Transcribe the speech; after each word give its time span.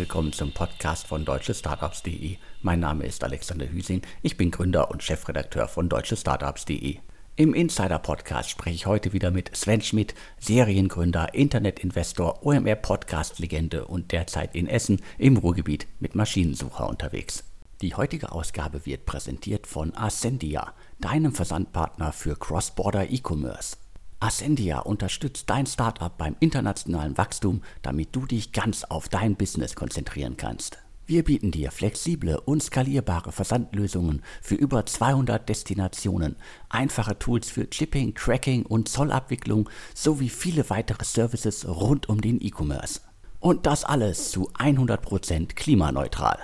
willkommen 0.00 0.32
zum 0.32 0.50
Podcast 0.52 1.06
von 1.06 1.26
deutschestartups.de. 1.26 2.38
Mein 2.62 2.80
Name 2.80 3.04
ist 3.04 3.22
Alexander 3.22 3.70
Hüsing, 3.70 4.00
ich 4.22 4.38
bin 4.38 4.50
Gründer 4.50 4.90
und 4.90 5.02
Chefredakteur 5.02 5.68
von 5.68 5.90
deutschestartups.de. 5.90 6.96
Im 7.36 7.52
Insider-Podcast 7.52 8.48
spreche 8.48 8.76
ich 8.76 8.86
heute 8.86 9.12
wieder 9.12 9.30
mit 9.30 9.54
Sven 9.54 9.82
Schmidt, 9.82 10.14
Seriengründer, 10.38 11.34
Internetinvestor, 11.34 12.46
OMR-Podcast-Legende 12.46 13.84
und 13.84 14.12
derzeit 14.12 14.54
in 14.54 14.68
Essen 14.68 15.02
im 15.18 15.36
Ruhrgebiet 15.36 15.86
mit 15.98 16.14
Maschinensucher 16.14 16.88
unterwegs. 16.88 17.44
Die 17.82 17.94
heutige 17.94 18.32
Ausgabe 18.32 18.86
wird 18.86 19.04
präsentiert 19.04 19.66
von 19.66 19.94
Ascendia, 19.94 20.72
deinem 20.98 21.34
Versandpartner 21.34 22.14
für 22.14 22.36
Cross-Border 22.36 23.10
E-Commerce. 23.10 23.76
Ascendia 24.20 24.80
unterstützt 24.80 25.48
dein 25.48 25.64
Startup 25.66 26.16
beim 26.16 26.36
internationalen 26.40 27.16
Wachstum, 27.16 27.62
damit 27.80 28.14
du 28.14 28.26
dich 28.26 28.52
ganz 28.52 28.84
auf 28.84 29.08
dein 29.08 29.34
Business 29.34 29.74
konzentrieren 29.74 30.36
kannst. 30.36 30.78
Wir 31.06 31.24
bieten 31.24 31.50
dir 31.50 31.72
flexible 31.72 32.38
und 32.38 32.62
skalierbare 32.62 33.32
Versandlösungen 33.32 34.22
für 34.42 34.54
über 34.54 34.86
200 34.86 35.48
Destinationen, 35.48 36.36
einfache 36.68 37.18
Tools 37.18 37.50
für 37.50 37.66
Shipping, 37.68 38.14
Tracking 38.14 38.64
und 38.64 38.88
Zollabwicklung 38.88 39.68
sowie 39.94 40.28
viele 40.28 40.68
weitere 40.70 41.04
Services 41.04 41.66
rund 41.66 42.08
um 42.08 42.20
den 42.20 42.40
E-Commerce. 42.40 43.00
Und 43.40 43.66
das 43.66 43.84
alles 43.84 44.30
zu 44.30 44.52
100% 44.52 45.54
klimaneutral. 45.54 46.38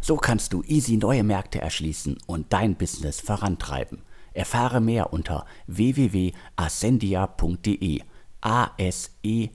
So 0.00 0.16
kannst 0.16 0.54
du 0.54 0.62
easy 0.62 0.96
neue 0.96 1.22
Märkte 1.22 1.60
erschließen 1.60 2.16
und 2.26 2.52
dein 2.52 2.76
Business 2.76 3.20
vorantreiben. 3.20 4.02
Erfahre 4.32 4.80
mehr 4.80 5.12
unter 5.12 5.44
www.ascendia.de. 5.66 8.00
A-S-E-N-D-I-A. 8.42 9.52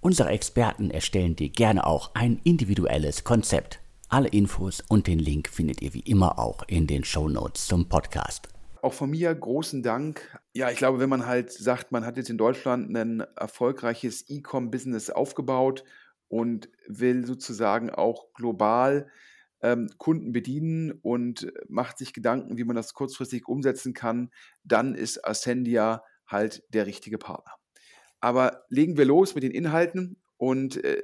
Unsere 0.00 0.28
Experten 0.28 0.90
erstellen 0.90 1.34
dir 1.34 1.48
gerne 1.48 1.86
auch 1.86 2.14
ein 2.14 2.40
individuelles 2.44 3.24
Konzept. 3.24 3.80
Alle 4.08 4.28
Infos 4.28 4.82
und 4.88 5.06
den 5.06 5.18
Link 5.18 5.48
findet 5.48 5.82
ihr 5.82 5.94
wie 5.94 6.00
immer 6.00 6.38
auch 6.38 6.62
in 6.68 6.86
den 6.86 7.04
Show 7.04 7.28
Notes 7.28 7.66
zum 7.66 7.88
Podcast. 7.88 8.48
Auch 8.82 8.92
von 8.92 9.10
mir 9.10 9.34
großen 9.34 9.82
Dank. 9.82 10.38
Ja, 10.52 10.70
ich 10.70 10.76
glaube, 10.76 11.00
wenn 11.00 11.08
man 11.08 11.26
halt 11.26 11.50
sagt, 11.50 11.90
man 11.90 12.04
hat 12.04 12.18
jetzt 12.18 12.28
in 12.28 12.36
Deutschland 12.36 12.94
ein 12.94 13.20
erfolgreiches 13.34 14.28
E-Com-Business 14.28 15.08
aufgebaut 15.08 15.84
und 16.28 16.68
will 16.86 17.24
sozusagen 17.24 17.90
auch 17.90 18.34
global 18.34 19.08
ähm, 19.64 19.88
Kunden 19.96 20.32
bedienen 20.32 20.92
und 20.92 21.50
macht 21.68 21.96
sich 21.96 22.12
Gedanken, 22.12 22.58
wie 22.58 22.64
man 22.64 22.76
das 22.76 22.92
kurzfristig 22.92 23.48
umsetzen 23.48 23.94
kann, 23.94 24.30
dann 24.62 24.94
ist 24.94 25.26
Ascendia 25.26 26.04
halt 26.26 26.62
der 26.68 26.86
richtige 26.86 27.16
Partner. 27.16 27.54
Aber 28.20 28.64
legen 28.68 28.98
wir 28.98 29.06
los 29.06 29.34
mit 29.34 29.42
den 29.42 29.52
Inhalten 29.52 30.22
und 30.36 30.84
äh, 30.84 31.00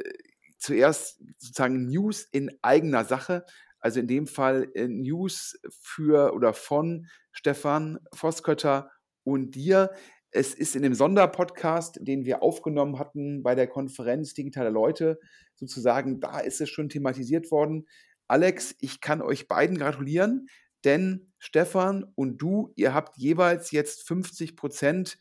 zuerst 0.59 1.23
sozusagen 1.39 1.87
News 1.87 2.29
in 2.31 2.51
eigener 2.61 3.05
Sache. 3.05 3.47
Also 3.81 3.99
in 3.99 4.07
dem 4.07 4.27
Fall 4.27 4.69
äh, 4.75 4.89
News 4.89 5.59
für 5.71 6.35
oder 6.35 6.53
von 6.53 7.07
Stefan 7.33 7.99
Voskötter 8.13 8.91
und 9.25 9.55
dir. 9.55 9.91
Es 10.33 10.55
ist 10.55 10.77
in 10.77 10.83
dem 10.83 10.95
Sonderpodcast, 10.95 11.99
den 12.03 12.27
wir 12.27 12.43
aufgenommen 12.43 12.99
hatten 12.99 13.43
bei 13.43 13.55
der 13.55 13.67
Konferenz 13.67 14.35
Digitale 14.35 14.71
Leute, 14.71 15.19
sozusagen, 15.57 16.21
da 16.21 16.41
ist 16.41 16.61
es 16.61 16.69
schon 16.69 16.89
thematisiert 16.89 17.51
worden. 17.51 17.87
Alex, 18.31 18.77
ich 18.81 19.01
kann 19.01 19.23
euch 19.23 19.49
beiden 19.49 19.77
gratulieren, 19.77 20.49
denn 20.85 21.33
Stefan 21.39 22.05
und 22.15 22.39
du, 22.39 22.73
ihr 22.77 22.95
habt 22.95 23.17
jeweils 23.17 23.73
jetzt 23.73 24.07
50 24.07 24.57
Prozent 24.57 25.19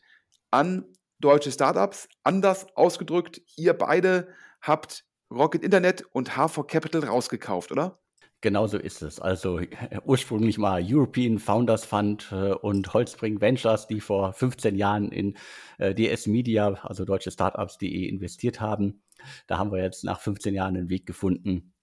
an 0.52 0.84
deutsche 1.18 1.50
Startups. 1.50 2.08
Anders 2.22 2.68
ausgedrückt, 2.76 3.42
ihr 3.56 3.74
beide 3.74 4.28
habt 4.62 5.04
Rocket 5.28 5.64
Internet 5.64 6.04
und 6.12 6.30
H4 6.36 6.64
Capital 6.64 7.04
rausgekauft, 7.04 7.72
oder? 7.72 8.00
Genauso 8.42 8.78
ist 8.78 9.02
es. 9.02 9.18
Also 9.18 9.58
äh, 9.58 9.68
ursprünglich 10.04 10.56
mal 10.56 10.80
European 10.82 11.40
Founders 11.40 11.84
Fund 11.84 12.28
äh, 12.30 12.52
und 12.52 12.94
Holzbring 12.94 13.40
Ventures, 13.40 13.88
die 13.88 14.00
vor 14.00 14.32
15 14.32 14.76
Jahren 14.76 15.10
in 15.10 15.36
äh, 15.78 15.94
DS 15.94 16.28
Media, 16.28 16.74
also 16.82 17.04
deutsche 17.04 17.32
Startups.de, 17.32 18.08
investiert 18.08 18.60
haben. 18.60 19.02
Da 19.48 19.58
haben 19.58 19.72
wir 19.72 19.82
jetzt 19.82 20.04
nach 20.04 20.20
15 20.20 20.54
Jahren 20.54 20.76
einen 20.76 20.88
Weg 20.88 21.06
gefunden, 21.06 21.74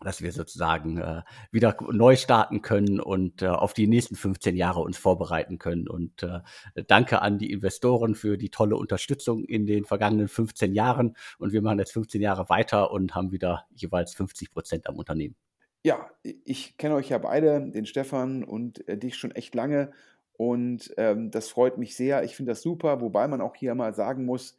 dass 0.00 0.22
wir 0.22 0.32
sozusagen 0.32 0.98
äh, 0.98 1.22
wieder 1.50 1.76
neu 1.90 2.16
starten 2.16 2.62
können 2.62 3.00
und 3.00 3.42
äh, 3.42 3.46
auf 3.46 3.74
die 3.74 3.86
nächsten 3.86 4.16
15 4.16 4.56
Jahre 4.56 4.80
uns 4.80 4.98
vorbereiten 4.98 5.58
können. 5.58 5.88
Und 5.88 6.22
äh, 6.22 6.40
danke 6.86 7.22
an 7.22 7.38
die 7.38 7.50
Investoren 7.50 8.14
für 8.14 8.36
die 8.36 8.50
tolle 8.50 8.76
Unterstützung 8.76 9.44
in 9.44 9.66
den 9.66 9.84
vergangenen 9.84 10.28
15 10.28 10.74
Jahren. 10.74 11.16
Und 11.38 11.52
wir 11.52 11.62
machen 11.62 11.78
jetzt 11.78 11.92
15 11.92 12.20
Jahre 12.20 12.48
weiter 12.48 12.90
und 12.90 13.14
haben 13.14 13.32
wieder 13.32 13.66
jeweils 13.74 14.14
50 14.14 14.50
Prozent 14.52 14.86
am 14.88 14.96
Unternehmen. 14.96 15.36
Ja, 15.82 16.10
ich 16.22 16.78
kenne 16.78 16.94
euch 16.94 17.10
ja 17.10 17.18
beide, 17.18 17.70
den 17.70 17.84
Stefan 17.84 18.42
und 18.42 18.86
äh, 18.88 18.96
dich 18.96 19.16
schon 19.16 19.32
echt 19.32 19.54
lange. 19.54 19.92
Und 20.36 20.92
ähm, 20.96 21.30
das 21.30 21.48
freut 21.48 21.78
mich 21.78 21.94
sehr. 21.94 22.24
Ich 22.24 22.34
finde 22.34 22.52
das 22.52 22.62
super, 22.62 23.00
wobei 23.00 23.28
man 23.28 23.40
auch 23.40 23.54
hier 23.54 23.74
mal 23.74 23.94
sagen 23.94 24.24
muss, 24.24 24.56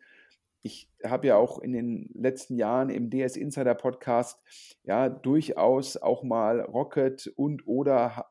ich 0.65 0.89
habe 1.05 1.27
ja 1.27 1.35
auch 1.37 1.59
in 1.59 1.73
den 1.73 2.09
letzten 2.15 2.57
Jahren 2.57 2.89
im 2.89 3.11
DS 3.11 3.37
Insider 3.37 3.75
Podcast 3.75 4.41
ja 4.83 5.09
durchaus 5.09 5.95
auch 5.95 6.23
mal 6.23 6.59
Rocket 6.59 7.31
und 7.35 7.67
oder 7.67 8.25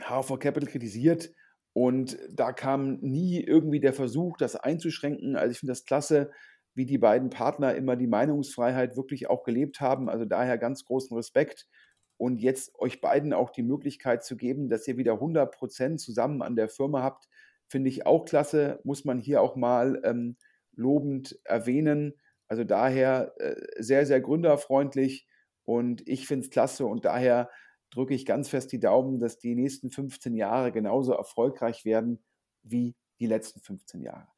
H4 0.00 0.38
Capital 0.38 0.68
kritisiert 0.68 1.30
und 1.74 2.18
da 2.28 2.52
kam 2.52 2.98
nie 3.02 3.40
irgendwie 3.40 3.78
der 3.78 3.92
Versuch, 3.92 4.36
das 4.36 4.56
einzuschränken. 4.56 5.36
Also 5.36 5.52
ich 5.52 5.60
finde 5.60 5.70
das 5.70 5.84
klasse, 5.84 6.32
wie 6.74 6.86
die 6.86 6.98
beiden 6.98 7.30
Partner 7.30 7.72
immer 7.76 7.94
die 7.94 8.08
Meinungsfreiheit 8.08 8.96
wirklich 8.96 9.30
auch 9.30 9.44
gelebt 9.44 9.80
haben. 9.80 10.08
Also 10.08 10.24
daher 10.24 10.58
ganz 10.58 10.84
großen 10.84 11.16
Respekt 11.16 11.68
und 12.16 12.38
jetzt 12.38 12.76
euch 12.80 13.00
beiden 13.00 13.32
auch 13.32 13.50
die 13.50 13.62
Möglichkeit 13.62 14.24
zu 14.24 14.36
geben, 14.36 14.68
dass 14.68 14.88
ihr 14.88 14.96
wieder 14.96 15.12
100 15.12 15.54
Prozent 15.54 16.00
zusammen 16.00 16.42
an 16.42 16.56
der 16.56 16.68
Firma 16.68 17.00
habt, 17.00 17.28
finde 17.68 17.90
ich 17.90 18.06
auch 18.06 18.24
klasse. 18.24 18.80
Muss 18.82 19.04
man 19.04 19.20
hier 19.20 19.40
auch 19.40 19.54
mal 19.54 20.00
ähm, 20.04 20.36
lobend 20.74 21.38
erwähnen. 21.44 22.14
Also 22.48 22.64
daher 22.64 23.34
äh, 23.38 23.54
sehr, 23.78 24.06
sehr 24.06 24.20
gründerfreundlich 24.20 25.26
und 25.64 26.06
ich 26.06 26.26
finde 26.26 26.44
es 26.44 26.50
klasse 26.50 26.86
und 26.86 27.04
daher 27.04 27.50
drücke 27.90 28.14
ich 28.14 28.26
ganz 28.26 28.48
fest 28.48 28.72
die 28.72 28.80
Daumen, 28.80 29.18
dass 29.18 29.38
die 29.38 29.54
nächsten 29.54 29.90
15 29.90 30.34
Jahre 30.34 30.72
genauso 30.72 31.12
erfolgreich 31.12 31.84
werden 31.84 32.24
wie 32.62 32.96
die 33.20 33.26
letzten 33.26 33.60
15 33.60 34.02
Jahre. 34.02 34.28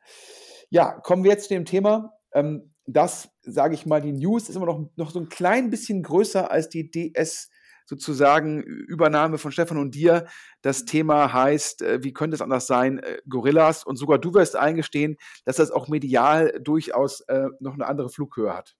Ja, 0.71 0.93
kommen 1.01 1.25
wir 1.25 1.31
jetzt 1.31 1.49
zu 1.49 1.55
dem 1.55 1.65
Thema. 1.65 2.13
Ähm, 2.33 2.75
das, 2.87 3.31
sage 3.43 3.75
ich 3.75 3.87
mal, 3.87 4.03
die 4.03 4.13
News 4.13 4.49
ist 4.49 4.57
immer 4.57 4.67
noch, 4.67 4.91
noch 4.97 5.11
so 5.11 5.21
ein 5.21 5.29
klein 5.29 5.71
bisschen 5.71 6.03
größer 6.03 6.51
als 6.51 6.69
die 6.69 6.91
DS 6.91 7.49
sozusagen 7.85 8.63
Übernahme 8.63 9.39
von 9.39 9.53
Stefan 9.53 9.79
und 9.79 9.95
dir. 9.95 10.27
Das 10.63 10.85
Thema 10.85 11.33
heißt, 11.33 11.83
äh, 11.83 12.03
wie 12.03 12.13
könnte 12.13 12.35
es 12.35 12.43
anders 12.43 12.67
sein, 12.67 12.99
äh, 12.99 13.19
Gorillas. 13.29 13.85
Und 13.85 13.97
sogar 13.97 14.19
du 14.19 14.35
wirst 14.35 14.57
eingestehen, 14.57 15.17
dass 15.45 15.57
das 15.57 15.71
auch 15.71 15.89
medial 15.89 16.61
durchaus 16.63 17.21
äh, 17.23 17.49
noch 17.61 17.75
eine 17.75 17.87
andere 17.87 18.09
Flughöhe 18.09 18.55
hat. 18.55 18.75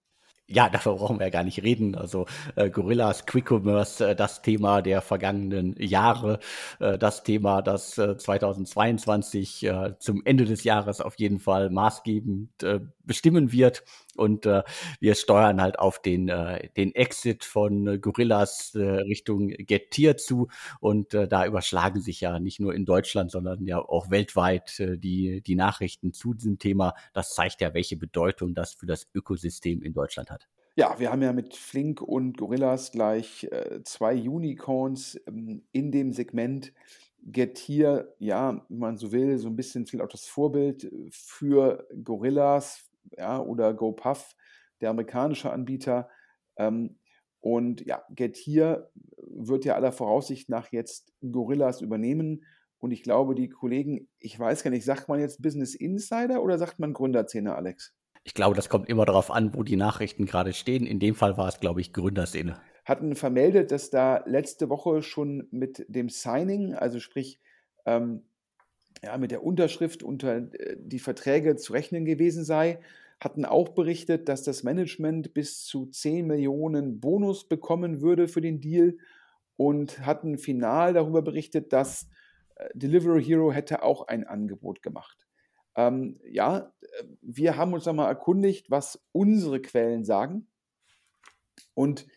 Ja, 0.47 0.69
dafür 0.69 0.93
brauchen 0.93 1.17
wir 1.17 1.25
ja 1.25 1.31
gar 1.31 1.43
nicht 1.43 1.63
reden. 1.63 1.95
Also 1.95 2.27
äh, 2.55 2.69
Gorillas, 2.69 3.25
Quick 3.25 3.49
Commerce, 3.49 4.09
äh, 4.09 4.15
das 4.15 4.43
Thema 4.43 4.83
der 4.83 5.01
vergangenen 5.01 5.75
Jahre, 5.79 6.39
äh, 6.79 6.99
das 6.99 7.23
Thema, 7.23 7.63
das 7.63 7.97
äh, 7.97 8.15
2022 8.15 9.63
äh, 9.63 9.93
zum 9.97 10.21
Ende 10.23 10.45
des 10.45 10.63
Jahres 10.63 11.01
auf 11.01 11.15
jeden 11.17 11.39
Fall 11.39 11.71
maßgebend 11.71 12.65
bestimmen 13.03 13.51
wird. 13.51 13.83
Und 14.15 14.45
äh, 14.45 14.63
wir 14.99 15.15
steuern 15.15 15.61
halt 15.61 15.79
auf 15.79 16.01
den, 16.01 16.29
äh, 16.29 16.69
den 16.75 16.93
Exit 16.95 17.43
von 17.43 17.87
äh, 17.87 17.99
Gorillas 17.99 18.73
äh, 18.75 18.81
Richtung 18.81 19.49
Getir 19.49 20.17
zu. 20.17 20.47
Und 20.79 21.13
äh, 21.13 21.27
da 21.27 21.45
überschlagen 21.45 22.01
sich 22.01 22.21
ja 22.21 22.39
nicht 22.39 22.59
nur 22.59 22.73
in 22.73 22.85
Deutschland, 22.85 23.31
sondern 23.31 23.65
ja 23.65 23.79
auch 23.79 24.09
weltweit 24.09 24.79
äh, 24.79 24.97
die, 24.97 25.41
die 25.41 25.55
Nachrichten 25.55 26.13
zu 26.13 26.33
diesem 26.33 26.59
Thema. 26.59 26.93
Das 27.13 27.33
zeigt 27.33 27.61
ja, 27.61 27.73
welche 27.73 27.97
Bedeutung 27.97 28.53
das 28.53 28.73
für 28.73 28.85
das 28.85 29.07
Ökosystem 29.13 29.81
in 29.81 29.93
Deutschland 29.93 30.31
hat. 30.31 30.47
Ja, 30.77 30.99
wir 30.99 31.09
haben 31.09 31.21
ja 31.21 31.31
mit 31.31 31.55
Flink 31.55 32.01
und 32.01 32.37
Gorillas 32.37 32.91
gleich 32.91 33.45
äh, 33.45 33.81
zwei 33.83 34.15
Unicorns 34.15 35.17
ähm, 35.25 35.63
in 35.71 35.91
dem 35.91 36.11
Segment. 36.11 36.73
Getir, 37.27 38.13
ja, 38.19 38.63
wenn 38.69 38.77
man 38.77 38.97
so 38.97 39.11
will, 39.11 39.39
so 39.39 39.47
ein 39.47 39.55
bisschen 39.55 39.87
vielleicht 39.87 40.05
auch 40.05 40.11
das 40.11 40.27
Vorbild 40.27 40.91
für 41.09 41.87
Gorillas, 42.03 42.85
ja, 43.17 43.39
oder 43.39 43.73
GoPuff, 43.73 44.35
der 44.81 44.89
amerikanische 44.89 45.51
Anbieter. 45.51 46.09
Ähm, 46.57 46.99
und 47.39 47.85
ja, 47.85 48.03
Getir 48.09 48.89
wird 49.17 49.65
ja 49.65 49.75
aller 49.75 49.91
Voraussicht 49.91 50.49
nach 50.49 50.71
jetzt 50.71 51.13
Gorillas 51.21 51.81
übernehmen. 51.81 52.43
Und 52.79 52.91
ich 52.91 53.03
glaube, 53.03 53.35
die 53.35 53.49
Kollegen, 53.49 54.07
ich 54.19 54.39
weiß 54.39 54.63
gar 54.63 54.71
nicht, 54.71 54.85
sagt 54.85 55.07
man 55.09 55.19
jetzt 55.19 55.41
Business 55.41 55.75
Insider 55.75 56.41
oder 56.41 56.57
sagt 56.57 56.79
man 56.79 56.93
Gründerzähne, 56.93 57.55
Alex? 57.55 57.93
Ich 58.23 58.33
glaube, 58.33 58.55
das 58.55 58.69
kommt 58.69 58.89
immer 58.89 59.05
darauf 59.05 59.29
an, 59.29 59.53
wo 59.53 59.61
die 59.61 59.75
Nachrichten 59.75 60.25
gerade 60.25 60.53
stehen. 60.53 60.87
In 60.87 60.99
dem 60.99 61.13
Fall 61.13 61.37
war 61.37 61.47
es, 61.47 61.59
glaube 61.59 61.81
ich, 61.81 61.93
Gründerszene. 61.93 62.59
Hatten 62.83 63.15
vermeldet, 63.15 63.71
dass 63.71 63.91
da 63.91 64.23
letzte 64.25 64.69
Woche 64.69 65.03
schon 65.03 65.47
mit 65.51 65.85
dem 65.87 66.09
Signing, 66.09 66.73
also 66.73 66.99
sprich 66.99 67.39
ähm, 67.85 68.23
ja, 69.03 69.17
mit 69.17 69.31
der 69.31 69.43
Unterschrift 69.43 70.03
unter 70.03 70.37
äh, 70.53 70.77
die 70.79 70.99
Verträge 70.99 71.55
zu 71.55 71.73
rechnen 71.73 72.05
gewesen 72.05 72.43
sei. 72.43 72.79
hatten 73.19 73.45
auch 73.45 73.69
berichtet, 73.69 74.27
dass 74.29 74.43
das 74.43 74.63
Management 74.63 75.33
bis 75.33 75.63
zu 75.65 75.85
10 75.85 76.27
Millionen 76.27 76.99
Bonus 76.99 77.47
bekommen 77.47 78.01
würde 78.01 78.27
für 78.27 78.41
den 78.41 78.59
Deal 78.61 78.97
und 79.57 80.05
hatten 80.05 80.37
final 80.37 80.93
darüber 80.93 81.21
berichtet, 81.21 81.71
dass 81.71 82.09
äh, 82.55 82.69
Delivery 82.73 83.23
Hero 83.23 83.51
hätte 83.51 83.83
auch 83.83 84.07
ein 84.07 84.25
Angebot 84.25 84.81
gemacht. 84.81 85.25
Ähm, 85.75 86.19
ja, 86.25 86.73
wir 87.21 87.57
haben 87.57 87.73
uns 87.73 87.85
nochmal 87.85 88.07
erkundigt, 88.07 88.71
was 88.71 89.03
unsere 89.11 89.61
Quellen 89.61 90.05
sagen. 90.05 90.47
Und 91.73 92.07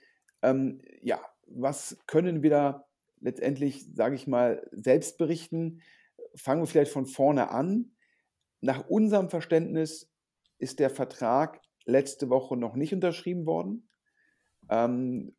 ähm, 0.42 0.80
ja, 1.02 1.20
was 1.46 1.98
können 2.06 2.42
wir 2.42 2.50
da 2.50 2.88
letztendlich, 3.20 3.86
sage 3.94 4.14
ich 4.14 4.26
mal, 4.26 4.66
selbst 4.70 5.18
berichten? 5.18 5.82
Fangen 6.38 6.62
wir 6.62 6.66
vielleicht 6.66 6.92
von 6.92 7.06
vorne 7.06 7.50
an. 7.50 7.92
Nach 8.60 8.88
unserem 8.88 9.28
Verständnis 9.30 10.10
ist 10.58 10.78
der 10.78 10.90
Vertrag 10.90 11.60
letzte 11.84 12.28
Woche 12.28 12.56
noch 12.56 12.74
nicht 12.74 12.92
unterschrieben 12.92 13.46
worden. 13.46 13.88
Ähm, 14.68 15.34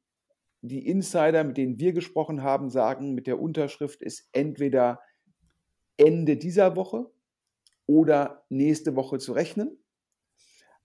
die 0.62 0.88
Insider, 0.88 1.44
mit 1.44 1.58
denen 1.58 1.80
wir 1.80 1.94
gesprochen 1.94 2.44
haben, 2.44 2.70
sagen, 2.70 3.14
mit 3.14 3.28
der 3.28 3.40
Unterschrift 3.40 4.02
ist 4.02 4.28
entweder 4.34 5.00
Ende 5.98 6.38
dieser 6.38 6.76
Woche 6.76 7.10
oder 7.86 8.46
nächste 8.50 8.96
Woche 8.96 9.20
zu 9.20 9.34
rechnen. 9.34 9.78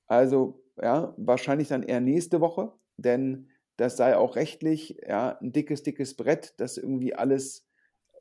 Also 0.07 0.63
ja, 0.81 1.15
wahrscheinlich 1.17 1.69
dann 1.69 1.83
eher 1.83 2.01
nächste 2.01 2.41
Woche, 2.41 2.73
denn 2.97 3.49
das 3.77 3.97
sei 3.97 4.17
auch 4.17 4.37
rechtlich 4.37 5.01
ja, 5.07 5.39
ein 5.41 5.53
dickes, 5.53 5.83
dickes 5.83 6.17
Brett, 6.17 6.55
das 6.59 6.77
irgendwie 6.77 7.15
alles 7.15 7.67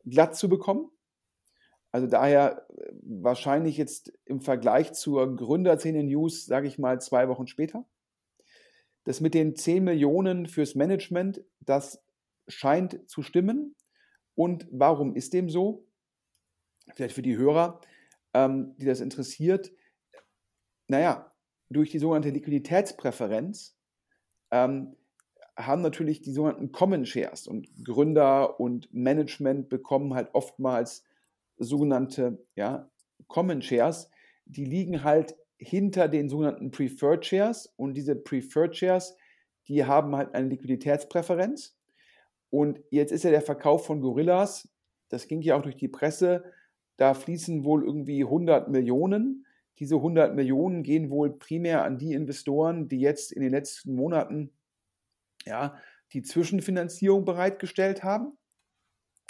glatt 0.06 0.36
zu 0.36 0.50
bekommen. 0.50 0.90
Also 1.94 2.08
daher 2.08 2.68
äh, 2.76 2.92
wahrscheinlich 3.04 3.78
jetzt 3.78 4.12
im 4.26 4.42
Vergleich 4.42 4.94
zur 4.94 5.36
Gründerszene 5.36 6.04
News, 6.04 6.46
sage 6.46 6.68
ich 6.68 6.80
mal, 6.80 7.00
zwei 7.00 7.30
Wochen 7.30 7.48
später. 7.48 7.86
Das 9.06 9.22
mit 9.22 9.34
den 9.36 9.56
10 9.56 9.84
Millionen 9.84 10.48
fürs 10.48 10.76
Management, 10.76 11.44
das 11.60 12.04
scheint 12.48 13.08
zu 13.10 13.22
stimmen. 13.22 13.76
Und 14.34 14.68
warum 14.72 15.16
ist 15.16 15.34
dem 15.34 15.50
so? 15.50 15.88
Vielleicht 16.96 17.14
für 17.14 17.22
die 17.22 17.38
Hörer, 17.38 17.80
ähm, 18.34 18.76
die 18.78 18.86
das 18.86 19.00
interessiert. 19.00 19.72
Naja, 20.88 21.32
durch 21.70 21.92
die 21.92 22.00
sogenannte 22.00 22.32
Liquiditätspräferenz 22.32 23.78
ähm, 24.50 24.96
haben 25.56 25.84
natürlich 25.84 26.22
die 26.22 26.32
sogenannten 26.32 26.72
Common 26.72 27.06
Shares 27.06 27.46
und 27.46 27.68
Gründer 27.86 28.60
und 28.60 28.92
Management 28.92 29.70
bekommen 29.70 30.16
halt 30.16 30.30
oftmals 30.34 31.06
sogenannte 31.64 32.46
ja, 32.56 32.90
Common 33.28 33.62
Shares. 33.62 34.10
Die 34.46 34.66
liegen 34.66 35.04
halt 35.04 35.36
hinter 35.58 36.08
den 36.08 36.30
sogenannten 36.30 36.72
Preferred 36.72 37.26
Shares 37.26 37.74
und 37.78 37.94
diese 37.94 38.16
Preferred 38.16 38.76
Shares, 38.76 39.16
die 39.68 39.86
haben 39.86 40.16
halt 40.16 40.34
eine 40.36 40.50
Liquiditätspräferenz. 40.50 41.78
Und 42.50 42.80
jetzt 42.92 43.12
ist 43.12 43.24
ja 43.24 43.32
der 43.32 43.42
Verkauf 43.42 43.86
von 43.86 44.02
Gorillas, 44.02 44.70
das 45.10 45.28
ging 45.28 45.42
ja 45.42 45.56
auch 45.56 45.62
durch 45.62 45.78
die 45.78 45.88
Presse, 45.88 46.44
da 46.98 47.14
fließen 47.14 47.64
wohl 47.64 47.84
irgendwie 47.84 48.24
100 48.24 48.70
Millionen. 48.70 49.46
Diese 49.80 49.96
100 49.96 50.36
Millionen 50.36 50.84
gehen 50.84 51.10
wohl 51.10 51.38
primär 51.38 51.84
an 51.84 51.98
die 51.98 52.14
Investoren, 52.14 52.88
die 52.88 53.00
jetzt 53.00 53.32
in 53.32 53.42
den 53.42 53.52
letzten 53.52 53.96
Monaten 53.96 54.52
ja, 55.46 55.78
die 56.14 56.22
Zwischenfinanzierung 56.22 57.26
bereitgestellt 57.26 58.04
haben. 58.04 58.38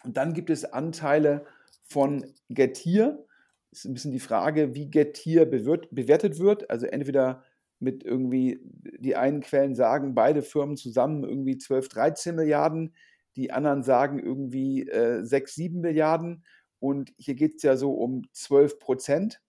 Und 0.04 0.18
dann 0.18 0.34
gibt 0.34 0.50
es 0.50 0.66
Anteile 0.66 1.46
von. 1.94 2.26
Das 2.50 3.80
ist 3.80 3.86
ein 3.86 3.94
bisschen 3.94 4.12
die 4.12 4.20
Frage, 4.20 4.76
wie 4.76 4.90
Getir 4.90 5.46
bewertet 5.46 6.40
wird. 6.40 6.70
Also 6.70 6.86
entweder 6.86 7.44
mit 7.80 8.04
irgendwie, 8.04 8.60
die 9.00 9.16
einen 9.16 9.42
Quellen 9.42 9.76
sagen, 9.76 10.16
beide 10.16 10.42
Firmen 10.42 10.78
zusammen 10.78 11.24
irgendwie 11.24 11.58
12, 11.58 11.90
13 11.90 12.36
Milliarden, 12.36 12.96
die 13.36 13.52
anderen 13.52 13.84
sagen 13.84 14.20
irgendwie 14.20 14.88
äh, 14.88 15.24
6, 15.24 15.56
7 15.56 15.82
Milliarden. 15.82 16.44
Und 16.80 17.14
hier 17.18 17.36
geht 17.36 17.56
es 17.58 17.64
ja 17.64 17.76
so 17.78 17.94
um 17.94 18.24
12 18.34 18.80
Prozent. 18.80 19.42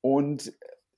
Und 0.00 0.52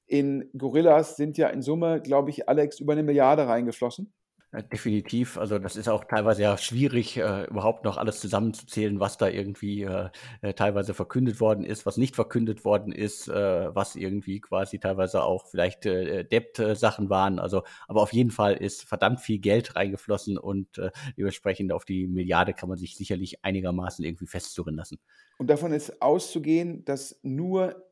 in 0.07 0.51
Gorillas 0.57 1.17
sind 1.17 1.39
ja 1.39 1.49
in 1.49 1.63
Summe, 1.63 2.01
glaube 2.03 2.31
ich, 2.31 2.49
Alex, 2.49 2.81
über 2.81 2.93
eine 2.93 3.03
Milliarde 3.03 3.47
reingeflossen. 3.47 4.13
Definitiv. 4.53 5.39
Also 5.39 5.61
das 5.61 5.77
ist 5.77 5.89
auch 5.89 6.03
teilweise 6.03 6.43
ja 6.43 6.59
schwierig, 6.59 7.17
äh, 7.17 7.45
überhaupt 7.45 7.85
noch 7.85 7.99
alles 7.99 8.19
zusammenzuzählen, 8.19 8.99
was 8.99 9.17
da 9.17 9.29
irgendwie 9.29 9.85
äh, 9.85 10.09
äh, 10.43 10.55
teilweise 10.55 10.93
verkündet 10.93 11.39
worden 11.39 11.65
ist, 11.65 11.87
was 11.87 11.97
nicht 11.97 12.17
verkündet 12.17 12.65
worden 12.65 12.91
ist, 12.91 13.29
äh, 13.29 13.73
was 13.73 13.95
irgendwie 13.95 14.41
quasi 14.41 14.81
teilweise 14.81 15.23
auch 15.23 15.47
vielleicht 15.47 15.87
äh, 15.87 16.25
Debt-Sachen 16.25 17.09
waren. 17.09 17.39
Also, 17.39 17.63
aber 17.87 18.03
auf 18.03 18.13
jeden 18.13 18.33
Fall 18.33 18.55
ist 18.55 18.83
verdammt 18.83 19.21
viel 19.21 19.39
Geld 19.39 19.77
reingeflossen 19.77 20.37
und 20.37 20.79
äh, 20.79 20.91
dementsprechend 21.17 21.71
auf 21.71 21.85
die 21.85 22.09
Milliarde 22.09 22.53
kann 22.53 22.69
man 22.69 22.77
sich 22.77 22.97
sicherlich 22.97 23.45
einigermaßen 23.45 24.05
irgendwie 24.05 24.27
festzurren 24.27 24.75
lassen. 24.75 24.99
Und 25.39 25.49
davon 25.49 25.73
ist 25.73 26.03
auszugehen, 26.03 26.85
dass 26.85 27.21
nur 27.23 27.85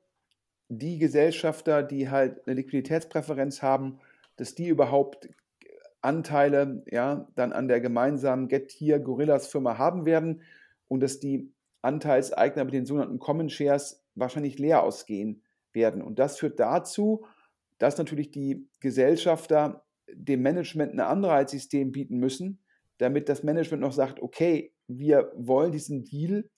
die 0.69 0.99
Gesellschafter, 0.99 1.85
die 1.85 2.11
halt 2.11 2.49
eine 2.49 2.57
Liquiditätspräferenz 2.57 3.63
haben, 3.63 4.01
dass 4.37 4.57
die 4.57 4.67
überhaupt 4.67 5.29
Anteile 6.01 6.83
ja, 6.91 7.29
dann 7.35 7.53
an 7.53 7.69
der 7.69 7.81
gemeinsamen 7.81 8.49
Getir 8.49 9.01
Gorillas 9.01 9.49
Firma 9.49 9.79
haben 9.79 10.05
werden 10.07 10.43
und 10.87 11.01
dass 11.01 11.21
die 11.21 11.53
Anteilseigner 11.83 12.65
mit 12.65 12.75
den 12.75 12.87
sogenannten 12.87 13.19
Common 13.19 13.51
Shares 13.51 14.05
wahrscheinlich 14.15 14.59
leer 14.59 14.83
ausgehen 14.83 15.43
werden. 15.73 16.03
Und 16.03 16.19
das 16.19 16.39
führt 16.39 16.59
dazu, 16.59 17.25
dass 17.79 17.99
natürlich 17.99 18.31
die 18.31 18.69
Gesellschafter 18.81 19.85
dem 20.13 20.43
Management 20.43 20.93
ein 20.93 21.01
Anreizsystem 21.01 21.93
bieten 21.93 22.19
müssen, 22.19 22.61
damit 22.99 23.29
das 23.29 23.43
Management 23.43 23.83
noch 23.83 23.93
sagt, 23.93 24.21
okay, 24.21 24.73
wir 24.89 25.31
wollen 25.37 25.73
diesen 25.73 26.05
Deal 26.05 26.49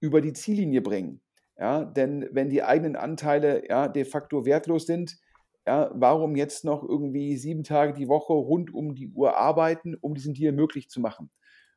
über 0.00 0.20
die 0.20 0.32
Ziellinie 0.32 0.82
bringen. 0.82 1.20
Ja, 1.58 1.84
denn 1.84 2.28
wenn 2.30 2.50
die 2.50 2.62
eigenen 2.62 2.94
Anteile 2.94 3.68
ja, 3.68 3.88
de 3.88 4.04
facto 4.04 4.44
wertlos 4.44 4.86
sind, 4.86 5.18
ja, 5.68 5.90
warum 5.92 6.34
jetzt 6.34 6.64
noch 6.64 6.82
irgendwie 6.82 7.36
sieben 7.36 7.62
Tage 7.62 7.92
die 7.92 8.08
Woche 8.08 8.32
rund 8.32 8.72
um 8.72 8.94
die 8.94 9.08
Uhr 9.08 9.36
arbeiten, 9.36 9.94
um 9.96 10.14
diesen 10.14 10.32
Deal 10.32 10.52
möglich 10.52 10.88
zu 10.88 10.98
machen? 10.98 11.30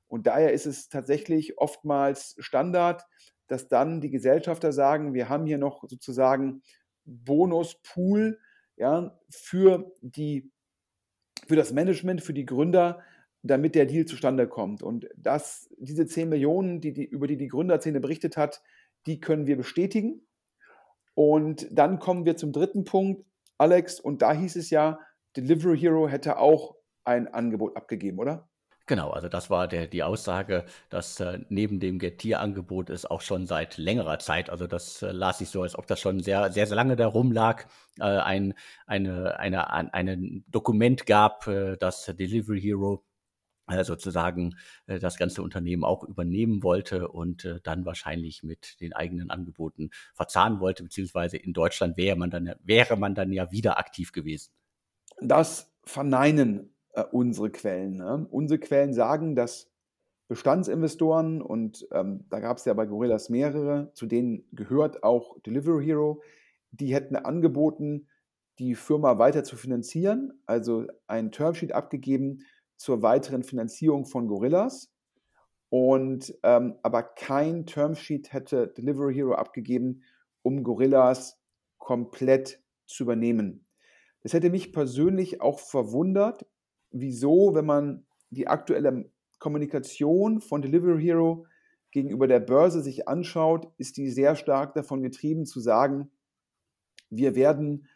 Und 0.08 0.28
daher 0.28 0.54
ist 0.54 0.66
es 0.66 0.88
tatsächlich 0.88 1.58
oftmals 1.58 2.36
Standard, 2.40 3.04
dass 3.48 3.68
dann 3.68 4.00
die 4.00 4.10
Gesellschafter 4.10 4.72
sagen, 4.72 5.14
wir 5.14 5.28
haben 5.28 5.46
hier 5.46 5.58
noch 5.58 5.84
sozusagen 5.90 6.62
Bonuspool 7.04 8.40
ja, 8.78 9.20
für, 9.30 9.92
die, 10.00 10.50
für 11.46 11.58
das 11.58 11.74
Management, 11.74 12.22
für 12.22 12.34
die 12.34 12.46
Gründer, 12.46 13.02
damit 13.44 13.76
der 13.76 13.88
Deal 13.88 14.06
zustande 14.06 14.48
kommt. 14.48 14.84
Und 14.84 15.10
das, 15.18 15.70
diese 15.80 16.08
10 16.08 16.30
Millionen, 16.30 16.80
die, 16.80 16.94
die, 16.94 17.04
über 17.04 17.28
die 17.28 17.36
die 17.36 17.50
Gründerszene 17.50 18.00
berichtet 18.00 18.38
hat, 18.38 18.62
die 19.06 19.20
können 19.20 19.48
wir 19.48 19.58
bestätigen. 19.58 20.26
Und 21.14 21.68
dann 21.72 22.00
kommen 22.00 22.24
wir 22.24 22.38
zum 22.38 22.54
dritten 22.54 22.86
Punkt. 22.86 23.26
Alex, 23.62 24.00
und 24.00 24.24
da 24.24 24.34
hieß 24.34 24.56
es 24.56 24.72
ja, 24.72 25.00
Delivery 25.38 25.78
Hero 25.78 26.08
hätte 26.08 26.40
auch 26.40 26.78
ein 27.04 27.28
Angebot 27.28 27.78
abgegeben, 27.78 28.18
oder? 28.18 28.50
Genau, 28.88 29.12
also 29.12 29.30
das 29.30 29.52
war 29.52 29.68
der, 29.68 29.86
die 29.86 30.02
Aussage, 30.02 30.66
dass 30.90 31.20
äh, 31.20 31.38
neben 31.50 31.80
dem 31.80 32.00
Getir-Angebot 32.00 32.90
es 32.90 33.06
auch 33.06 33.22
schon 33.22 33.46
seit 33.46 33.78
längerer 33.78 34.18
Zeit, 34.18 34.50
also 34.50 34.66
das 34.66 35.04
äh, 35.04 35.12
las 35.12 35.42
ich 35.42 35.50
so, 35.50 35.62
als 35.62 35.78
ob 35.78 35.86
das 35.86 36.00
schon 36.00 36.22
sehr, 36.22 36.52
sehr, 36.52 36.66
sehr 36.66 36.76
lange 36.76 36.96
da 36.96 37.06
rumlag, 37.06 37.66
äh, 38.00 38.04
ein 38.04 38.56
eine, 38.88 39.40
eine, 39.40 39.72
ein, 39.72 39.94
ein 39.94 40.44
Dokument 40.48 41.06
gab, 41.06 41.46
äh, 41.48 41.78
das 41.78 42.06
Delivery 42.06 42.60
Hero 42.60 43.06
sozusagen 43.84 44.56
äh, 44.88 45.00
das 45.00 45.18
ganze 45.18 45.42
Unternehmen 45.42 45.84
auch 45.84 46.04
übernehmen 46.04 46.64
wollte 46.64 47.08
und 47.08 47.46
äh, 47.46 47.60
dann 47.64 47.86
wahrscheinlich 47.86 48.44
mit 48.44 48.80
den 48.82 48.94
eigenen 48.94 49.30
Angeboten 49.30 49.90
verzahnen 50.14 50.60
wollte, 50.60 50.84
beziehungsweise 50.84 51.38
in 51.38 51.54
Deutschland 51.54 51.98
wäre 51.98 52.18
man 52.18 52.30
dann, 52.30 52.54
wäre 52.64 52.98
man 52.98 53.16
dann 53.16 53.32
ja 53.32 53.52
wieder 53.52 53.78
aktiv 53.78 54.12
gewesen. 54.12 54.52
Das 55.20 55.72
verneinen 55.84 56.74
äh, 56.94 57.04
unsere 57.12 57.50
Quellen. 57.50 57.98
Ne? 57.98 58.28
Unsere 58.30 58.60
Quellen 58.60 58.94
sagen, 58.94 59.36
dass 59.36 59.72
Bestandsinvestoren, 60.28 61.42
und 61.42 61.88
ähm, 61.92 62.26
da 62.30 62.40
gab 62.40 62.58
es 62.58 62.66
ja 62.66 62.74
bei 62.74 62.86
Gorillas 62.86 63.30
mehrere, 63.30 63.92
zu 63.94 64.06
denen 64.06 64.46
gehört 64.54 65.04
auch 65.04 65.38
Delivery 65.42 65.84
Hero, 65.84 66.22
die 66.72 66.94
hätten 66.94 67.18
angeboten, 67.18 68.08
die 68.58 68.76
Firma 68.76 69.18
weiter 69.18 69.44
zu 69.44 69.58
finanzieren, 69.58 70.32
also 70.46 70.88
ein 71.08 71.32
Termsheet 71.32 71.74
abgegeben, 71.74 72.46
zur 72.82 73.04
weiteren 73.04 73.44
Finanzierung 73.44 74.06
von 74.06 74.28
Gorillas. 74.28 74.92
Und 75.70 76.36
ähm, 76.42 76.80
aber 76.82 77.04
kein 77.04 77.68
Termsheet 77.68 78.34
hätte 78.34 78.68
Delivery 78.68 79.14
Hero 79.14 79.36
abgegeben, 79.36 80.04
um 80.42 80.64
Gorillas 80.64 81.40
komplett 81.78 82.62
zu 82.88 83.04
übernehmen. 83.04 83.68
Das 84.24 84.34
hätte 84.34 84.50
mich 84.50 84.74
persönlich 84.74 85.42
auch 85.42 85.60
verwundert, 85.60 86.46
wieso, 86.90 87.54
wenn 87.54 87.66
man 87.66 88.06
die 88.32 88.48
aktuelle 88.48 89.12
Kommunikation 89.40 90.42
von 90.42 90.62
Delivery 90.62 91.02
Hero 91.02 91.46
gegenüber 91.92 92.28
der 92.28 92.40
Börse 92.40 92.82
sich 92.82 93.08
anschaut, 93.08 93.72
ist 93.78 93.98
die 93.98 94.10
sehr 94.10 94.36
stark 94.36 94.74
davon 94.74 95.04
getrieben 95.04 95.46
zu 95.46 95.60
sagen, 95.60 96.12
wir 97.10 97.36
werden 97.36 97.88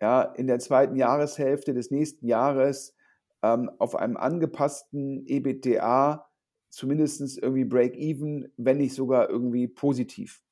ja, 0.00 0.22
in 0.22 0.46
der 0.46 0.60
zweiten 0.60 0.96
Jahreshälfte 0.96 1.74
des 1.74 1.90
nächsten 1.90 2.26
Jahres 2.26 2.94
ähm, 3.42 3.70
auf 3.78 3.96
einem 3.96 4.16
angepassten 4.16 5.24
EBITDA 5.26 6.26
zumindest 6.70 7.38
irgendwie 7.42 7.64
Break-Even, 7.64 8.52
wenn 8.56 8.78
nicht 8.78 8.94
sogar 8.94 9.28
irgendwie 9.28 9.66
positiv. 9.68 10.42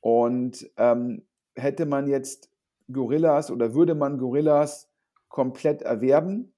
Und 0.00 0.68
ähm, 0.76 1.26
hätte 1.54 1.86
man 1.86 2.06
jetzt 2.08 2.50
Gorillas 2.90 3.50
oder 3.50 3.74
würde 3.74 3.94
man 3.94 4.18
Gorillas 4.18 4.90
komplett 5.28 5.82
erwerben, 5.82 6.52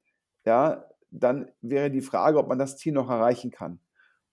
ja, 0.44 0.88
dann 1.11 1.50
wäre 1.61 1.90
die 1.90 2.00
Frage, 2.00 2.38
ob 2.38 2.49
man 2.49 2.59
das 2.59 2.76
Ziel 2.76 2.92
noch 2.92 3.11
erreichen 3.11 3.50
kann. 3.50 3.80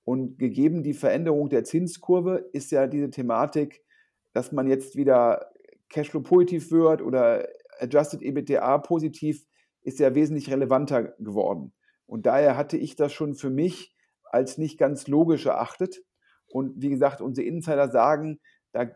Und 0.04 0.40
gegeben 0.40 0.84
die 0.84 0.94
Veränderung 0.94 1.50
der 1.50 1.64
Zinskurve 1.64 2.50
ist 2.54 2.72
ja 2.72 2.88
diese 2.88 3.10
Thematik, 3.10 3.84
dass 4.34 4.52
man 4.52 4.68
jetzt 4.68 4.96
wieder 4.96 5.52
Cashflow 5.90 6.22
positiv 6.22 6.72
wird 6.72 7.02
oder 7.02 7.48
Adjusted 7.80 8.22
EBITDA 8.22 8.78
positiv, 8.80 9.46
ist 9.84 10.00
ja 10.00 10.16
wesentlich 10.16 10.52
relevanter 10.52 11.16
geworden. 11.20 11.74
Und 12.06 12.26
daher 12.26 12.58
hatte 12.58 12.78
ich 12.78 12.96
das 12.96 13.14
schon 13.14 13.36
für 13.36 13.50
mich 13.50 13.96
als 14.26 14.58
nicht 14.58 14.78
ganz 14.78 15.08
logisch 15.08 15.46
erachtet. 15.46 16.04
Und 16.48 16.82
wie 16.82 16.90
gesagt, 16.90 17.22
unsere 17.22 17.48
Insider 17.48 17.90
sagen, 17.90 18.40
da, 18.72 18.92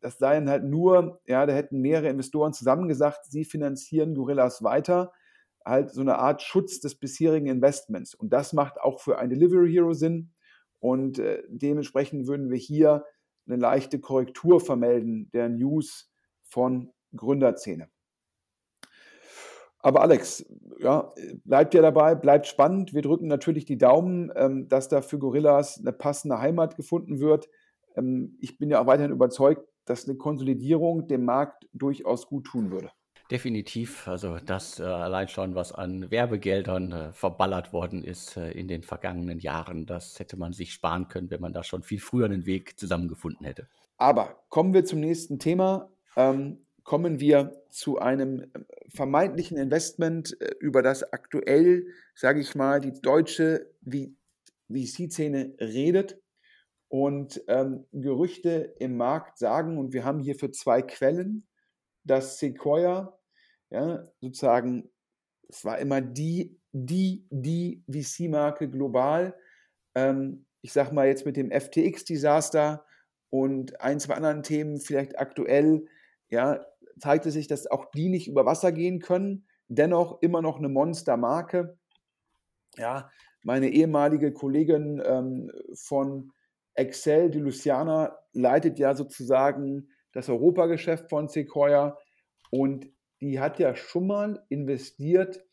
das 0.00 0.18
seien 0.18 0.48
halt 0.48 0.64
nur, 0.64 1.20
ja, 1.26 1.46
da 1.46 1.52
hätten 1.52 1.80
mehrere 1.80 2.08
Investoren 2.08 2.52
zusammen 2.52 2.88
gesagt, 2.88 3.24
sie 3.24 3.44
finanzieren 3.44 4.14
Gorillas 4.14 4.62
weiter, 4.62 5.12
halt 5.64 5.90
so 5.90 6.00
eine 6.00 6.18
Art 6.18 6.42
Schutz 6.42 6.80
des 6.80 6.96
bisherigen 6.96 7.46
Investments. 7.46 8.14
Und 8.14 8.32
das 8.32 8.52
macht 8.52 8.80
auch 8.80 9.00
für 9.00 9.18
ein 9.18 9.30
Delivery 9.30 9.70
Hero 9.70 9.92
Sinn. 9.92 10.32
Und 10.80 11.18
äh, 11.18 11.42
dementsprechend 11.48 12.26
würden 12.26 12.50
wir 12.50 12.58
hier 12.58 13.04
eine 13.46 13.56
leichte 13.56 14.00
Korrektur 14.00 14.60
vermelden 14.60 15.30
der 15.32 15.48
News 15.48 16.10
von 16.42 16.92
Gründerzähne. 17.14 17.88
Aber 19.82 20.00
Alex, 20.00 20.46
ja, 20.78 21.12
bleibt 21.44 21.74
ja 21.74 21.82
dabei, 21.82 22.14
bleibt 22.14 22.46
spannend. 22.46 22.94
Wir 22.94 23.02
drücken 23.02 23.26
natürlich 23.26 23.64
die 23.64 23.78
Daumen, 23.78 24.32
ähm, 24.36 24.68
dass 24.68 24.88
da 24.88 25.02
für 25.02 25.18
Gorillas 25.18 25.78
eine 25.80 25.92
passende 25.92 26.38
Heimat 26.38 26.76
gefunden 26.76 27.20
wird. 27.20 27.48
Ähm, 27.96 28.36
ich 28.40 28.58
bin 28.58 28.70
ja 28.70 28.80
auch 28.80 28.86
weiterhin 28.86 29.10
überzeugt, 29.10 29.66
dass 29.84 30.08
eine 30.08 30.16
Konsolidierung 30.16 31.08
dem 31.08 31.24
Markt 31.24 31.66
durchaus 31.72 32.26
gut 32.28 32.46
tun 32.46 32.70
würde. 32.70 32.90
Definitiv, 33.30 34.08
also 34.08 34.38
das 34.44 34.78
äh, 34.78 34.82
allein 34.82 35.26
schon, 35.26 35.54
was 35.54 35.72
an 35.72 36.10
Werbegeldern 36.10 36.92
äh, 36.92 37.12
verballert 37.12 37.72
worden 37.72 38.04
ist 38.04 38.36
äh, 38.36 38.50
in 38.50 38.68
den 38.68 38.82
vergangenen 38.82 39.38
Jahren, 39.38 39.86
das 39.86 40.18
hätte 40.18 40.36
man 40.36 40.52
sich 40.52 40.72
sparen 40.72 41.08
können, 41.08 41.30
wenn 41.30 41.40
man 41.40 41.52
da 41.52 41.64
schon 41.64 41.82
viel 41.82 41.98
früher 41.98 42.26
einen 42.26 42.44
Weg 42.46 42.78
zusammengefunden 42.78 43.46
hätte. 43.46 43.68
Aber 43.96 44.42
kommen 44.48 44.74
wir 44.74 44.84
zum 44.84 45.00
nächsten 45.00 45.38
Thema. 45.38 45.90
Ähm, 46.16 46.58
kommen 46.84 47.20
wir 47.20 47.62
zu 47.70 47.98
einem 47.98 48.40
äh, 48.40 48.46
vermeintlichen 48.88 49.56
Investment, 49.56 50.40
äh, 50.40 50.54
über 50.60 50.82
das 50.82 51.12
aktuell, 51.12 51.86
sage 52.14 52.40
ich 52.40 52.54
mal, 52.54 52.80
die 52.80 52.92
deutsche 52.92 53.70
VC-Szene 54.68 55.54
redet 55.60 56.20
und 56.88 57.42
ähm, 57.48 57.86
Gerüchte 57.92 58.74
im 58.78 58.96
Markt 58.96 59.38
sagen, 59.38 59.78
und 59.78 59.92
wir 59.92 60.04
haben 60.04 60.20
hierfür 60.20 60.52
zwei 60.52 60.82
Quellen, 60.82 61.46
dass 62.04 62.38
Sequoia, 62.38 63.18
ja, 63.70 64.06
sozusagen, 64.20 64.90
es 65.48 65.64
war 65.64 65.78
immer 65.78 66.00
die, 66.00 66.58
die, 66.72 67.26
die 67.30 67.82
VC-Marke 67.90 68.68
global. 68.68 69.34
Ähm, 69.94 70.46
ich 70.62 70.72
sage 70.72 70.94
mal 70.94 71.06
jetzt 71.06 71.26
mit 71.26 71.36
dem 71.36 71.50
FTX-Desaster 71.50 72.84
und 73.30 73.80
ein, 73.80 74.00
zwei 74.00 74.14
anderen 74.14 74.42
Themen 74.42 74.78
vielleicht 74.78 75.18
aktuell, 75.18 75.86
ja, 76.28 76.64
zeigte 76.98 77.30
sich, 77.30 77.46
dass 77.46 77.66
auch 77.66 77.86
die 77.90 78.08
nicht 78.08 78.28
über 78.28 78.46
Wasser 78.46 78.72
gehen 78.72 79.00
können. 79.00 79.46
Dennoch 79.68 80.20
immer 80.22 80.42
noch 80.42 80.58
eine 80.58 80.68
Monstermarke. 80.68 81.78
Ja, 82.76 83.10
meine 83.42 83.68
ehemalige 83.68 84.32
Kollegin 84.32 85.02
ähm, 85.04 85.50
von 85.74 86.32
Excel, 86.74 87.30
die 87.30 87.40
Luciana, 87.40 88.16
leitet 88.32 88.78
ja 88.78 88.94
sozusagen 88.94 89.88
das 90.12 90.28
Europageschäft 90.28 91.08
von 91.08 91.28
Sequoia 91.28 91.96
und 92.50 92.86
die 93.20 93.40
hat 93.40 93.58
ja 93.58 93.74
schon 93.74 94.06
mal 94.06 94.44
investiert 94.48 95.44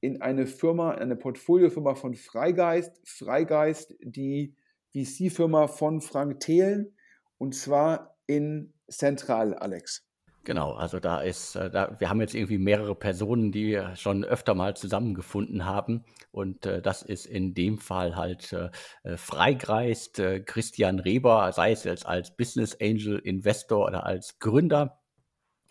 in 0.00 0.20
eine 0.20 0.46
Firma, 0.46 0.92
eine 0.92 1.16
Portfoliofirma 1.16 1.94
von 1.94 2.14
Freigeist. 2.14 3.00
Freigeist, 3.04 3.94
die 4.00 4.56
VC-Firma 4.92 5.68
von 5.68 6.00
Frank 6.00 6.40
Thelen 6.40 6.96
und 7.38 7.54
zwar 7.54 8.16
in 8.26 8.74
Central, 8.90 9.54
Alex. 9.54 10.06
Genau, 10.44 10.72
also 10.72 10.98
da 10.98 11.20
ist, 11.20 11.54
äh, 11.54 11.70
da, 11.70 11.94
wir 12.00 12.10
haben 12.10 12.20
jetzt 12.20 12.34
irgendwie 12.34 12.58
mehrere 12.58 12.96
Personen, 12.96 13.52
die 13.52 13.80
schon 13.94 14.24
öfter 14.24 14.54
mal 14.54 14.74
zusammengefunden 14.76 15.64
haben. 15.64 16.04
Und 16.32 16.66
äh, 16.66 16.82
das 16.82 17.02
ist 17.02 17.26
in 17.26 17.54
dem 17.54 17.78
Fall 17.78 18.16
halt 18.16 18.52
äh, 18.52 18.70
äh 19.04 19.16
Freigreist, 19.16 20.18
äh, 20.18 20.40
Christian 20.40 20.98
Reber, 20.98 21.52
sei 21.52 21.70
es 21.70 21.84
jetzt 21.84 22.06
als 22.06 22.34
Business 22.36 22.76
Angel 22.80 23.18
Investor 23.20 23.86
oder 23.86 24.04
als 24.04 24.40
Gründer 24.40 25.01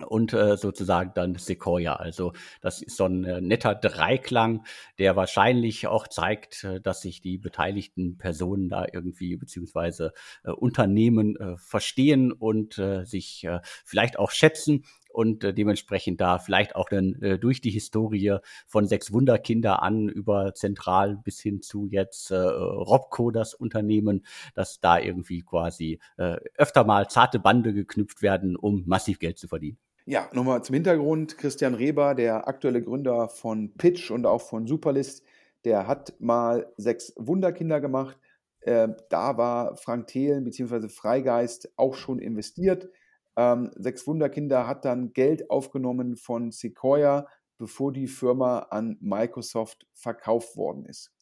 und 0.03 0.33
äh, 0.33 0.57
sozusagen 0.57 1.11
dann 1.15 1.35
Sequoia. 1.35 1.95
Also 1.95 2.33
das 2.61 2.81
ist 2.81 2.97
so 2.97 3.05
ein 3.05 3.23
äh, 3.23 3.41
netter 3.41 3.75
Dreiklang, 3.75 4.65
der 4.97 5.15
wahrscheinlich 5.15 5.87
auch 5.87 6.07
zeigt, 6.07 6.63
äh, 6.63 6.81
dass 6.81 7.01
sich 7.01 7.21
die 7.21 7.37
beteiligten 7.37 8.17
Personen 8.17 8.69
da 8.69 8.85
irgendwie 8.91 9.37
beziehungsweise 9.37 10.13
äh, 10.43 10.51
Unternehmen 10.51 11.35
äh, 11.37 11.57
verstehen 11.57 12.31
und 12.31 12.77
äh, 12.77 13.05
sich 13.05 13.43
äh, 13.43 13.59
vielleicht 13.85 14.19
auch 14.19 14.31
schätzen 14.31 14.83
und 15.13 15.43
äh, 15.43 15.53
dementsprechend 15.53 16.21
da 16.21 16.39
vielleicht 16.39 16.75
auch 16.75 16.89
dann 16.89 17.21
äh, 17.21 17.37
durch 17.37 17.61
die 17.61 17.69
Historie 17.69 18.37
von 18.67 18.87
sechs 18.87 19.11
Wunderkinder 19.11 19.81
an 19.83 20.09
über 20.09 20.53
Zentral 20.53 21.17
bis 21.17 21.39
hin 21.39 21.61
zu 21.61 21.87
jetzt 21.87 22.31
äh, 22.31 22.35
Robco, 22.35 23.31
das 23.31 23.53
Unternehmen, 23.53 24.25
dass 24.55 24.79
da 24.79 24.99
irgendwie 24.99 25.41
quasi 25.41 25.99
äh, 26.17 26.37
öfter 26.55 26.83
mal 26.83 27.09
zarte 27.09 27.39
Bande 27.39 27.73
geknüpft 27.73 28.21
werden, 28.21 28.55
um 28.55 28.83
massiv 28.85 29.19
Geld 29.19 29.37
zu 29.37 29.47
verdienen. 29.47 29.77
Ja, 30.11 30.29
nochmal 30.33 30.61
zum 30.61 30.73
Hintergrund. 30.73 31.37
Christian 31.37 31.73
Reber, 31.73 32.15
der 32.15 32.45
aktuelle 32.45 32.83
Gründer 32.83 33.29
von 33.29 33.77
Pitch 33.77 34.11
und 34.11 34.25
auch 34.25 34.41
von 34.41 34.67
Superlist, 34.67 35.23
der 35.63 35.87
hat 35.87 36.19
mal 36.19 36.69
sechs 36.75 37.13
Wunderkinder 37.15 37.79
gemacht. 37.79 38.19
Äh, 38.59 38.89
da 39.07 39.37
war 39.37 39.77
Frank 39.77 40.07
Thelen 40.07 40.43
bzw. 40.43 40.89
Freigeist 40.89 41.71
auch 41.77 41.95
schon 41.95 42.19
investiert. 42.19 42.89
Ähm, 43.37 43.71
sechs 43.77 44.05
Wunderkinder 44.05 44.67
hat 44.67 44.83
dann 44.83 45.13
Geld 45.13 45.49
aufgenommen 45.49 46.17
von 46.17 46.51
Sequoia, 46.51 47.25
bevor 47.57 47.93
die 47.93 48.07
Firma 48.07 48.67
an 48.69 48.97
Microsoft 48.99 49.87
verkauft 49.93 50.57
worden 50.57 50.83
ist. 50.87 51.13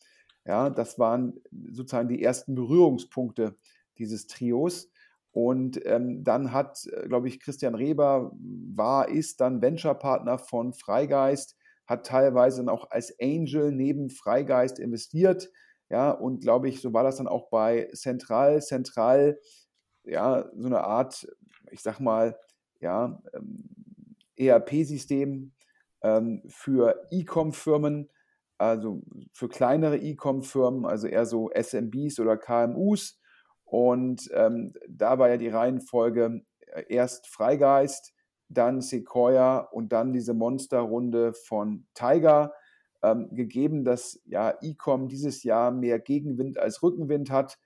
Ja, 0.46 0.72
das 0.72 0.98
waren 0.98 1.40
sozusagen 1.70 2.10
die 2.10 2.24
ersten 2.24 2.56
Berührungspunkte 2.56 3.56
dieses 4.00 4.26
Trios. 4.26 4.90
Und 5.32 5.80
ähm, 5.86 6.24
dann 6.24 6.54
hat, 6.54 6.86
äh, 6.88 7.08
glaube 7.08 7.28
ich, 7.28 7.40
Christian 7.40 7.76
Reber 7.76 8.32
war, 8.34 9.10
ist 9.10 9.42
dann 9.42 9.62
Venture-Partner 9.62 10.40
von 10.40 10.74
Freigeist, 10.74 11.56
hat 11.86 12.06
teilweise 12.06 12.58
dann 12.58 12.70
auch 12.70 12.90
als 12.92 13.14
Angel 13.22 13.72
neben 13.72 14.10
Freigeist 14.10 14.80
investiert. 14.80 15.50
Ja, 15.90 16.12
und 16.12 16.42
glaube 16.42 16.70
ich, 16.70 16.82
so 16.82 16.94
war 16.94 17.04
das 17.04 17.18
dann 17.18 17.28
auch 17.28 17.50
bei 17.50 17.90
Central. 17.94 18.62
Central, 18.62 19.40
ja, 20.04 20.50
so 20.56 20.68
eine 20.68 20.84
Art, 20.84 21.28
ich 21.72 21.82
sag 21.82 22.00
mal, 22.00 22.38
ja, 22.80 23.22
ähm, 23.34 23.70
ERP-System 24.38 25.52
ähm, 26.02 26.44
für 26.48 27.08
E-Com-Firmen, 27.12 28.10
also 28.58 29.02
für 29.34 29.50
kleinere 29.50 29.98
E-Com-Firmen, 29.98 30.86
also 30.86 31.08
eher 31.08 31.26
so 31.26 31.50
SMBs 31.52 32.20
oder 32.20 32.38
KMUs 32.38 33.19
und 33.70 34.30
ähm, 34.34 34.74
da 34.88 35.20
war 35.20 35.30
ja 35.30 35.38
die 35.38 35.50
Reihenfolge 35.50 36.42
äh, 36.68 36.84
erst 36.90 37.28
Freigeist, 37.28 38.14
dann 38.50 38.82
Sequoia 38.82 39.60
und 39.60 39.92
dann 39.94 40.14
diese 40.14 40.34
Monsterrunde 40.34 41.34
von 41.34 41.86
Tiger. 41.94 42.54
Ähm, 43.02 43.30
gegeben, 43.34 43.86
dass 43.86 44.20
ja 44.26 44.58
Ecom 44.62 45.08
dieses 45.08 45.44
Jahr 45.44 45.72
mehr 45.72 46.00
Gegenwind 46.00 46.58
als 46.58 46.84
Rückenwind 46.84 47.32
hat, 47.32 47.58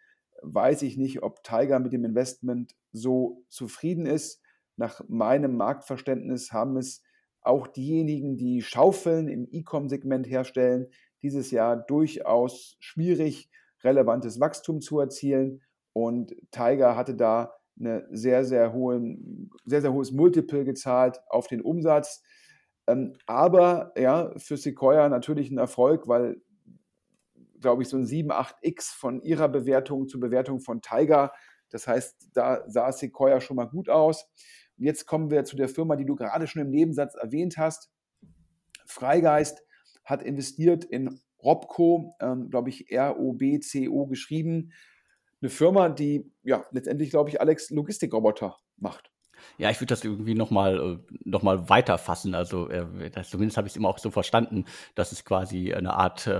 weiß 0.44 0.84
ich 0.84 0.96
nicht, 0.96 1.24
ob 1.24 1.44
Tiger 1.44 1.80
mit 1.80 1.92
dem 1.92 2.06
Investment 2.06 2.76
so 2.92 3.44
zufrieden 3.50 4.06
ist. 4.06 4.44
Nach 4.76 5.02
meinem 5.08 5.58
Marktverständnis 5.58 6.52
haben 6.52 6.78
es 6.78 7.02
auch 7.42 7.66
diejenigen, 7.66 8.38
die 8.38 8.62
Schaufeln 8.62 9.28
im 9.28 9.48
E-Com-Segment 9.50 10.30
herstellen, 10.30 10.88
dieses 11.24 11.50
Jahr 11.50 11.78
durchaus 11.78 12.78
schwierig, 12.80 13.50
relevantes 13.84 14.40
Wachstum 14.40 14.82
zu 14.82 15.00
erzielen. 15.00 15.62
Und 15.94 16.36
Tiger 16.52 16.96
hatte 16.96 17.16
da 17.16 17.54
eine 17.80 18.08
sehr, 18.12 18.46
sehr, 18.46 18.74
hohen, 18.74 19.50
sehr, 19.66 19.82
sehr 19.82 19.94
hohes 19.94 20.12
Multiple 20.12 20.66
gezahlt 20.66 21.20
auf 21.28 21.48
den 21.48 21.62
Umsatz. 21.62 22.24
Ähm, 22.88 23.14
aber 23.26 23.94
ja, 23.98 24.32
für 24.38 24.58
Sequoia 24.58 25.10
natürlich 25.10 25.50
ein 25.50 25.58
Erfolg, 25.58 26.08
weil, 26.08 26.42
glaube 27.60 27.84
ich, 27.84 27.90
so 27.90 27.98
ein 27.98 28.06
7, 28.06 28.32
8x 28.32 28.94
von 28.96 29.22
ihrer 29.22 29.48
Bewertung 29.48 30.08
zur 30.08 30.20
Bewertung 30.20 30.60
von 30.60 30.82
Tiger, 30.82 31.32
das 31.70 31.88
heißt, 31.88 32.30
da 32.34 32.64
sah 32.68 32.92
Sequoia 32.92 33.42
schon 33.42 33.56
mal 33.56 33.66
gut 33.66 33.90
aus. 33.90 34.32
Jetzt 34.78 35.08
kommen 35.08 35.32
wir 35.32 35.44
zu 35.44 35.56
der 35.56 35.70
Firma, 35.70 35.96
die 35.96 36.06
du 36.06 36.16
gerade 36.16 36.46
schon 36.46 36.62
im 36.62 36.70
Nebensatz 36.70 37.16
erwähnt 37.16 37.58
hast. 37.58 37.90
Freigeist 38.86 39.64
hat 40.04 40.22
investiert 40.22 40.86
in 40.86 41.20
Robco, 41.44 42.16
ähm, 42.20 42.50
glaube 42.50 42.70
ich, 42.70 42.92
R-O-B-C-O 42.92 44.06
geschrieben. 44.06 44.72
Eine 45.44 45.50
Firma, 45.50 45.90
die 45.90 46.32
ja 46.44 46.66
letztendlich, 46.72 47.10
glaube 47.10 47.30
ich, 47.30 47.42
Alex 47.42 47.70
Logistikroboter 47.70 48.56
macht. 48.78 49.12
Ja, 49.58 49.70
ich 49.70 49.82
würde 49.82 49.90
das 49.90 50.06
irgendwie 50.06 50.36
nochmal 50.36 50.80
äh, 50.80 51.16
noch 51.26 51.44
mal 51.44 51.68
weiterfassen. 51.68 52.34
Also 52.34 52.70
äh, 52.70 53.10
das, 53.10 53.30
zumindest 53.30 53.58
habe 53.58 53.68
ich 53.68 53.74
es 53.74 53.78
immer 53.78 53.90
auch 53.90 53.98
so 53.98 54.10
verstanden, 54.10 54.64
dass 54.96 55.12
es 55.12 55.26
quasi 55.26 55.74
eine 55.74 55.96
Art 55.96 56.28
äh, 56.28 56.32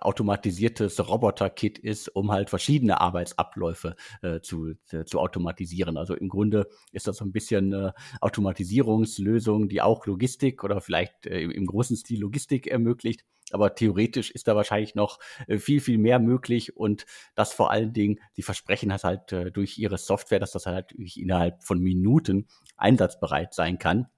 automatisiertes 0.00 1.08
Roboter-Kit 1.08 1.76
ist, 1.80 2.14
um 2.14 2.30
halt 2.30 2.50
verschiedene 2.50 3.00
Arbeitsabläufe 3.00 3.96
äh, 4.22 4.38
zu, 4.42 4.74
äh, 4.92 5.04
zu 5.06 5.18
automatisieren. 5.18 5.96
Also 5.96 6.14
im 6.14 6.28
Grunde 6.28 6.68
ist 6.92 7.08
das 7.08 7.16
so 7.16 7.24
ein 7.24 7.32
bisschen 7.32 7.74
eine 7.74 7.94
Automatisierungslösung, 8.20 9.68
die 9.70 9.82
auch 9.82 10.06
Logistik 10.06 10.62
oder 10.62 10.80
vielleicht 10.80 11.26
äh, 11.26 11.40
im 11.40 11.66
großen 11.66 11.96
Stil 11.96 12.20
Logistik 12.20 12.68
ermöglicht 12.68 13.24
aber 13.52 13.74
theoretisch 13.74 14.30
ist 14.30 14.48
da 14.48 14.56
wahrscheinlich 14.56 14.94
noch 14.94 15.18
äh, 15.46 15.58
viel, 15.58 15.80
viel 15.80 15.98
mehr 15.98 16.18
möglich 16.18 16.76
und 16.76 17.06
das 17.34 17.52
vor 17.52 17.70
allen 17.70 17.92
Dingen, 17.92 18.20
die 18.36 18.42
versprechen 18.42 18.88
das 18.90 19.04
halt 19.04 19.32
äh, 19.32 19.50
durch 19.50 19.78
ihre 19.78 19.98
Software, 19.98 20.40
dass 20.40 20.52
das 20.52 20.66
halt 20.66 20.92
innerhalb 20.92 21.62
von 21.62 21.80
Minuten 21.80 22.48
einsatzbereit 22.76 23.54
sein 23.54 23.78
kann. 23.78 24.08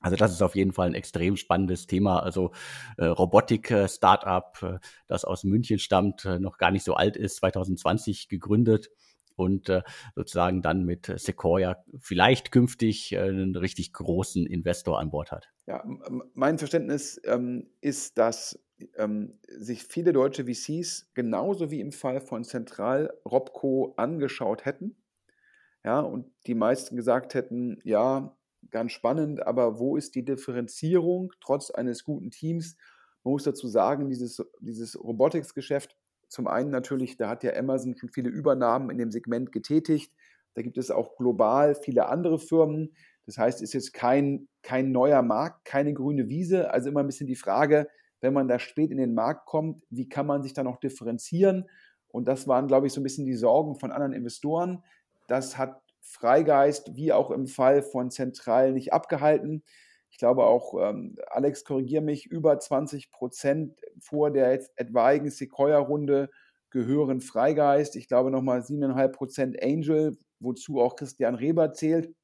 Also 0.00 0.16
das 0.16 0.32
ist 0.32 0.42
auf 0.42 0.54
jeden 0.54 0.72
Fall 0.72 0.88
ein 0.88 0.94
extrem 0.94 1.36
spannendes 1.36 1.86
Thema. 1.86 2.20
Also 2.22 2.52
äh, 2.98 3.06
Robotik-Startup, 3.06 4.62
äh, 4.62 4.78
das 5.06 5.24
aus 5.24 5.44
München 5.44 5.78
stammt, 5.78 6.26
äh, 6.26 6.38
noch 6.38 6.58
gar 6.58 6.70
nicht 6.70 6.84
so 6.84 6.92
alt 6.92 7.16
ist, 7.16 7.36
2020 7.36 8.28
gegründet 8.28 8.90
und 9.36 9.68
äh, 9.68 9.82
sozusagen 10.14 10.62
dann 10.62 10.84
mit 10.84 11.12
Sequoia 11.16 11.76
vielleicht 12.00 12.52
künftig 12.52 13.12
äh, 13.12 13.18
einen 13.18 13.56
richtig 13.56 13.92
großen 13.92 14.46
Investor 14.46 14.98
an 14.98 15.10
Bord 15.10 15.32
hat. 15.32 15.48
Ja, 15.66 15.84
mein 16.34 16.58
Verständnis 16.58 17.20
ähm, 17.24 17.68
ist, 17.80 18.18
dass 18.18 18.58
ähm, 18.96 19.38
sich 19.46 19.84
viele 19.84 20.12
deutsche 20.12 20.44
VCs 20.44 21.10
genauso 21.14 21.70
wie 21.70 21.80
im 21.80 21.92
Fall 21.92 22.20
von 22.20 22.44
Zentral 22.44 23.12
Robco 23.24 23.94
angeschaut 23.96 24.64
hätten. 24.64 24.96
Ja, 25.84 26.00
und 26.00 26.26
die 26.46 26.54
meisten 26.54 26.96
gesagt 26.96 27.34
hätten, 27.34 27.78
ja, 27.84 28.36
ganz 28.70 28.92
spannend, 28.92 29.46
aber 29.46 29.78
wo 29.78 29.96
ist 29.96 30.14
die 30.14 30.24
Differenzierung 30.24 31.32
trotz 31.40 31.70
eines 31.70 32.04
guten 32.04 32.30
Teams? 32.30 32.76
Man 33.22 33.32
muss 33.32 33.44
dazu 33.44 33.68
sagen, 33.68 34.08
dieses, 34.08 34.42
dieses 34.60 34.98
Robotics-Geschäft 34.98 35.96
zum 36.34 36.48
einen 36.48 36.70
natürlich, 36.70 37.16
da 37.16 37.28
hat 37.28 37.44
ja 37.44 37.54
Amazon 37.54 37.96
schon 37.96 38.08
viele 38.08 38.28
Übernahmen 38.28 38.90
in 38.90 38.98
dem 38.98 39.12
Segment 39.12 39.52
getätigt. 39.52 40.12
Da 40.54 40.62
gibt 40.62 40.76
es 40.78 40.90
auch 40.90 41.16
global 41.16 41.74
viele 41.74 42.08
andere 42.08 42.38
Firmen. 42.38 42.92
Das 43.24 43.38
heißt, 43.38 43.62
es 43.62 43.70
ist 43.70 43.72
jetzt 43.72 43.92
kein, 43.94 44.48
kein 44.62 44.90
neuer 44.90 45.22
Markt, 45.22 45.64
keine 45.64 45.94
grüne 45.94 46.28
Wiese. 46.28 46.72
Also 46.72 46.90
immer 46.90 47.00
ein 47.00 47.06
bisschen 47.06 47.28
die 47.28 47.36
Frage, 47.36 47.88
wenn 48.20 48.32
man 48.32 48.48
da 48.48 48.58
spät 48.58 48.90
in 48.90 48.98
den 48.98 49.14
Markt 49.14 49.46
kommt, 49.46 49.84
wie 49.90 50.08
kann 50.08 50.26
man 50.26 50.42
sich 50.42 50.52
da 50.52 50.64
noch 50.64 50.80
differenzieren? 50.80 51.70
Und 52.08 52.26
das 52.26 52.48
waren, 52.48 52.66
glaube 52.66 52.88
ich, 52.88 52.92
so 52.92 53.00
ein 53.00 53.04
bisschen 53.04 53.26
die 53.26 53.34
Sorgen 53.34 53.76
von 53.76 53.92
anderen 53.92 54.12
Investoren. 54.12 54.82
Das 55.28 55.56
hat 55.56 55.80
Freigeist, 56.00 56.96
wie 56.96 57.12
auch 57.12 57.30
im 57.30 57.46
Fall 57.46 57.82
von 57.82 58.10
Zentral, 58.10 58.72
nicht 58.72 58.92
abgehalten 58.92 59.62
ich 60.14 60.18
glaube 60.18 60.44
auch, 60.44 60.74
ähm, 60.80 61.16
Alex, 61.26 61.64
korrigiere 61.64 62.00
mich, 62.00 62.26
über 62.26 62.56
20 62.56 63.10
Prozent 63.10 63.80
vor 63.98 64.30
der 64.30 64.52
etwaigen 64.76 65.28
Sequoia-Runde 65.28 66.30
gehören 66.70 67.20
Freigeist. 67.20 67.96
Ich 67.96 68.06
glaube 68.06 68.30
nochmal 68.30 68.60
7,5 68.60 69.08
Prozent 69.08 69.60
Angel, 69.60 70.16
wozu 70.38 70.80
auch 70.80 70.94
Christian 70.94 71.34
Reber 71.34 71.72
zählt. 71.72 72.14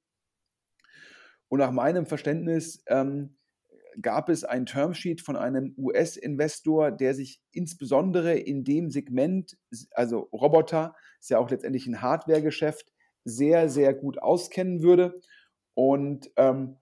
Und 1.49 1.59
nach 1.59 1.73
meinem 1.73 2.07
Verständnis 2.07 2.81
ähm, 2.87 3.37
gab 4.01 4.29
es 4.29 4.45
ein 4.45 4.67
Termsheet 4.67 5.21
von 5.21 5.35
einem 5.35 5.75
US-Investor, 5.77 6.93
der 6.93 7.15
sich 7.15 7.43
insbesondere 7.51 8.35
in 8.35 8.63
dem 8.63 8.91
Segment, 8.91 9.59
also 9.91 10.29
Roboter, 10.33 10.95
ist 11.19 11.31
ja 11.31 11.39
auch 11.39 11.51
letztendlich 11.51 11.89
ein 11.89 12.01
Hardware-Geschäft, 12.01 12.93
sehr, 13.25 13.69
sehr 13.69 13.95
gut 13.95 14.23
auskennen 14.23 14.81
würde. 14.81 15.21
Und 15.75 16.31
ähm, 16.37 16.77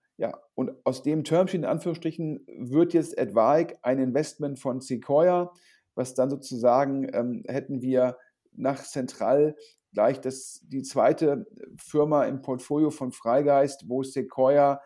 und 0.59 0.73
aus 0.85 1.05
dem 1.05 1.23
Termsheet 1.23 1.61
in 1.61 1.65
Anführungsstrichen 1.65 2.45
wird 2.49 2.93
jetzt 2.93 3.17
Advike 3.17 3.79
ein 3.83 4.01
Investment 4.01 4.59
von 4.59 4.81
Sequoia, 4.81 5.53
was 5.95 6.15
dann 6.15 6.31
sozusagen 6.31 7.09
ähm, 7.15 7.45
hätten 7.47 7.81
wir 7.81 8.19
nach 8.51 8.83
Central 8.83 9.55
gleich 9.93 10.21
das, 10.21 10.61
die 10.65 10.83
zweite 10.83 11.47
Firma 11.77 12.25
im 12.25 12.43
Portfolio 12.43 12.91
von 12.91 13.13
Freigeist, 13.13 13.85
wo 13.89 14.03
Sequoia 14.03 14.81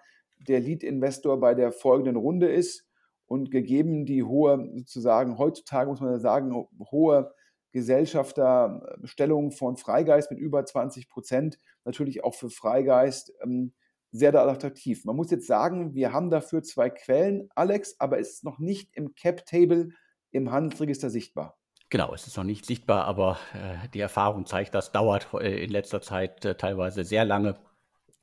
der 0.46 0.61
Lead-Investor 0.61 1.40
bei 1.40 1.54
der 1.54 1.72
folgenden 1.72 2.16
Runde 2.16 2.52
ist. 2.52 2.87
Und 3.24 3.50
gegeben 3.50 4.04
die 4.04 4.24
hohe, 4.24 4.70
sozusagen 4.76 5.38
heutzutage 5.38 5.88
muss 5.88 6.02
man 6.02 6.20
sagen, 6.20 6.68
hohe 6.90 7.32
Gesellschafterstellung 7.72 9.52
von 9.52 9.78
Freigeist 9.78 10.30
mit 10.30 10.38
über 10.38 10.66
20 10.66 11.08
Prozent, 11.08 11.58
natürlich 11.87 12.24
auch 12.24 12.35
für 12.35 12.50
Freigeist 12.50 13.32
ähm, 13.42 13.72
sehr 14.12 14.35
attraktiv. 14.35 15.05
Man 15.05 15.16
muss 15.16 15.31
jetzt 15.31 15.46
sagen, 15.46 15.94
wir 15.94 16.12
haben 16.12 16.31
dafür 16.31 16.62
zwei 16.62 16.90
Quellen, 16.90 17.48
Alex, 17.55 17.96
aber 17.98 18.20
es 18.20 18.35
ist 18.35 18.44
noch 18.44 18.59
nicht 18.59 18.90
im 18.94 19.14
Cap-Table 19.14 19.88
im 20.31 20.53
Handelsregister 20.53 21.11
sichtbar. 21.11 21.59
Genau, 21.88 22.14
es 22.14 22.27
ist 22.27 22.37
noch 22.37 22.44
nicht 22.44 22.64
sichtbar, 22.64 23.05
aber 23.05 23.38
äh, 23.55 23.88
die 23.92 24.01
Erfahrung 24.01 24.46
zeigt, 24.46 24.75
das 24.75 24.92
dauert 24.92 25.29
äh, 25.35 25.62
in 25.62 25.70
letzter 25.70 26.01
Zeit 26.01 26.44
äh, 26.44 26.55
teilweise 26.55 27.05
sehr 27.05 27.25
lange. 27.25 27.57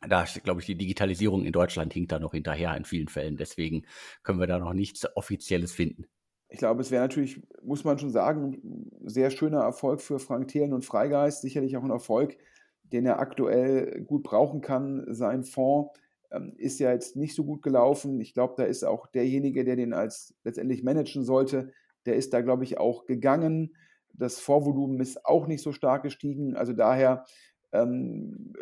Da, 0.08 0.26
glaube 0.44 0.62
ich, 0.62 0.66
die 0.66 0.78
Digitalisierung 0.78 1.44
in 1.44 1.52
Deutschland 1.52 1.94
hinkt 1.94 2.12
da 2.12 2.20
noch 2.20 2.32
hinterher 2.32 2.76
in 2.78 2.86
vielen 2.86 3.10
Fällen. 3.10 3.36
Deswegen 3.36 3.86
können 4.24 4.40
wir 4.40 4.48
da 4.48 4.58
noch 4.58 4.74
nichts 4.74 5.06
Offizielles 5.16 5.74
finden. 5.74 6.06
Ich 6.48 6.58
glaube, 6.58 6.82
es 6.82 6.90
wäre 6.90 7.04
natürlich, 7.04 7.42
muss 7.62 7.84
man 7.84 8.00
schon 8.00 8.10
sagen, 8.10 8.90
ein 9.04 9.10
sehr 9.10 9.30
schöner 9.30 9.62
Erfolg 9.62 10.02
für 10.02 10.18
Frank 10.18 10.48
Thelen 10.48 10.74
und 10.74 10.84
Freigeist. 10.84 11.42
Sicherlich 11.42 11.78
auch 11.78 11.84
ein 11.84 11.92
Erfolg, 11.92 12.38
den 12.92 13.06
er 13.06 13.20
aktuell 13.20 14.02
gut 14.02 14.24
brauchen 14.24 14.62
kann. 14.62 15.06
Sein 15.14 15.44
Fonds 15.44 15.98
ähm, 16.32 16.54
ist 16.58 16.80
ja 16.80 16.92
jetzt 16.92 17.16
nicht 17.16 17.36
so 17.36 17.44
gut 17.44 17.62
gelaufen. 17.62 18.20
Ich 18.20 18.34
glaube, 18.34 18.56
da 18.58 18.64
ist 18.64 18.84
auch 18.84 19.08
derjenige, 19.08 19.64
der 19.64 19.76
den 19.76 19.94
als 19.94 20.36
letztendlich 20.44 20.84
managen 20.84 21.24
sollte, 21.24 21.72
der 22.06 22.16
ist 22.16 22.34
da, 22.34 22.42
glaube 22.42 22.64
ich, 22.64 22.78
auch 22.78 23.06
gegangen. 23.06 23.76
Das 24.14 24.40
Vorvolumen 24.40 25.00
ist 25.00 25.26
auch 25.26 25.48
nicht 25.48 25.62
so 25.62 25.72
stark 25.72 26.04
gestiegen. 26.04 26.56
Also 26.56 26.74
daher, 26.74 27.26
ähm, 27.72 28.54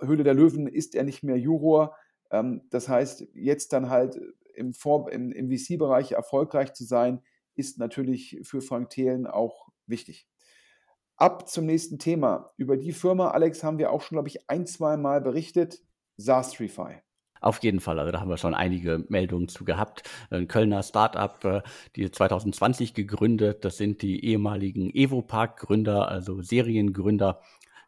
Höhle 0.00 0.24
der 0.24 0.34
Löwen 0.34 0.66
ist 0.66 0.94
er 0.94 1.04
nicht 1.04 1.22
mehr 1.22 1.38
Juror. 1.38 1.96
Ähm, 2.30 2.62
das 2.70 2.88
heißt, 2.88 3.28
jetzt 3.34 3.72
dann 3.72 3.90
halt 3.90 4.20
im, 4.54 4.72
im, 5.10 5.32
im 5.32 5.50
VC-Bereich 5.50 6.12
erfolgreich 6.12 6.72
zu 6.72 6.84
sein, 6.84 7.22
ist 7.54 7.78
natürlich 7.78 8.40
für 8.42 8.60
Frank 8.60 8.90
Thelen 8.90 9.26
auch 9.26 9.68
wichtig. 9.86 10.28
Ab 11.16 11.48
zum 11.48 11.64
nächsten 11.64 11.98
Thema. 11.98 12.50
Über 12.56 12.76
die 12.76 12.92
Firma, 12.92 13.30
Alex, 13.30 13.64
haben 13.64 13.78
wir 13.78 13.90
auch 13.90 14.02
schon, 14.02 14.16
glaube 14.16 14.28
ich, 14.28 14.50
ein, 14.50 14.66
zwei 14.66 14.96
Mal 14.96 15.20
berichtet. 15.22 15.80
Sastrify. 16.18 17.00
Auf 17.40 17.62
jeden 17.62 17.80
Fall, 17.80 17.98
also 17.98 18.12
da 18.12 18.20
haben 18.20 18.28
wir 18.30 18.38
schon 18.38 18.54
einige 18.54 19.04
Meldungen 19.08 19.48
zu 19.48 19.64
gehabt. 19.64 20.02
Ein 20.30 20.48
Kölner 20.48 20.82
Startup, 20.82 21.44
äh, 21.44 21.62
die 21.94 22.10
2020 22.10 22.94
gegründet, 22.94 23.64
das 23.64 23.76
sind 23.76 24.02
die 24.02 24.24
ehemaligen 24.24 24.90
Evopark-Gründer, 24.94 26.08
also 26.08 26.42
Seriengründer. 26.42 27.40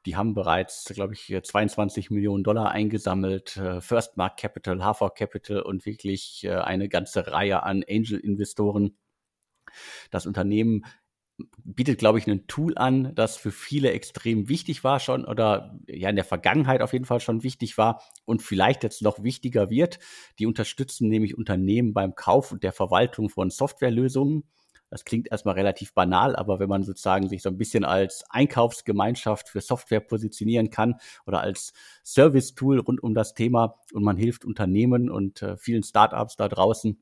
Die 0.07 0.17
haben 0.17 0.35
bereits, 0.35 0.85
glaube 0.95 1.14
ich, 1.14 1.37
22 1.43 2.11
Millionen 2.11 2.45
Dollar 2.45 2.71
eingesammelt, 2.71 3.57
äh, 3.57 3.81
First 3.81 4.17
Mark 4.17 4.38
Capital, 4.38 4.83
Hafer 4.85 5.11
Capital 5.11 5.61
und 5.62 5.85
wirklich 5.87 6.45
äh, 6.45 6.55
eine 6.55 6.88
ganze 6.88 7.27
Reihe 7.27 7.62
an 7.62 7.85
Angel-Investoren. 7.88 8.97
Das 10.11 10.27
Unternehmen 10.27 10.85
bietet, 11.64 11.98
glaube 11.98 12.18
ich, 12.18 12.27
ein 12.27 12.46
Tool 12.48 12.77
an, 12.77 13.14
das 13.14 13.37
für 13.37 13.53
viele 13.53 13.92
extrem 13.92 14.48
wichtig 14.48 14.83
war 14.83 14.98
schon 14.98 15.24
oder 15.24 15.79
ja 15.87 16.11
in 16.11 16.16
der 16.16 16.24
Vergangenheit 16.24 16.83
auf 16.83 16.92
jeden 16.92 17.05
Fall 17.05 17.20
schon 17.20 17.42
wichtig 17.42 17.79
war 17.79 18.03
und 18.24 18.42
vielleicht 18.42 18.83
jetzt 18.83 19.03
noch 19.03 19.22
wichtiger 19.22 19.70
wird. 19.70 19.98
Die 20.38 20.46
unterstützen 20.46 21.09
nämlich 21.09 21.38
Unternehmen 21.38 21.94
beim 21.94 22.14
Kauf 22.14 22.51
und 22.51 22.64
der 22.64 22.72
Verwaltung 22.72 23.29
von 23.29 23.51
Softwarelösungen. 23.51 24.44
Das 24.90 25.05
klingt 25.05 25.31
erstmal 25.31 25.55
relativ 25.55 25.92
banal, 25.92 26.35
aber 26.35 26.61
wenn 26.61 26.68
man 26.68 26.83
sozusagen 26.83 27.29
sich 27.29 27.42
so 27.42 27.51
ein 27.51 27.59
bisschen 27.59 27.85
als 27.85 28.24
Einkaufsgemeinschaft 28.31 29.48
für 29.48 29.61
Software 29.61 30.01
positionieren 30.01 30.70
kann 30.70 30.96
oder 31.27 31.40
als 31.40 31.74
Service-Tool 32.05 32.79
rund 32.79 33.03
um 33.03 33.14
das 33.14 33.35
Thema 33.35 33.74
und 33.92 34.03
man 34.03 34.16
hilft 34.16 34.46
Unternehmen 34.46 35.11
und 35.11 35.42
äh, 35.42 35.59
vielen 35.59 35.83
Startups 35.83 36.37
da 36.37 36.48
draußen, 36.48 36.98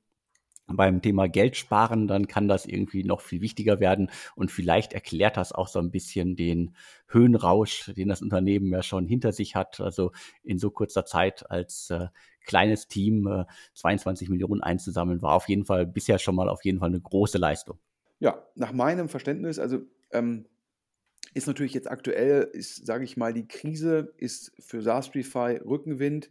beim 0.66 1.00
Thema 1.00 1.28
Geld 1.28 1.56
sparen, 1.56 2.08
dann 2.08 2.26
kann 2.26 2.48
das 2.48 2.66
irgendwie 2.66 3.04
noch 3.04 3.20
viel 3.20 3.40
wichtiger 3.40 3.80
werden. 3.80 4.10
Und 4.34 4.50
vielleicht 4.50 4.92
erklärt 4.92 5.36
das 5.36 5.52
auch 5.52 5.68
so 5.68 5.78
ein 5.78 5.90
bisschen 5.90 6.36
den 6.36 6.74
Höhenrausch, 7.08 7.92
den 7.96 8.08
das 8.08 8.22
Unternehmen 8.22 8.72
ja 8.72 8.82
schon 8.82 9.06
hinter 9.06 9.32
sich 9.32 9.54
hat. 9.54 9.80
Also 9.80 10.12
in 10.42 10.58
so 10.58 10.70
kurzer 10.70 11.04
Zeit 11.04 11.50
als 11.50 11.90
äh, 11.90 12.08
kleines 12.44 12.88
Team 12.88 13.26
äh, 13.26 13.44
22 13.74 14.28
Millionen 14.28 14.62
einzusammeln, 14.62 15.22
war 15.22 15.34
auf 15.34 15.48
jeden 15.48 15.64
Fall 15.64 15.86
bisher 15.86 16.18
schon 16.18 16.34
mal 16.34 16.48
auf 16.48 16.64
jeden 16.64 16.80
Fall 16.80 16.88
eine 16.88 17.00
große 17.00 17.38
Leistung. 17.38 17.78
Ja, 18.18 18.42
nach 18.54 18.72
meinem 18.72 19.08
Verständnis, 19.08 19.58
also 19.58 19.80
ähm, 20.10 20.46
ist 21.34 21.46
natürlich 21.46 21.74
jetzt 21.74 21.90
aktuell, 21.90 22.48
ist, 22.52 22.86
sage 22.86 23.04
ich 23.04 23.16
mal, 23.16 23.34
die 23.34 23.46
Krise 23.46 24.14
ist 24.16 24.52
für 24.58 24.80
Sastrify 24.80 25.58
Rückenwind 25.58 26.30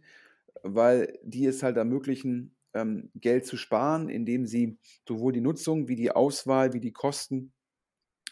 weil 0.62 1.18
die 1.22 1.46
es 1.46 1.62
halt 1.62 1.76
ermöglichen, 1.76 2.54
ähm, 2.76 3.10
Geld 3.14 3.46
zu 3.46 3.56
sparen, 3.56 4.08
indem 4.08 4.46
sie 4.46 4.78
sowohl 5.08 5.32
die 5.32 5.40
Nutzung 5.40 5.88
wie 5.88 5.96
die 5.96 6.10
Auswahl 6.10 6.72
wie 6.72 6.80
die 6.80 6.92
Kosten 6.92 7.52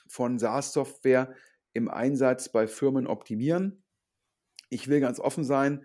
von 0.07 0.39
SaaS-Software 0.39 1.35
im 1.73 1.91
Einsatz 1.91 2.51
bei 2.51 2.67
Firmen 2.67 3.07
optimieren. 3.07 3.83
Ich 4.69 4.89
will 4.89 5.01
ganz 5.01 5.19
offen 5.19 5.45
sein. 5.45 5.85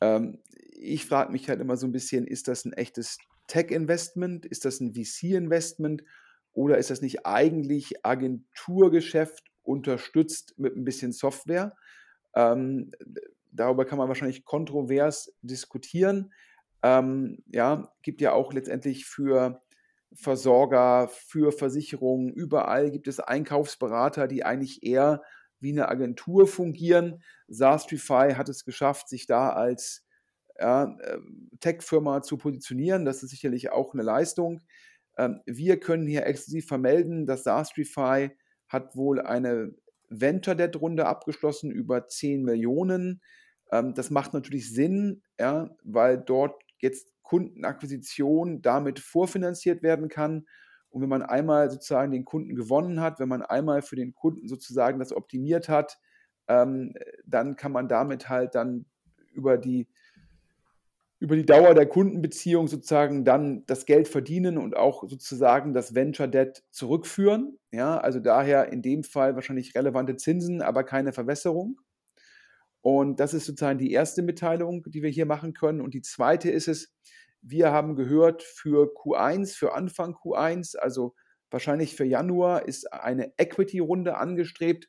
Ähm, 0.00 0.38
ich 0.72 1.06
frage 1.06 1.32
mich 1.32 1.48
halt 1.48 1.60
immer 1.60 1.76
so 1.76 1.86
ein 1.86 1.92
bisschen, 1.92 2.26
ist 2.26 2.48
das 2.48 2.64
ein 2.64 2.72
echtes 2.72 3.18
Tech-Investment? 3.46 4.46
Ist 4.46 4.64
das 4.64 4.80
ein 4.80 4.94
VC-Investment? 4.94 6.02
Oder 6.52 6.78
ist 6.78 6.90
das 6.90 7.00
nicht 7.00 7.24
eigentlich 7.24 8.04
Agenturgeschäft 8.04 9.44
unterstützt 9.62 10.58
mit 10.58 10.76
ein 10.76 10.84
bisschen 10.84 11.12
Software? 11.12 11.76
Ähm, 12.34 12.92
darüber 13.52 13.84
kann 13.84 13.98
man 13.98 14.08
wahrscheinlich 14.08 14.44
kontrovers 14.44 15.32
diskutieren. 15.42 16.32
Ähm, 16.82 17.42
ja, 17.46 17.92
gibt 18.02 18.20
ja 18.20 18.32
auch 18.32 18.52
letztendlich 18.52 19.06
für 19.06 19.62
Versorger, 20.14 21.08
für 21.08 21.52
Versicherungen, 21.52 22.32
überall 22.32 22.90
gibt 22.90 23.08
es 23.08 23.20
Einkaufsberater, 23.20 24.28
die 24.28 24.44
eigentlich 24.44 24.82
eher 24.82 25.22
wie 25.60 25.70
eine 25.70 25.88
Agentur 25.88 26.46
fungieren. 26.46 27.22
Sastrify 27.48 28.34
hat 28.34 28.48
es 28.48 28.64
geschafft, 28.64 29.08
sich 29.08 29.26
da 29.26 29.50
als 29.50 30.04
ja, 30.58 30.96
ähm, 31.04 31.50
Tech-Firma 31.60 32.22
zu 32.22 32.36
positionieren. 32.36 33.04
Das 33.04 33.22
ist 33.22 33.30
sicherlich 33.30 33.70
auch 33.72 33.94
eine 33.94 34.02
Leistung. 34.02 34.60
Ähm, 35.16 35.40
wir 35.46 35.78
können 35.80 36.06
hier 36.06 36.26
exklusiv 36.26 36.66
vermelden, 36.66 37.26
dass 37.26 37.44
Sastrify 37.44 38.30
hat 38.68 38.96
wohl 38.96 39.20
eine 39.20 39.74
Venture 40.08 40.54
Debt 40.54 40.80
Runde 40.80 41.06
abgeschlossen 41.06 41.70
über 41.70 42.06
10 42.06 42.42
Millionen. 42.42 43.22
Ähm, 43.70 43.94
das 43.94 44.10
macht 44.10 44.34
natürlich 44.34 44.72
Sinn, 44.72 45.22
ja, 45.38 45.70
weil 45.84 46.18
dort 46.18 46.54
jetzt 46.82 47.12
Kundenakquisition 47.22 48.60
damit 48.60 48.98
vorfinanziert 48.98 49.82
werden 49.82 50.08
kann. 50.08 50.46
Und 50.90 51.00
wenn 51.00 51.08
man 51.08 51.22
einmal 51.22 51.70
sozusagen 51.70 52.12
den 52.12 52.26
Kunden 52.26 52.54
gewonnen 52.54 53.00
hat, 53.00 53.18
wenn 53.18 53.28
man 53.28 53.40
einmal 53.40 53.80
für 53.80 53.96
den 53.96 54.14
Kunden 54.14 54.48
sozusagen 54.48 54.98
das 54.98 55.12
optimiert 55.12 55.70
hat, 55.70 55.98
ähm, 56.48 56.92
dann 57.24 57.56
kann 57.56 57.72
man 57.72 57.88
damit 57.88 58.28
halt 58.28 58.54
dann 58.54 58.84
über 59.32 59.56
die, 59.56 59.88
über 61.18 61.36
die 61.36 61.46
Dauer 61.46 61.74
der 61.74 61.86
Kundenbeziehung 61.86 62.68
sozusagen 62.68 63.24
dann 63.24 63.64
das 63.66 63.86
Geld 63.86 64.08
verdienen 64.08 64.58
und 64.58 64.76
auch 64.76 65.08
sozusagen 65.08 65.72
das 65.72 65.94
Venture 65.94 66.28
Debt 66.28 66.64
zurückführen. 66.70 67.58
Ja, 67.70 67.96
also 67.96 68.20
daher 68.20 68.72
in 68.72 68.82
dem 68.82 69.04
Fall 69.04 69.34
wahrscheinlich 69.34 69.74
relevante 69.74 70.16
Zinsen, 70.16 70.60
aber 70.60 70.84
keine 70.84 71.12
Verwässerung. 71.12 71.78
Und 72.82 73.20
das 73.20 73.32
ist 73.32 73.46
sozusagen 73.46 73.78
die 73.78 73.92
erste 73.92 74.22
Mitteilung, 74.22 74.82
die 74.88 75.02
wir 75.02 75.10
hier 75.10 75.24
machen 75.24 75.54
können. 75.54 75.80
Und 75.80 75.94
die 75.94 76.02
zweite 76.02 76.50
ist 76.50 76.66
es, 76.66 76.92
wir 77.40 77.72
haben 77.72 77.94
gehört, 77.94 78.42
für 78.42 78.92
Q1, 78.92 79.56
für 79.56 79.72
Anfang 79.74 80.14
Q1, 80.14 80.76
also 80.76 81.14
wahrscheinlich 81.50 81.94
für 81.94 82.04
Januar, 82.04 82.66
ist 82.66 82.92
eine 82.92 83.32
Equity-Runde 83.36 84.16
angestrebt. 84.16 84.88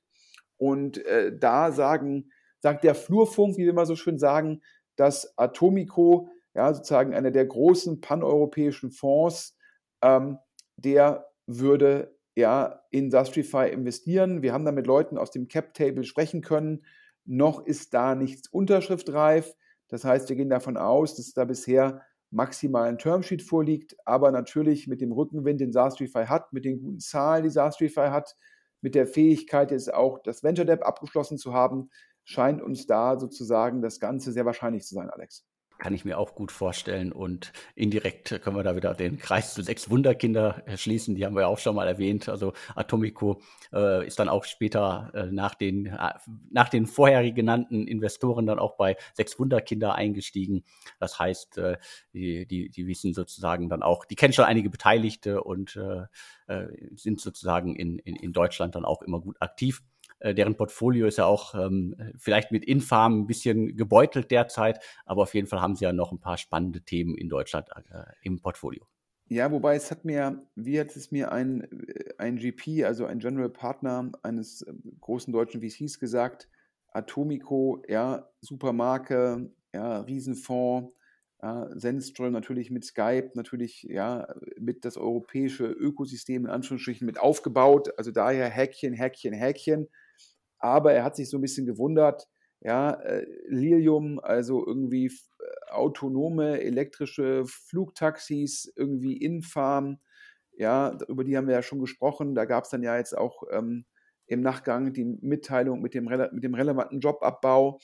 Und 0.57 1.05
äh, 1.05 1.37
da 1.37 1.71
sagen, 1.71 2.31
sagt 2.59 2.83
der 2.83 2.95
Flurfunk, 2.95 3.57
wie 3.57 3.63
wir 3.63 3.71
immer 3.71 3.85
so 3.85 3.95
schön 3.95 4.17
sagen, 4.17 4.61
dass 4.95 5.37
Atomico, 5.37 6.29
ja, 6.55 6.73
sozusagen 6.73 7.13
einer 7.13 7.31
der 7.31 7.45
großen 7.45 8.01
paneuropäischen 8.01 8.91
Fonds, 8.91 9.55
ähm, 10.01 10.39
der 10.77 11.27
würde 11.45 12.15
ja 12.35 12.83
in 12.89 13.05
Industrify 13.05 13.69
investieren. 13.69 14.41
Wir 14.41 14.53
haben 14.53 14.65
da 14.65 14.71
mit 14.71 14.87
Leuten 14.87 15.17
aus 15.19 15.29
dem 15.29 15.47
Cap 15.47 15.75
Table 15.75 16.03
sprechen 16.03 16.41
können 16.41 16.83
noch 17.25 17.65
ist 17.65 17.93
da 17.93 18.15
nichts 18.15 18.47
unterschriftreif. 18.49 19.53
Das 19.87 20.03
heißt, 20.03 20.29
wir 20.29 20.35
gehen 20.35 20.49
davon 20.49 20.77
aus, 20.77 21.15
dass 21.15 21.33
da 21.33 21.45
bisher 21.45 22.01
maximal 22.31 22.89
ein 22.89 22.97
Termsheet 22.97 23.43
vorliegt, 23.43 23.95
aber 24.05 24.31
natürlich 24.31 24.87
mit 24.87 25.01
dem 25.01 25.11
Rückenwind, 25.11 25.61
den 25.61 25.71
SaaStrify 25.71 26.25
hat, 26.25 26.51
mit 26.51 26.65
den 26.65 26.81
guten 26.81 26.99
Zahlen, 26.99 27.43
die 27.43 27.49
SaaStrify 27.49 28.09
hat, 28.09 28.35
mit 28.81 28.95
der 28.95 29.07
Fähigkeit, 29.07 29.71
jetzt 29.71 29.93
auch 29.93 30.19
das 30.23 30.43
Venture 30.43 30.65
Debt 30.65 30.83
abgeschlossen 30.83 31.37
zu 31.37 31.53
haben, 31.53 31.89
scheint 32.23 32.61
uns 32.61 32.87
da 32.87 33.19
sozusagen 33.19 33.81
das 33.81 33.99
Ganze 33.99 34.31
sehr 34.31 34.45
wahrscheinlich 34.45 34.83
zu 34.83 34.95
sein, 34.95 35.09
Alex. 35.09 35.45
Kann 35.83 35.93
ich 35.93 36.05
mir 36.05 36.17
auch 36.17 36.33
gut 36.33 36.53
vorstellen. 36.53 37.11
Und 37.11 37.51
indirekt 37.75 38.41
können 38.41 38.55
wir 38.55 38.63
da 38.63 38.77
wieder 38.77 38.93
den 38.93 39.17
Kreis 39.19 39.53
zu 39.53 39.61
sechs 39.61 39.89
Wunderkinder 39.89 40.63
schließen. 40.77 41.13
Die 41.13 41.25
haben 41.25 41.35
wir 41.35 41.49
auch 41.49 41.59
schon 41.59 41.75
mal 41.75 41.89
erwähnt. 41.89 42.29
Also 42.29 42.53
Atomico 42.73 43.41
äh, 43.73 44.07
ist 44.07 44.17
dann 44.17 44.29
auch 44.29 44.45
später 44.45 45.11
äh, 45.13 45.25
nach, 45.25 45.55
den, 45.55 45.87
äh, 45.87 46.13
nach 46.51 46.69
den 46.69 46.85
vorherig 46.85 47.35
genannten 47.35 47.85
Investoren 47.85 48.45
dann 48.45 48.59
auch 48.59 48.77
bei 48.77 48.95
sechs 49.13 49.37
Wunderkinder 49.37 49.95
eingestiegen. 49.95 50.63
Das 51.01 51.19
heißt, 51.19 51.57
äh, 51.57 51.75
die, 52.13 52.45
die, 52.45 52.69
die 52.69 52.87
wissen 52.87 53.13
sozusagen 53.13 53.67
dann 53.67 53.83
auch, 53.83 54.05
die 54.05 54.15
kennen 54.15 54.31
schon 54.31 54.45
einige 54.45 54.69
Beteiligte 54.69 55.43
und 55.43 55.75
äh, 55.75 56.05
äh, 56.47 56.67
sind 56.95 57.19
sozusagen 57.19 57.75
in, 57.75 57.99
in, 57.99 58.15
in 58.15 58.31
Deutschland 58.31 58.75
dann 58.75 58.85
auch 58.85 59.01
immer 59.01 59.19
gut 59.19 59.35
aktiv. 59.41 59.83
Äh, 60.23 60.33
deren 60.33 60.55
Portfolio 60.55 61.05
ist 61.07 61.17
ja 61.17 61.25
auch 61.25 61.53
ähm, 61.53 61.95
vielleicht 62.17 62.53
mit 62.53 62.63
Infarm 62.63 63.19
ein 63.19 63.27
bisschen 63.27 63.75
gebeutelt 63.75 64.31
derzeit, 64.31 64.79
aber 65.05 65.23
auf 65.23 65.33
jeden 65.33 65.47
Fall 65.47 65.59
haben 65.59 65.75
sie 65.75 65.83
ja 65.83 65.91
noch 65.91 66.13
ein 66.13 66.19
paar 66.21 66.37
spannende 66.37 66.81
Themen 66.81 67.15
in 67.15 67.27
Deutschland 67.27 67.67
äh, 67.91 68.05
im 68.21 68.39
Portfolio. 68.39 68.87
Ja, 69.27 69.51
wobei 69.51 69.75
es 69.75 69.91
hat 69.91 70.05
mir, 70.05 70.47
wie 70.55 70.79
hat 70.79 70.95
es 70.95 71.11
mir 71.11 71.33
ein, 71.33 71.63
äh, 71.89 72.13
ein 72.17 72.37
GP, 72.37 72.85
also 72.85 73.05
ein 73.05 73.19
General 73.19 73.49
Partner 73.49 74.13
eines 74.23 74.61
äh, 74.61 74.73
großen 75.01 75.33
deutschen 75.33 75.61
VCs 75.61 75.99
gesagt, 75.99 76.47
Atomico, 76.93 77.83
ja, 77.89 78.29
Supermarke, 78.39 79.51
ja, 79.73 79.99
Riesenfonds, 80.01 80.93
ja, 81.41 81.67
Zenström 81.77 82.31
natürlich 82.31 82.71
mit 82.71 82.85
Skype, 82.85 83.31
natürlich 83.33 83.83
ja, 83.89 84.33
mit 84.57 84.85
das 84.85 84.95
europäische 84.95 85.65
Ökosystem 85.65 86.45
in 86.45 86.51
Anführungsstrichen 86.51 87.05
mit 87.05 87.19
aufgebaut, 87.19 87.89
also 87.97 88.11
daher 88.11 88.49
Häkchen, 88.49 88.93
Häkchen, 88.93 89.33
Häkchen 89.33 89.89
aber 90.63 90.93
er 90.93 91.03
hat 91.03 91.15
sich 91.17 91.29
so 91.29 91.37
ein 91.37 91.41
bisschen 91.41 91.65
gewundert, 91.65 92.29
ja, 92.61 92.91
äh, 92.91 93.25
Lilium, 93.47 94.19
also 94.19 94.65
irgendwie 94.65 95.07
äh, 95.07 95.71
autonome 95.71 96.61
elektrische 96.61 97.43
Flugtaxis, 97.45 98.71
irgendwie 98.77 99.17
Infarm, 99.17 99.99
ja, 100.53 100.97
über 101.09 101.25
die 101.25 101.35
haben 101.35 101.47
wir 101.47 101.55
ja 101.55 101.61
schon 101.61 101.79
gesprochen. 101.79 102.33
Da 102.33 102.45
gab 102.45 102.63
es 102.63 102.69
dann 102.69 102.81
ja 102.81 102.95
jetzt 102.95 103.17
auch 103.17 103.43
ähm, 103.51 103.85
im 104.27 104.41
Nachgang 104.41 104.93
die 104.93 105.03
Mitteilung 105.03 105.81
mit 105.81 105.93
dem, 105.93 106.05
mit 106.05 106.43
dem 106.43 106.53
relevanten 106.53 107.01
Jobabbau. 107.01 107.79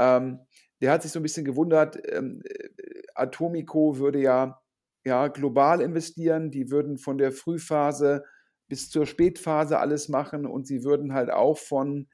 Ähm, 0.00 0.40
der 0.80 0.92
hat 0.92 1.02
sich 1.02 1.12
so 1.12 1.20
ein 1.20 1.24
bisschen 1.24 1.44
gewundert, 1.44 1.98
ähm, 2.10 2.42
äh, 2.44 2.68
Atomico 3.14 3.98
würde 3.98 4.20
ja, 4.20 4.60
ja 5.04 5.28
global 5.28 5.80
investieren, 5.80 6.50
die 6.50 6.70
würden 6.72 6.98
von 6.98 7.16
der 7.16 7.30
Frühphase 7.30 8.24
bis 8.68 8.90
zur 8.90 9.06
Spätphase 9.06 9.78
alles 9.78 10.08
machen 10.08 10.46
und 10.46 10.66
sie 10.66 10.84
würden 10.84 11.14
halt 11.14 11.30
auch 11.30 11.58
von 11.58 12.08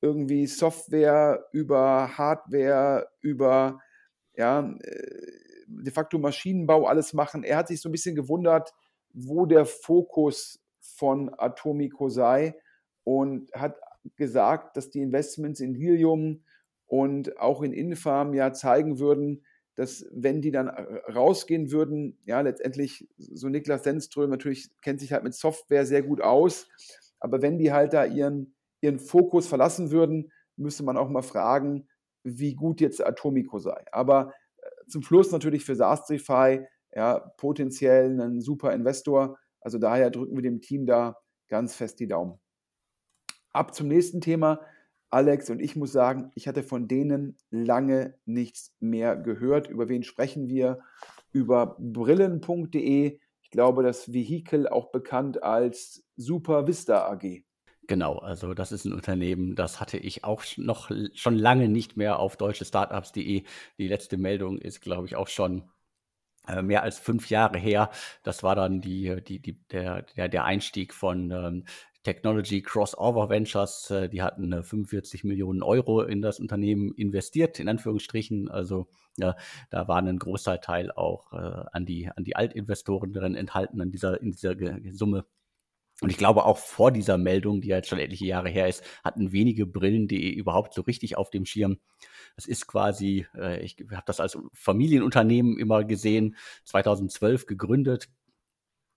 irgendwie 0.00 0.46
Software 0.46 1.46
über 1.52 2.16
Hardware, 2.16 3.08
über 3.20 3.80
ja, 4.34 4.60
äh, 4.80 5.38
de 5.66 5.92
facto 5.92 6.18
Maschinenbau 6.18 6.86
alles 6.86 7.12
machen. 7.12 7.42
Er 7.42 7.58
hat 7.58 7.68
sich 7.68 7.80
so 7.80 7.88
ein 7.88 7.92
bisschen 7.92 8.14
gewundert, 8.14 8.72
wo 9.12 9.46
der 9.46 9.66
Fokus 9.66 10.60
von 10.80 11.30
Atomico 11.36 12.08
sei 12.08 12.56
und 13.04 13.52
hat 13.52 13.76
gesagt, 14.16 14.76
dass 14.76 14.90
die 14.90 15.00
Investments 15.00 15.60
in 15.60 15.74
Helium 15.74 16.44
und 16.86 17.38
auch 17.38 17.62
in 17.62 17.72
Infarm 17.72 18.32
ja 18.32 18.52
zeigen 18.52 18.98
würden, 18.98 19.44
dass 19.78 20.04
wenn 20.10 20.42
die 20.42 20.50
dann 20.50 20.66
äh, 20.66 21.12
rausgehen 21.12 21.70
würden, 21.70 22.18
ja, 22.24 22.40
letztendlich, 22.40 23.08
so 23.16 23.48
Niklas 23.48 23.84
Senström 23.84 24.28
natürlich 24.28 24.70
kennt 24.82 24.98
sich 24.98 25.12
halt 25.12 25.22
mit 25.22 25.34
Software 25.34 25.86
sehr 25.86 26.02
gut 26.02 26.20
aus, 26.20 26.68
aber 27.20 27.42
wenn 27.42 27.58
die 27.58 27.72
halt 27.72 27.92
da 27.92 28.04
ihren, 28.04 28.56
ihren 28.80 28.98
Fokus 28.98 29.46
verlassen 29.46 29.92
würden, 29.92 30.32
müsste 30.56 30.82
man 30.82 30.96
auch 30.96 31.08
mal 31.08 31.22
fragen, 31.22 31.86
wie 32.24 32.56
gut 32.56 32.80
jetzt 32.80 33.06
Atomico 33.06 33.60
sei. 33.60 33.84
Aber 33.92 34.32
äh, 34.56 34.88
zum 34.88 35.02
Schluss 35.02 35.30
natürlich 35.30 35.64
für 35.64 35.76
Sastrify, 35.76 36.66
ja, 36.92 37.20
potenziell 37.36 38.20
ein 38.20 38.40
super 38.40 38.72
Investor. 38.72 39.38
Also 39.60 39.78
daher 39.78 40.10
drücken 40.10 40.34
wir 40.34 40.42
dem 40.42 40.60
Team 40.60 40.86
da 40.86 41.16
ganz 41.46 41.76
fest 41.76 42.00
die 42.00 42.08
Daumen. 42.08 42.40
Ab 43.52 43.76
zum 43.76 43.86
nächsten 43.86 44.20
Thema. 44.20 44.60
Alex 45.10 45.48
und 45.50 45.60
ich 45.60 45.74
muss 45.76 45.92
sagen, 45.92 46.30
ich 46.34 46.48
hatte 46.48 46.62
von 46.62 46.86
denen 46.88 47.36
lange 47.50 48.14
nichts 48.26 48.74
mehr 48.80 49.16
gehört. 49.16 49.68
Über 49.68 49.88
wen 49.88 50.02
sprechen 50.02 50.48
wir? 50.48 50.80
Über 51.32 51.76
brillen.de. 51.78 53.18
Ich 53.42 53.50
glaube, 53.50 53.82
das 53.82 54.12
Vehikel 54.12 54.68
auch 54.68 54.90
bekannt 54.90 55.42
als 55.42 56.04
Super 56.16 56.66
Vista 56.66 57.10
AG. 57.10 57.42
Genau, 57.86 58.18
also 58.18 58.52
das 58.52 58.70
ist 58.70 58.84
ein 58.84 58.92
Unternehmen, 58.92 59.56
das 59.56 59.80
hatte 59.80 59.96
ich 59.96 60.22
auch 60.22 60.44
noch 60.58 60.90
schon 61.14 61.38
lange 61.38 61.70
nicht 61.70 61.96
mehr 61.96 62.18
auf 62.18 62.36
deutsche 62.36 62.66
Startups.de. 62.66 63.44
Die 63.78 63.88
letzte 63.88 64.18
Meldung 64.18 64.58
ist, 64.58 64.82
glaube 64.82 65.06
ich, 65.06 65.16
auch 65.16 65.28
schon 65.28 65.70
äh, 66.46 66.60
mehr 66.60 66.82
als 66.82 66.98
fünf 66.98 67.30
Jahre 67.30 67.58
her. 67.58 67.90
Das 68.22 68.42
war 68.42 68.54
dann 68.54 68.82
die, 68.82 69.22
die, 69.22 69.40
die, 69.40 69.54
der, 69.68 70.02
der, 70.02 70.28
der 70.28 70.44
Einstieg 70.44 70.92
von 70.92 71.30
ähm, 71.30 71.64
Technology 72.08 72.62
Crossover 72.62 73.28
Ventures. 73.28 73.90
Äh, 73.90 74.08
die 74.08 74.22
hatten 74.22 74.50
45 74.62 75.24
Millionen 75.24 75.62
Euro 75.62 76.00
in 76.00 76.22
das 76.22 76.40
Unternehmen 76.40 76.94
investiert, 76.94 77.60
in 77.60 77.68
Anführungsstrichen. 77.68 78.48
Also 78.50 78.88
ja, 79.18 79.36
da 79.68 79.88
war 79.88 79.98
ein 79.98 80.18
großer 80.18 80.58
Teil 80.62 80.90
auch 80.90 81.34
äh, 81.34 81.64
an, 81.70 81.84
die, 81.84 82.08
an 82.08 82.24
die 82.24 82.34
Altinvestoren 82.34 83.12
drin 83.12 83.34
enthalten, 83.34 83.82
an 83.82 83.90
dieser, 83.90 84.22
in 84.22 84.32
dieser 84.32 84.56
Summe. 84.90 85.26
Und 86.00 86.08
ich 86.08 86.16
glaube, 86.16 86.46
auch 86.46 86.56
vor 86.56 86.92
dieser 86.92 87.18
Meldung, 87.18 87.60
die 87.60 87.68
jetzt 87.68 87.88
schon 87.90 87.98
etliche 87.98 88.24
Jahre 88.24 88.48
her 88.48 88.68
ist, 88.68 88.82
hatten 89.04 89.32
wenige 89.32 89.66
Brillen.de 89.66 90.30
überhaupt 90.30 90.72
so 90.72 90.80
richtig 90.82 91.18
auf 91.18 91.28
dem 91.28 91.44
Schirm. 91.44 91.78
Das 92.36 92.46
ist 92.46 92.66
quasi, 92.66 93.26
äh, 93.34 93.60
ich 93.60 93.76
habe 93.90 94.04
das 94.06 94.20
als 94.20 94.38
Familienunternehmen 94.54 95.58
immer 95.58 95.84
gesehen, 95.84 96.36
2012 96.64 97.44
gegründet. 97.44 98.08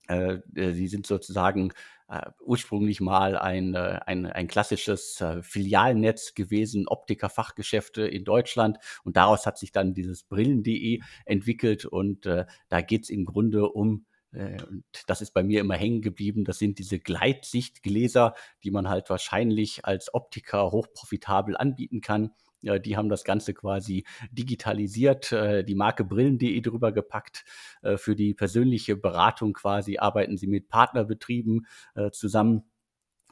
Äh, 0.08 0.40
äh, 0.56 0.74
sie 0.74 0.88
sind 0.88 1.08
sozusagen 1.08 1.74
äh, 2.08 2.30
ursprünglich 2.44 3.02
mal 3.02 3.38
ein, 3.38 3.76
ein, 3.76 4.26
ein 4.26 4.48
klassisches 4.48 5.24
Filialnetz 5.42 6.34
gewesen, 6.34 6.88
Optikerfachgeschäfte 6.88 8.06
in 8.08 8.24
Deutschland. 8.24 8.78
Und 9.04 9.18
daraus 9.18 9.46
hat 9.46 9.58
sich 9.58 9.72
dann 9.72 9.94
dieses 9.94 10.24
Brillen.de 10.24 11.00
entwickelt. 11.26 11.86
Und 11.86 12.26
da 12.26 12.82
geht 12.82 13.04
es 13.04 13.10
im 13.10 13.26
Grunde 13.26 13.70
um 13.70 14.06
und 14.34 14.86
das 15.08 15.22
ist 15.22 15.34
bei 15.34 15.44
mir 15.44 15.60
immer 15.60 15.76
hängen 15.76 16.02
geblieben. 16.02 16.46
Das 16.46 16.58
sind 16.58 16.80
diese 16.80 17.00
Gleitsichtgläser, 17.00 18.34
die 18.64 18.72
man 18.72 18.88
halt 18.88 19.10
wahrscheinlich 19.10 19.84
als 19.84 20.14
Optiker 20.14 20.72
hochprofitabel 20.72 21.58
anbieten 21.58 22.00
kann. 22.00 22.32
Die 22.62 22.97
haben 22.97 23.10
das 23.10 23.24
Ganze 23.24 23.54
quasi 23.54 24.06
digitalisiert, 24.32 25.32
äh, 25.32 25.63
die 25.63 25.76
Marke 25.76 26.04
Brillen.de 26.04 26.62
drüber 26.62 26.91
gepackt. 26.91 27.43
Äh, 27.82 27.97
für 27.97 28.15
die 28.15 28.34
persönliche 28.34 28.95
Beratung 28.95 29.54
quasi 29.54 29.97
arbeiten 29.97 30.38
sie 30.38 30.47
mit 30.47 30.69
Partnerbetrieben 30.69 31.65
zusammen 32.12 32.63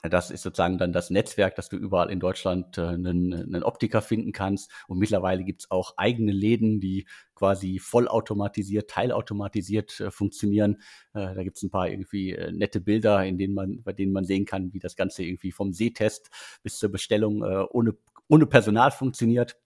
das 0.02 0.32
ist 0.32 0.44
sozusagen 0.44 0.78
dann 0.78 0.94
das 0.94 1.10
Netzwerk, 1.10 1.56
dass 1.56 1.70
du 1.70 1.76
überall 1.76 2.10
in 2.10 2.20
Deutschland 2.20 2.78
äh, 2.78 2.82
einen, 2.82 3.34
einen 3.34 3.64
Optiker 3.64 4.02
finden 4.02 4.32
kannst. 4.32 4.72
Und 4.88 4.98
mittlerweile 4.98 5.44
gibt 5.44 5.64
es 5.64 5.72
auch 5.72 5.96
eigene 5.98 6.32
Läden, 6.32 6.80
die 6.80 7.06
quasi 7.36 7.80
vollautomatisiert, 7.80 8.90
teilautomatisiert 8.90 10.00
äh, 10.00 10.12
funktionieren. 10.12 10.78
Äh, 11.14 11.36
da 11.36 11.44
gibt 11.44 11.58
es 11.58 11.64
ein 11.64 11.70
paar 11.70 11.90
irgendwie 11.90 12.32
äh, 12.32 12.52
nette 12.52 12.80
Bilder, 12.80 13.26
in 13.26 13.38
denen 13.38 13.54
man, 13.54 13.84
bei 13.84 13.92
denen 13.92 14.14
man 14.14 14.24
sehen 14.24 14.46
kann, 14.46 14.74
wie 14.74 14.80
das 14.80 14.96
Ganze 14.96 15.24
irgendwie 15.24 15.52
vom 15.52 15.74
Sehtest 15.74 16.30
bis 16.64 16.78
zur 16.78 16.92
Bestellung 16.92 17.44
äh, 17.44 17.66
ohne, 17.70 17.96
ohne 18.30 18.46
Personal 18.46 18.92
funktioniert. 18.92 19.58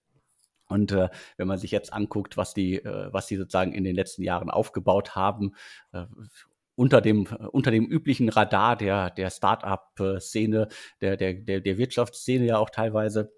Und 0.66 0.92
äh, 0.92 1.10
wenn 1.36 1.46
man 1.46 1.58
sich 1.58 1.70
jetzt 1.70 1.92
anguckt, 1.92 2.36
was 2.36 2.54
die, 2.54 2.76
äh, 2.76 3.12
was 3.12 3.26
die 3.26 3.36
sozusagen 3.36 3.72
in 3.72 3.84
den 3.84 3.94
letzten 3.94 4.22
Jahren 4.22 4.50
aufgebaut 4.50 5.14
haben, 5.14 5.54
äh, 5.92 6.06
unter 6.74 7.00
dem, 7.00 7.26
unter 7.52 7.70
dem 7.70 7.84
üblichen 7.86 8.28
Radar 8.28 8.76
der, 8.76 9.10
der 9.10 9.30
Start-up-Szene, 9.30 10.68
der, 11.00 11.16
der, 11.16 11.34
der, 11.34 11.60
der 11.60 11.78
Wirtschaftsszene 11.78 12.46
ja 12.46 12.58
auch 12.58 12.70
teilweise 12.70 13.32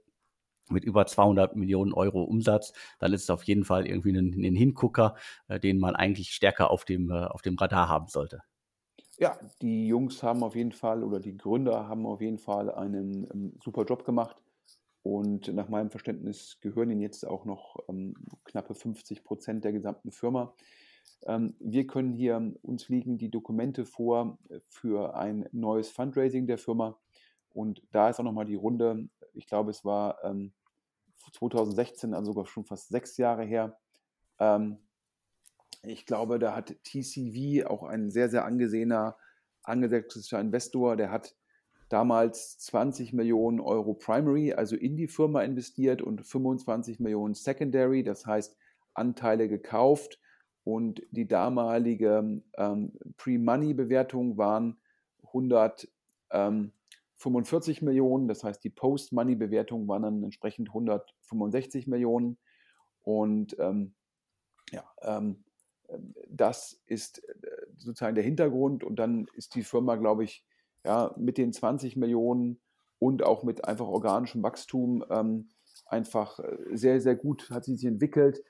mit 0.68 0.84
über 0.84 1.06
200 1.06 1.54
Millionen 1.54 1.92
Euro 1.92 2.22
Umsatz, 2.22 2.72
dann 2.98 3.12
ist 3.12 3.24
es 3.24 3.30
auf 3.30 3.44
jeden 3.44 3.64
Fall 3.64 3.86
irgendwie 3.86 4.16
ein, 4.16 4.32
ein 4.32 4.56
Hingucker, 4.56 5.16
äh, 5.48 5.60
den 5.60 5.78
man 5.78 5.96
eigentlich 5.96 6.30
stärker 6.30 6.70
auf 6.70 6.84
dem, 6.84 7.10
äh, 7.10 7.24
auf 7.24 7.42
dem 7.42 7.56
Radar 7.56 7.88
haben 7.88 8.08
sollte. 8.08 8.42
Ja, 9.18 9.38
die 9.62 9.86
Jungs 9.86 10.22
haben 10.22 10.42
auf 10.42 10.54
jeden 10.54 10.72
Fall 10.72 11.02
oder 11.02 11.20
die 11.20 11.36
Gründer 11.36 11.88
haben 11.88 12.04
auf 12.04 12.20
jeden 12.20 12.38
Fall 12.38 12.70
einen 12.70 13.26
ähm, 13.32 13.58
super 13.62 13.84
Job 13.84 14.04
gemacht. 14.04 14.36
Und 15.06 15.54
nach 15.54 15.68
meinem 15.68 15.90
Verständnis 15.90 16.58
gehören 16.60 16.90
ihnen 16.90 17.00
jetzt 17.00 17.24
auch 17.24 17.44
noch 17.44 17.76
ähm, 17.88 18.16
knappe 18.42 18.74
50 18.74 19.22
Prozent 19.22 19.64
der 19.64 19.70
gesamten 19.70 20.10
Firma. 20.10 20.52
Ähm, 21.26 21.54
wir 21.60 21.86
können 21.86 22.12
hier, 22.12 22.52
uns 22.62 22.88
liegen 22.88 23.16
die 23.16 23.30
Dokumente 23.30 23.86
vor 23.86 24.36
äh, 24.48 24.58
für 24.66 25.14
ein 25.14 25.48
neues 25.52 25.90
Fundraising 25.90 26.48
der 26.48 26.58
Firma. 26.58 26.98
Und 27.50 27.84
da 27.92 28.10
ist 28.10 28.18
auch 28.18 28.24
nochmal 28.24 28.46
die 28.46 28.56
Runde, 28.56 29.08
ich 29.32 29.46
glaube, 29.46 29.70
es 29.70 29.84
war 29.84 30.18
2016, 31.34 32.10
ähm, 32.10 32.14
also 32.16 32.32
sogar 32.32 32.46
schon 32.46 32.64
fast 32.64 32.88
sechs 32.88 33.16
Jahre 33.16 33.44
her. 33.44 33.78
Ähm, 34.40 34.78
ich 35.84 36.04
glaube, 36.04 36.40
da 36.40 36.56
hat 36.56 36.74
TCV, 36.82 37.64
auch 37.68 37.84
ein 37.84 38.10
sehr, 38.10 38.28
sehr 38.28 38.44
angesehener, 38.44 39.16
angesetzter 39.62 40.40
Investor, 40.40 40.96
der 40.96 41.12
hat 41.12 41.36
damals 41.88 42.58
20 42.58 43.12
Millionen 43.12 43.60
Euro 43.60 43.94
Primary, 43.94 44.52
also 44.52 44.74
in 44.76 44.96
die 44.96 45.08
Firma 45.08 45.42
investiert 45.42 46.02
und 46.02 46.26
25 46.26 47.00
Millionen 47.00 47.34
Secondary, 47.34 48.02
das 48.02 48.26
heißt 48.26 48.56
Anteile 48.94 49.48
gekauft. 49.48 50.20
Und 50.64 51.02
die 51.10 51.28
damalige 51.28 52.42
ähm, 52.56 52.92
Pre-Money-Bewertung 53.18 54.36
waren 54.36 54.80
145 55.26 57.82
Millionen, 57.82 58.26
das 58.26 58.42
heißt 58.42 58.64
die 58.64 58.70
Post-Money-Bewertung 58.70 59.86
waren 59.86 60.02
dann 60.02 60.24
entsprechend 60.24 60.70
165 60.70 61.86
Millionen. 61.86 62.36
Und 63.02 63.56
ähm, 63.60 63.94
ja, 64.72 64.82
ähm, 65.02 65.44
das 66.28 66.82
ist 66.86 67.22
äh, 67.28 67.32
sozusagen 67.76 68.16
der 68.16 68.24
Hintergrund. 68.24 68.82
Und 68.82 68.96
dann 68.96 69.28
ist 69.34 69.54
die 69.54 69.62
Firma, 69.62 69.94
glaube 69.94 70.24
ich, 70.24 70.44
ja, 70.86 71.12
mit 71.16 71.36
den 71.36 71.52
20 71.52 71.96
Millionen 71.96 72.60
und 72.98 73.24
auch 73.24 73.42
mit 73.42 73.64
einfach 73.64 73.88
organischem 73.88 74.42
Wachstum 74.42 75.04
ähm, 75.10 75.48
einfach 75.86 76.38
äh, 76.38 76.56
sehr, 76.72 77.00
sehr 77.00 77.16
gut 77.16 77.50
hat 77.50 77.64
sie 77.64 77.74
sich 77.74 77.86
entwickelt. 77.86 78.42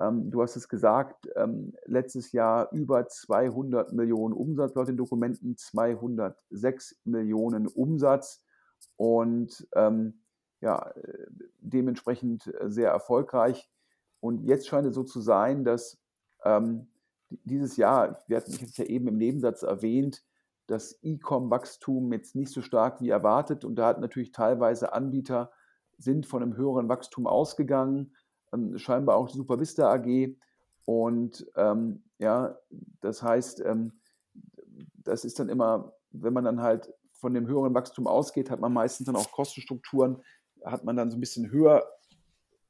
Ähm, 0.00 0.30
du 0.30 0.40
hast 0.40 0.56
es 0.56 0.68
gesagt, 0.68 1.28
ähm, 1.36 1.74
letztes 1.84 2.32
Jahr 2.32 2.72
über 2.72 3.06
200 3.06 3.92
Millionen 3.92 4.32
Umsatz 4.32 4.74
laut 4.74 4.88
den 4.88 4.96
Dokumenten, 4.96 5.56
206 5.58 6.98
Millionen 7.04 7.66
Umsatz 7.66 8.42
und 8.96 9.68
ähm, 9.74 10.22
ja, 10.62 10.94
dementsprechend 11.58 12.50
sehr 12.64 12.88
erfolgreich. 12.88 13.68
Und 14.20 14.44
jetzt 14.44 14.66
scheint 14.68 14.86
es 14.86 14.94
so 14.94 15.02
zu 15.02 15.20
sein, 15.20 15.64
dass 15.64 15.98
ähm, 16.44 16.86
dieses 17.44 17.76
Jahr, 17.76 18.22
wir 18.28 18.38
hatten 18.38 18.52
es 18.52 18.76
ja 18.76 18.84
eben 18.84 19.08
im 19.08 19.18
Nebensatz 19.18 19.62
erwähnt, 19.62 20.24
das 20.66 20.98
E-Com-Wachstum 21.02 22.12
jetzt 22.12 22.34
nicht 22.34 22.52
so 22.52 22.62
stark 22.62 23.00
wie 23.00 23.10
erwartet 23.10 23.64
und 23.64 23.76
da 23.76 23.86
hat 23.86 24.00
natürlich 24.00 24.32
teilweise 24.32 24.92
Anbieter 24.92 25.52
sind 25.98 26.26
von 26.26 26.42
einem 26.42 26.56
höheren 26.56 26.88
Wachstum 26.88 27.26
ausgegangen 27.26 28.12
ähm, 28.52 28.78
scheinbar 28.78 29.16
auch 29.16 29.28
die 29.28 29.36
Supervista 29.36 29.92
AG. 29.92 30.36
Und 30.84 31.46
ähm, 31.56 32.02
ja, 32.18 32.58
das 33.00 33.22
heißt, 33.22 33.60
ähm, 33.64 33.92
das 35.04 35.24
ist 35.24 35.38
dann 35.38 35.48
immer, 35.48 35.94
wenn 36.10 36.32
man 36.32 36.44
dann 36.44 36.60
halt 36.60 36.92
von 37.12 37.34
dem 37.34 37.46
höheren 37.46 37.74
Wachstum 37.74 38.06
ausgeht, 38.06 38.50
hat 38.50 38.60
man 38.60 38.72
meistens 38.72 39.06
dann 39.06 39.16
auch 39.16 39.30
Kostenstrukturen, 39.30 40.22
hat 40.64 40.84
man 40.84 40.96
dann 40.96 41.10
so 41.10 41.16
ein 41.16 41.20
bisschen 41.20 41.50
höher, 41.50 41.86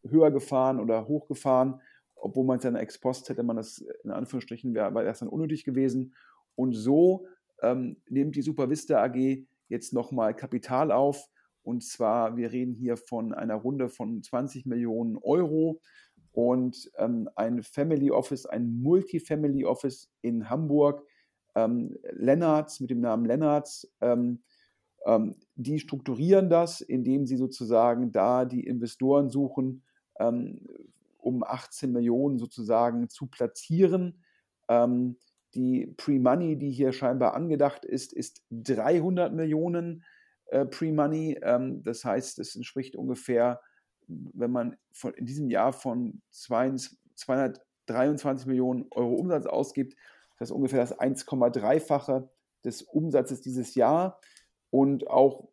höher 0.04 0.30
gefahren 0.30 0.78
oder 0.78 1.08
hochgefahren, 1.08 1.80
obwohl 2.16 2.44
man 2.44 2.58
es 2.58 2.62
dann 2.62 2.76
ex 2.76 2.98
post 2.98 3.28
hätte 3.28 3.42
man 3.42 3.56
das 3.56 3.78
in 4.04 4.10
Anführungsstrichen, 4.10 4.74
wäre 4.74 4.86
aber 4.86 5.04
erst 5.04 5.22
dann 5.22 5.28
unnötig 5.28 5.64
gewesen. 5.64 6.14
Und 6.54 6.74
so 6.74 7.26
ähm, 7.62 7.96
nimmt 8.08 8.36
die 8.36 8.42
Supervista 8.42 9.02
AG 9.02 9.46
jetzt 9.68 9.92
nochmal 9.92 10.34
Kapital 10.34 10.92
auf. 10.92 11.28
Und 11.62 11.84
zwar, 11.84 12.36
wir 12.36 12.52
reden 12.52 12.74
hier 12.74 12.96
von 12.96 13.32
einer 13.32 13.54
Runde 13.54 13.88
von 13.88 14.22
20 14.22 14.66
Millionen 14.66 15.16
Euro. 15.16 15.80
Und 16.32 16.90
ähm, 16.96 17.28
ein 17.36 17.62
Family 17.62 18.10
Office, 18.10 18.46
ein 18.46 18.80
Multifamily 18.82 19.64
Office 19.64 20.10
in 20.22 20.48
Hamburg, 20.50 21.06
ähm, 21.54 21.96
Lennarts 22.10 22.80
mit 22.80 22.90
dem 22.90 23.00
Namen 23.00 23.26
Lennarts, 23.26 23.92
ähm, 24.00 24.42
ähm, 25.04 25.36
die 25.56 25.78
strukturieren 25.78 26.48
das, 26.48 26.80
indem 26.80 27.26
sie 27.26 27.36
sozusagen 27.36 28.12
da 28.12 28.44
die 28.44 28.66
Investoren 28.66 29.28
suchen, 29.28 29.82
ähm, 30.18 30.60
um 31.18 31.44
18 31.44 31.92
Millionen 31.92 32.38
sozusagen 32.38 33.08
zu 33.08 33.26
platzieren. 33.26 34.22
Die 35.54 35.86
Pre-Money, 35.96 36.56
die 36.56 36.70
hier 36.70 36.92
scheinbar 36.92 37.34
angedacht 37.34 37.84
ist, 37.84 38.12
ist 38.12 38.42
300 38.50 39.32
Millionen 39.32 40.04
äh, 40.46 40.64
Pre-Money. 40.64 41.40
Ähm, 41.42 41.82
das 41.82 42.04
heißt, 42.04 42.38
es 42.38 42.56
entspricht 42.56 42.96
ungefähr, 42.96 43.60
wenn 44.06 44.50
man 44.50 44.76
von, 44.92 45.12
in 45.14 45.26
diesem 45.26 45.50
Jahr 45.50 45.72
von 45.72 46.22
223 46.30 48.46
Millionen 48.46 48.86
Euro 48.90 49.14
Umsatz 49.14 49.46
ausgibt, 49.46 49.96
das 50.38 50.50
ist 50.50 50.56
ungefähr 50.56 50.80
das 50.80 50.98
1,3-fache 50.98 52.28
des 52.64 52.82
Umsatzes 52.82 53.40
dieses 53.40 53.74
Jahr 53.74 54.20
und 54.70 55.08
auch 55.08 55.48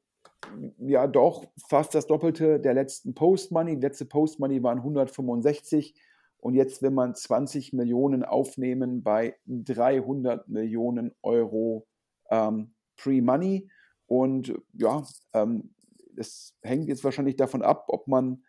ja 0.78 1.08
doch 1.08 1.46
fast 1.68 1.94
das 1.94 2.08
Doppelte 2.08 2.60
der 2.60 2.74
letzten 2.74 3.14
Post-Money. 3.14 3.76
Die 3.76 3.86
letzte 3.86 4.06
Post-Money 4.06 4.64
waren 4.64 4.80
165 4.80 5.96
und 6.42 6.54
jetzt 6.54 6.82
will 6.82 6.92
man 6.92 7.16
20 7.16 7.74
Millionen 7.74 8.24
aufnehmen 8.24 9.04
bei 9.04 9.36
300 9.46 10.48
Millionen 10.48 11.14
Euro 11.22 11.86
ähm, 12.30 12.74
Pre-Money. 12.96 13.70
Und 14.08 14.54
ja, 14.74 15.04
ähm, 15.34 15.74
es 16.16 16.56
hängt 16.62 16.88
jetzt 16.88 17.04
wahrscheinlich 17.04 17.36
davon 17.36 17.62
ab, 17.62 17.86
ob 17.88 18.08
man 18.08 18.44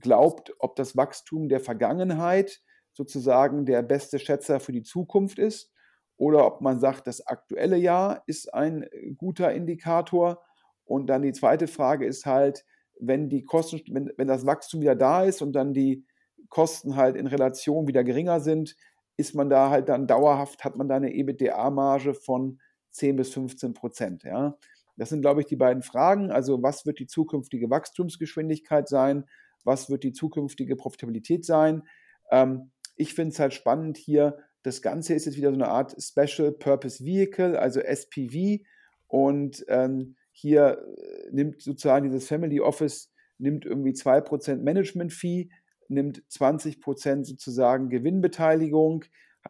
glaubt, 0.00 0.54
ob 0.58 0.76
das 0.76 0.96
Wachstum 0.96 1.48
der 1.48 1.60
Vergangenheit 1.60 2.62
sozusagen 2.92 3.66
der 3.66 3.82
beste 3.82 4.18
Schätzer 4.18 4.58
für 4.58 4.72
die 4.72 4.82
Zukunft 4.82 5.38
ist 5.38 5.72
oder 6.16 6.46
ob 6.46 6.60
man 6.60 6.80
sagt, 6.80 7.06
das 7.06 7.26
aktuelle 7.26 7.76
Jahr 7.76 8.22
ist 8.26 8.52
ein 8.54 8.86
guter 9.16 9.52
Indikator. 9.52 10.42
Und 10.84 11.08
dann 11.08 11.22
die 11.22 11.32
zweite 11.32 11.66
Frage 11.66 12.06
ist 12.06 12.24
halt, 12.24 12.64
wenn 12.98 13.28
die 13.28 13.44
Kosten, 13.44 13.82
wenn, 13.88 14.12
wenn 14.16 14.28
das 14.28 14.46
Wachstum 14.46 14.80
wieder 14.80 14.94
da 14.94 15.24
ist 15.24 15.42
und 15.42 15.52
dann 15.52 15.74
die 15.74 16.06
Kosten 16.48 16.96
halt 16.96 17.16
in 17.16 17.26
Relation 17.26 17.86
wieder 17.86 18.04
geringer 18.04 18.40
sind, 18.40 18.76
ist 19.16 19.34
man 19.34 19.48
da 19.48 19.70
halt 19.70 19.88
dann 19.88 20.06
dauerhaft, 20.06 20.64
hat 20.64 20.76
man 20.76 20.88
da 20.88 20.96
eine 20.96 21.12
EBITDA-Marge 21.12 22.14
von 22.14 22.60
10 22.90 23.16
bis 23.16 23.32
15 23.32 23.74
Prozent. 23.74 24.24
Ja? 24.24 24.56
Das 24.96 25.08
sind, 25.08 25.20
glaube 25.20 25.40
ich, 25.40 25.46
die 25.46 25.56
beiden 25.56 25.82
Fragen. 25.82 26.30
Also, 26.30 26.62
was 26.62 26.86
wird 26.86 26.98
die 26.98 27.06
zukünftige 27.06 27.70
Wachstumsgeschwindigkeit 27.70 28.88
sein? 28.88 29.24
Was 29.64 29.90
wird 29.90 30.04
die 30.04 30.12
zukünftige 30.12 30.76
Profitabilität 30.76 31.44
sein? 31.44 31.82
Ähm, 32.30 32.70
ich 32.96 33.14
finde 33.14 33.32
es 33.32 33.40
halt 33.40 33.54
spannend 33.54 33.96
hier. 33.96 34.38
Das 34.62 34.82
Ganze 34.82 35.14
ist 35.14 35.26
jetzt 35.26 35.36
wieder 35.36 35.50
so 35.50 35.56
eine 35.56 35.68
Art 35.68 35.94
Special 36.00 36.52
Purpose 36.52 37.04
Vehicle, 37.04 37.58
also 37.58 37.80
SPV. 37.80 38.62
Und 39.08 39.64
ähm, 39.68 40.16
hier 40.32 40.78
äh, 40.78 41.30
nimmt 41.30 41.62
sozusagen 41.62 42.04
dieses 42.04 42.28
Family 42.28 42.60
Office 42.60 43.12
nimmt 43.38 43.64
irgendwie 43.64 43.92
2% 43.92 44.56
Management-Fee, 44.62 45.50
nimmt 45.88 46.22
20% 46.30 47.24
sozusagen 47.24 47.88
Gewinnbeteiligung. 47.88 49.04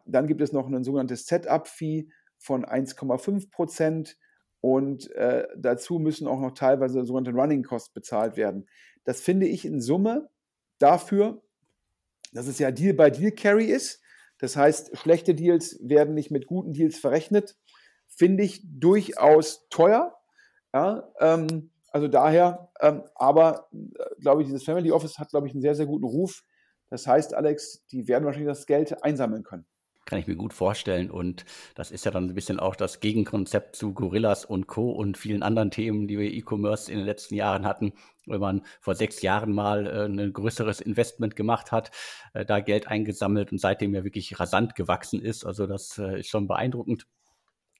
Dann 0.05 0.27
gibt 0.27 0.41
es 0.41 0.51
noch 0.51 0.67
ein 0.67 0.83
sogenanntes 0.83 1.25
Setup-Fee 1.27 2.09
von 2.37 2.65
1,5% 2.65 4.15
und 4.61 5.11
äh, 5.11 5.47
dazu 5.57 5.99
müssen 5.99 6.27
auch 6.27 6.39
noch 6.39 6.53
teilweise 6.53 7.05
sogenannte 7.05 7.39
Running 7.39 7.63
Costs 7.63 7.93
bezahlt 7.93 8.35
werden. 8.35 8.67
Das 9.03 9.21
finde 9.21 9.47
ich 9.47 9.65
in 9.65 9.79
Summe 9.79 10.29
dafür, 10.79 11.43
dass 12.33 12.47
es 12.47 12.59
ja 12.59 12.71
Deal 12.71 12.93
by 12.93 13.11
Deal 13.11 13.31
Carry 13.31 13.65
ist. 13.65 14.01
Das 14.39 14.57
heißt, 14.57 14.97
schlechte 14.97 15.35
Deals 15.35 15.79
werden 15.81 16.13
nicht 16.13 16.31
mit 16.31 16.47
guten 16.47 16.73
Deals 16.73 16.97
verrechnet. 16.97 17.55
Finde 18.07 18.43
ich 18.43 18.61
durchaus 18.65 19.67
teuer. 19.69 20.17
Ja, 20.73 21.13
ähm, 21.19 21.71
also 21.95 22.09
daher, 22.09 22.67
ähm, 22.81 23.03
aber 23.15 23.69
äh, 23.71 24.03
glaube 24.19 24.41
ich, 24.41 24.49
dieses 24.49 24.65
Family 24.65 24.91
Office 24.91 25.17
hat, 25.17 25.29
glaube 25.29 25.47
ich, 25.47 25.53
einen 25.53 25.61
sehr, 25.61 25.75
sehr 25.75 25.85
guten 25.85 26.03
Ruf. 26.03 26.43
Das 26.89 27.07
heißt, 27.07 27.33
Alex, 27.33 27.85
die 27.87 28.09
werden 28.09 28.25
wahrscheinlich 28.25 28.49
das 28.49 28.65
Geld 28.65 29.01
einsammeln 29.01 29.43
können. 29.43 29.65
Kann 30.03 30.19
ich 30.19 30.27
mir 30.27 30.35
gut 30.35 30.51
vorstellen. 30.51 31.09
Und 31.09 31.45
das 31.73 31.91
ist 31.91 32.03
ja 32.03 32.11
dann 32.11 32.25
ein 32.25 32.33
bisschen 32.35 32.59
auch 32.59 32.75
das 32.75 32.99
Gegenkonzept 32.99 33.77
zu 33.77 33.93
Gorillas 33.93 34.43
und 34.43 34.67
Co. 34.67 34.91
und 34.91 35.17
vielen 35.17 35.41
anderen 35.41 35.71
Themen, 35.71 36.09
die 36.09 36.19
wir 36.19 36.33
E-Commerce 36.33 36.91
in 36.91 36.97
den 36.97 37.05
letzten 37.05 37.35
Jahren 37.35 37.65
hatten. 37.65 37.93
Wenn 38.25 38.41
man 38.41 38.63
vor 38.81 38.95
sechs 38.95 39.21
Jahren 39.21 39.53
mal 39.53 39.87
äh, 39.87 40.05
ein 40.05 40.33
größeres 40.33 40.81
Investment 40.81 41.37
gemacht 41.37 41.71
hat, 41.71 41.91
äh, 42.33 42.43
da 42.43 42.59
Geld 42.59 42.89
eingesammelt 42.89 43.53
und 43.53 43.61
seitdem 43.61 43.95
ja 43.95 44.03
wirklich 44.03 44.37
rasant 44.37 44.75
gewachsen 44.75 45.21
ist. 45.21 45.45
Also 45.45 45.65
das 45.65 45.97
äh, 45.97 46.19
ist 46.19 46.27
schon 46.27 46.45
beeindruckend. 46.45 47.07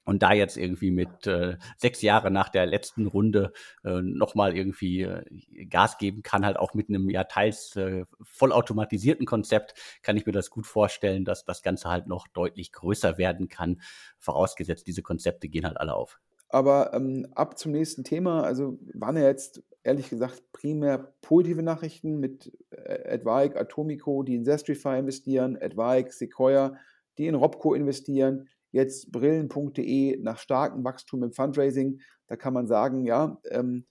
Und 0.06 0.22
da 0.22 0.34
jetzt 0.34 0.56
irgendwie 0.56 0.92
mit 0.92 1.26
äh, 1.26 1.58
sechs 1.78 2.02
Jahre 2.02 2.30
nach 2.30 2.50
der 2.50 2.68
letzten 2.68 3.08
Runde 3.08 3.52
äh, 3.84 4.02
nochmal 4.02 4.56
irgendwie 4.56 5.02
äh, 5.02 5.24
Gas 5.66 5.98
geben 5.98 6.22
kann, 6.22 6.46
halt 6.46 6.58
auch 6.58 6.76
mit 6.76 6.90
einem 6.90 7.10
ja 7.10 7.24
teils 7.24 7.76
äh, 7.76 8.06
vollautomatisierten 8.22 9.26
Konzept, 9.26 9.74
kann 10.04 10.16
ich 10.16 10.26
mir 10.26 10.32
das 10.32 10.52
gut 10.52 10.68
vorstellen, 10.68 11.26
dass 11.26 11.44
das 11.44 11.64
Ganze 11.64 11.90
halt 11.90 12.08
noch 12.08 12.28
deutlich 12.28 12.72
größer 12.72 13.18
werden 13.18 13.50
kann. 13.50 13.82
Vorausgesetzt, 14.20 14.86
diese 14.86 15.02
Konzepte 15.02 15.50
gehen 15.50 15.66
halt 15.66 15.78
alle 15.78 15.96
auf. 15.96 16.20
Aber 16.50 16.94
ähm, 16.94 17.28
ab 17.34 17.58
zum 17.58 17.72
nächsten 17.72 18.04
Thema. 18.04 18.44
Also 18.44 18.78
waren 18.94 19.18
ja 19.18 19.24
jetzt 19.24 19.64
ehrlich 19.84 20.10
gesagt 20.10 20.52
primär 20.52 21.14
positive 21.22 21.64
Nachrichten 21.64 22.20
mit 22.20 22.52
äh, 22.72 23.16
Advike, 23.16 23.60
Atomico, 23.60 24.24
die 24.24 24.36
in 24.36 24.46
Zestrify 24.46 25.00
investieren, 25.00 25.58
Advike, 25.60 26.12
Sequoia, 26.12 26.78
die 27.18 27.28
in 27.28 27.36
Robco 27.36 27.74
investieren 27.74 28.48
jetzt 28.76 29.12
brillen.de 29.12 30.18
nach 30.22 30.38
starkem 30.38 30.84
Wachstum 30.84 31.24
im 31.24 31.32
Fundraising. 31.32 32.02
Da 32.28 32.36
kann 32.36 32.54
man 32.54 32.68
sagen, 32.68 33.06
ja, 33.06 33.40
ähm, 33.50 33.86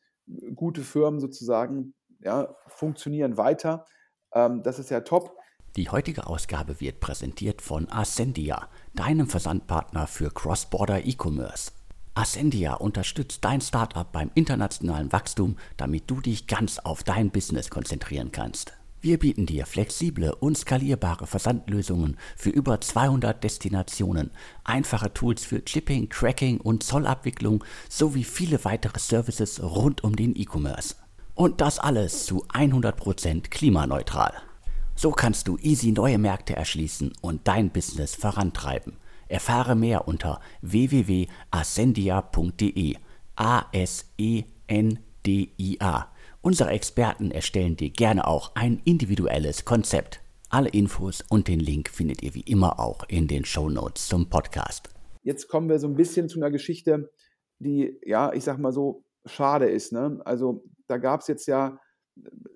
gute 0.55 0.83
Firmen 0.83 1.21
sozusagen 1.21 1.95
ja, 2.21 2.55
funktionieren 2.69 3.39
weiter. 3.39 3.87
Ähm, 4.33 4.63
das 4.63 4.79
ist 4.79 4.91
ja 4.91 5.01
top. 5.01 5.37
Die 5.77 5.89
heutige 5.89 6.27
Ausgabe 6.27 6.81
wird 6.81 7.01
präsentiert 7.01 7.63
von 7.63 7.91
Ascendia, 7.91 8.69
deinem 8.95 9.27
Versandpartner 9.27 10.07
für 10.07 10.31
Cross-Border 10.31 11.05
E-Commerce. 11.05 11.73
Ascendia 12.15 12.75
unterstützt 12.75 13.45
dein 13.45 13.63
Startup 13.63 14.11
beim 14.13 14.31
internationalen 14.35 15.11
Wachstum, 15.13 15.57
damit 15.79 16.09
du 16.11 16.21
dich 16.21 16.47
ganz 16.47 16.79
auf 16.79 17.03
dein 17.03 17.31
Business 17.31 17.71
konzentrieren 17.71 18.31
kannst. 18.31 18.75
Wir 19.05 19.19
bieten 19.19 19.45
dir 19.45 19.67
flexible 19.67 20.33
und 20.33 20.57
skalierbare 20.57 21.27
Versandlösungen 21.27 22.17
für 22.39 22.49
über 22.49 22.81
200 22.81 23.45
Destinationen, 23.45 24.31
einfache 24.65 25.13
Tools 25.13 25.45
für 25.45 25.61
Shipping, 25.63 26.09
Tracking 26.09 26.59
und 26.59 26.83
Zollabwicklung 26.83 27.63
sowie 27.91 28.25
viele 28.25 28.65
weitere 28.65 28.99
Services 28.99 29.63
rund 29.63 30.03
um 30.05 30.17
den 30.17 30.35
E-Commerce. 30.35 30.95
Und 31.35 31.61
das 31.61 31.79
alles 31.79 32.25
zu 32.25 32.47
100% 32.47 33.51
klimaneutral. 33.51 34.33
So 34.95 35.11
kannst 35.11 35.49
du 35.49 35.59
easy 35.59 35.93
neue 35.93 36.17
Märkte 36.17 36.57
erschließen 36.57 37.13
und 37.21 37.47
dein 37.47 37.69
Business 37.69 38.15
vorantreiben. 38.15 38.97
Erfahre 39.29 39.75
mehr 39.75 40.09
unter 40.09 40.41
www.ascendia.de. 40.63 42.97
A 43.37 43.67
S 43.73 44.07
E 44.17 44.45
N 44.67 44.99
D 45.27 45.51
I 45.59 45.77
A 45.81 46.09
Unsere 46.45 46.69
Experten 46.73 47.31
erstellen 47.31 47.75
dir 47.75 47.89
gerne 47.89 48.27
auch 48.27 48.55
ein 48.55 48.83
individuelles 48.85 49.65
Konzept. 49.65 50.21
Alle 50.51 50.69
Infos 50.69 51.25
und 51.31 51.49
den 51.49 51.59
Link 51.59 51.89
findet 51.89 52.23
ihr 52.23 52.35
wie 52.35 52.43
immer 52.43 52.79
auch 52.81 53.09
in 53.09 53.29
den 53.29 53.47
Show 53.47 53.71
Notes 53.71 54.09
zum 54.09 54.29
Podcast. 54.29 54.91
Jetzt 55.23 55.49
kommen 55.49 55.71
wir 55.71 55.79
so 55.79 55.89
ein 55.89 55.97
bisschen 55.97 56.29
zu 56.29 56.39
einer 56.39 56.51
Geschichte, 56.51 57.11
die, 57.61 57.99
ja, 58.05 58.31
ich 58.35 58.45
sag 58.45 58.59
mal 58.59 58.73
so, 58.73 59.07
schade 59.25 59.71
ist. 59.71 59.95
Ne? 59.95 60.21
Also 60.27 60.63
da 60.87 60.99
gab 60.99 61.23
es 61.23 61.29
jetzt 61.29 61.47
ja 61.47 61.81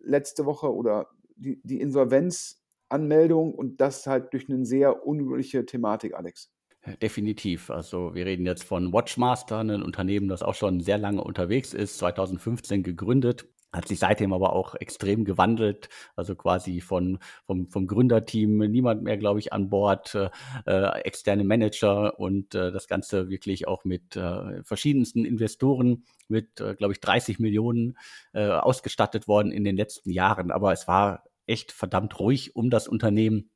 letzte 0.02 0.44
Woche 0.44 0.70
oder 0.70 1.08
die, 1.36 1.58
die 1.64 1.80
Insolvenzanmeldung 1.80 3.54
und 3.54 3.80
das 3.80 4.06
halt 4.06 4.34
durch 4.34 4.50
eine 4.50 4.66
sehr 4.66 5.06
unglückliche 5.06 5.64
Thematik, 5.64 6.12
Alex. 6.12 6.52
Definitiv. 7.00 7.70
Also 7.70 8.14
wir 8.14 8.26
reden 8.26 8.44
jetzt 8.44 8.64
von 8.64 8.92
Watchmaster, 8.92 9.60
ein 9.60 9.82
Unternehmen, 9.82 10.28
das 10.28 10.42
auch 10.42 10.54
schon 10.54 10.80
sehr 10.80 10.98
lange 10.98 11.24
unterwegs 11.24 11.72
ist, 11.72 11.96
2015 11.96 12.82
gegründet 12.82 13.48
hat 13.72 13.88
sich 13.88 13.98
seitdem 13.98 14.32
aber 14.32 14.54
auch 14.54 14.74
extrem 14.74 15.24
gewandelt, 15.24 15.88
also 16.16 16.34
quasi 16.34 16.80
von 16.80 17.18
vom, 17.44 17.68
vom 17.68 17.86
Gründerteam 17.86 18.58
niemand 18.58 19.02
mehr, 19.02 19.16
glaube 19.16 19.40
ich, 19.40 19.52
an 19.52 19.68
Bord, 19.68 20.14
äh, 20.14 20.30
äh, 20.66 21.00
externe 21.02 21.44
Manager 21.44 22.18
und 22.18 22.54
äh, 22.54 22.72
das 22.72 22.88
Ganze 22.88 23.28
wirklich 23.28 23.68
auch 23.68 23.84
mit 23.84 24.16
äh, 24.16 24.62
verschiedensten 24.62 25.24
Investoren 25.24 26.04
mit, 26.28 26.60
äh, 26.60 26.74
glaube 26.74 26.92
ich, 26.92 27.00
30 27.00 27.38
Millionen 27.38 27.98
äh, 28.32 28.48
ausgestattet 28.48 29.28
worden 29.28 29.52
in 29.52 29.64
den 29.64 29.76
letzten 29.76 30.10
Jahren. 30.10 30.50
Aber 30.50 30.72
es 30.72 30.88
war 30.88 31.24
echt 31.46 31.72
verdammt 31.72 32.18
ruhig 32.20 32.56
um 32.56 32.70
das 32.70 32.88
Unternehmen 32.88 33.50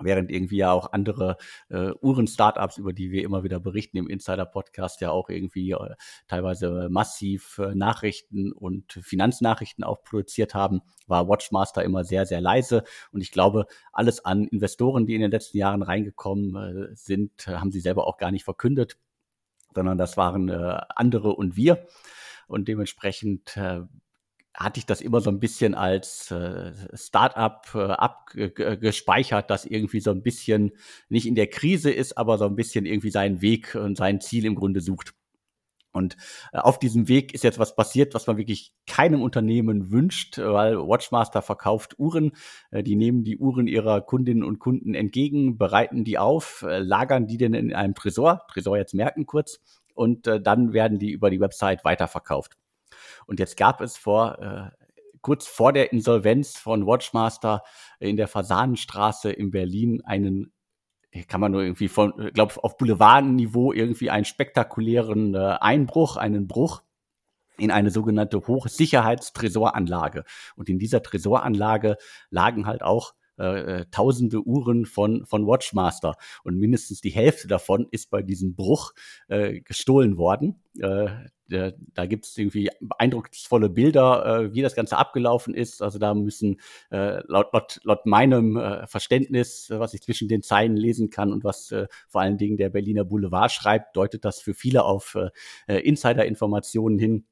während 0.00 0.30
irgendwie 0.30 0.58
ja 0.58 0.72
auch 0.72 0.92
andere 0.92 1.36
äh, 1.68 1.92
Uhren-Startups, 2.00 2.78
über 2.78 2.92
die 2.92 3.10
wir 3.10 3.24
immer 3.24 3.44
wieder 3.44 3.60
berichten 3.60 3.96
im 3.96 4.08
Insider-Podcast, 4.08 5.00
ja 5.00 5.10
auch 5.10 5.28
irgendwie 5.28 5.72
äh, 5.72 5.94
teilweise 6.26 6.88
massiv 6.90 7.58
äh, 7.58 7.74
Nachrichten 7.74 8.52
und 8.52 8.92
Finanznachrichten 9.02 9.84
auch 9.84 10.02
produziert 10.02 10.54
haben, 10.54 10.80
war 11.06 11.28
Watchmaster 11.28 11.84
immer 11.84 12.04
sehr, 12.04 12.26
sehr 12.26 12.40
leise. 12.40 12.84
Und 13.12 13.20
ich 13.20 13.32
glaube, 13.32 13.66
alles 13.92 14.24
an 14.24 14.46
Investoren, 14.46 15.06
die 15.06 15.14
in 15.14 15.20
den 15.20 15.30
letzten 15.30 15.58
Jahren 15.58 15.82
reingekommen 15.82 16.56
äh, 16.56 16.94
sind, 16.94 17.46
haben 17.46 17.72
sie 17.72 17.80
selber 17.80 18.06
auch 18.06 18.18
gar 18.18 18.30
nicht 18.30 18.44
verkündet, 18.44 18.98
sondern 19.74 19.98
das 19.98 20.16
waren 20.16 20.48
äh, 20.48 20.80
andere 20.88 21.34
und 21.34 21.56
wir. 21.56 21.86
Und 22.46 22.66
dementsprechend 22.66 23.56
äh, 23.56 23.82
hatte 24.58 24.78
ich 24.78 24.86
das 24.86 25.00
immer 25.00 25.20
so 25.20 25.30
ein 25.30 25.38
bisschen 25.38 25.74
als 25.74 26.30
äh, 26.30 26.72
Startup 26.94 27.62
äh, 27.74 27.78
abgespeichert, 27.78 29.50
das 29.50 29.64
irgendwie 29.64 30.00
so 30.00 30.10
ein 30.10 30.22
bisschen 30.22 30.72
nicht 31.08 31.26
in 31.26 31.36
der 31.36 31.46
Krise 31.46 31.90
ist, 31.92 32.18
aber 32.18 32.38
so 32.38 32.46
ein 32.46 32.56
bisschen 32.56 32.84
irgendwie 32.84 33.10
seinen 33.10 33.40
Weg 33.40 33.76
und 33.76 33.96
sein 33.96 34.20
Ziel 34.20 34.44
im 34.44 34.56
Grunde 34.56 34.80
sucht. 34.80 35.14
Und 35.92 36.16
äh, 36.52 36.58
auf 36.58 36.80
diesem 36.80 37.08
Weg 37.08 37.34
ist 37.34 37.44
jetzt 37.44 37.60
was 37.60 37.76
passiert, 37.76 38.14
was 38.14 38.26
man 38.26 38.36
wirklich 38.36 38.74
keinem 38.86 39.22
Unternehmen 39.22 39.92
wünscht, 39.92 40.38
weil 40.38 40.76
Watchmaster 40.76 41.40
verkauft 41.40 41.98
Uhren. 41.98 42.32
Äh, 42.72 42.82
die 42.82 42.96
nehmen 42.96 43.22
die 43.22 43.38
Uhren 43.38 43.68
ihrer 43.68 44.00
Kundinnen 44.00 44.42
und 44.42 44.58
Kunden 44.58 44.94
entgegen, 44.94 45.56
bereiten 45.56 46.02
die 46.02 46.18
auf, 46.18 46.64
äh, 46.68 46.78
lagern 46.78 47.28
die 47.28 47.38
denn 47.38 47.54
in 47.54 47.72
einem 47.72 47.94
Tresor, 47.94 48.42
Tresor 48.48 48.76
jetzt 48.76 48.94
merken 48.94 49.24
kurz, 49.24 49.60
und 49.94 50.28
dann 50.28 50.72
werden 50.72 51.00
die 51.00 51.10
über 51.10 51.28
die 51.28 51.40
Website 51.40 51.84
weiterverkauft. 51.84 52.56
Und 53.28 53.38
jetzt 53.38 53.56
gab 53.56 53.80
es 53.80 53.96
vor 53.96 54.38
äh, 54.40 54.70
kurz 55.20 55.46
vor 55.46 55.72
der 55.72 55.92
Insolvenz 55.92 56.56
von 56.56 56.86
Watchmaster 56.86 57.62
in 58.00 58.16
der 58.16 58.26
Fasanenstraße 58.26 59.30
in 59.30 59.50
Berlin 59.50 60.02
einen 60.04 60.52
kann 61.26 61.40
man 61.40 61.52
nur 61.52 61.62
irgendwie 61.62 61.88
von, 61.88 62.12
glaube 62.34 62.62
auf 62.62 62.76
Boulevardniveau 62.76 63.72
irgendwie 63.72 64.10
einen 64.10 64.26
spektakulären 64.26 65.34
äh, 65.34 65.56
Einbruch, 65.60 66.16
einen 66.16 66.46
Bruch 66.46 66.82
in 67.56 67.70
eine 67.70 67.90
sogenannte 67.90 68.46
Hochsicherheitstresoranlage. 68.46 70.24
Und 70.54 70.68
in 70.68 70.78
dieser 70.78 71.02
Tresoranlage 71.02 71.96
lagen 72.30 72.66
halt 72.66 72.82
auch 72.82 73.14
äh, 73.36 73.86
tausende 73.90 74.42
Uhren 74.42 74.84
von, 74.84 75.24
von 75.24 75.46
Watchmaster 75.46 76.16
und 76.44 76.58
mindestens 76.58 77.00
die 77.00 77.10
Hälfte 77.10 77.48
davon 77.48 77.86
ist 77.90 78.10
bei 78.10 78.22
diesem 78.22 78.54
Bruch 78.54 78.92
äh, 79.28 79.60
gestohlen 79.60 80.16
worden. 80.18 80.62
Äh, 80.78 81.08
da, 81.48 81.72
da 81.94 82.06
gibt 82.06 82.26
es 82.26 82.36
irgendwie 82.36 82.70
eindrucksvolle 82.98 83.68
Bilder, 83.68 84.26
äh, 84.26 84.54
wie 84.54 84.62
das 84.62 84.74
Ganze 84.74 84.96
abgelaufen 84.96 85.54
ist. 85.54 85.82
Also 85.82 85.98
da 85.98 86.14
müssen 86.14 86.60
äh, 86.90 87.20
laut, 87.26 87.52
laut, 87.52 87.80
laut 87.84 88.06
meinem 88.06 88.56
äh, 88.56 88.86
Verständnis, 88.86 89.70
was 89.70 89.94
ich 89.94 90.02
zwischen 90.02 90.28
den 90.28 90.42
Zeilen 90.42 90.76
lesen 90.76 91.10
kann 91.10 91.32
und 91.32 91.44
was 91.44 91.72
äh, 91.72 91.86
vor 92.08 92.20
allen 92.20 92.38
Dingen 92.38 92.56
der 92.56 92.70
Berliner 92.70 93.04
Boulevard 93.04 93.50
schreibt, 93.50 93.96
deutet 93.96 94.24
das 94.24 94.40
für 94.40 94.54
viele 94.54 94.84
auf 94.84 95.16
äh, 95.66 95.80
Insider-Informationen 95.80 96.98
hin. 96.98 97.24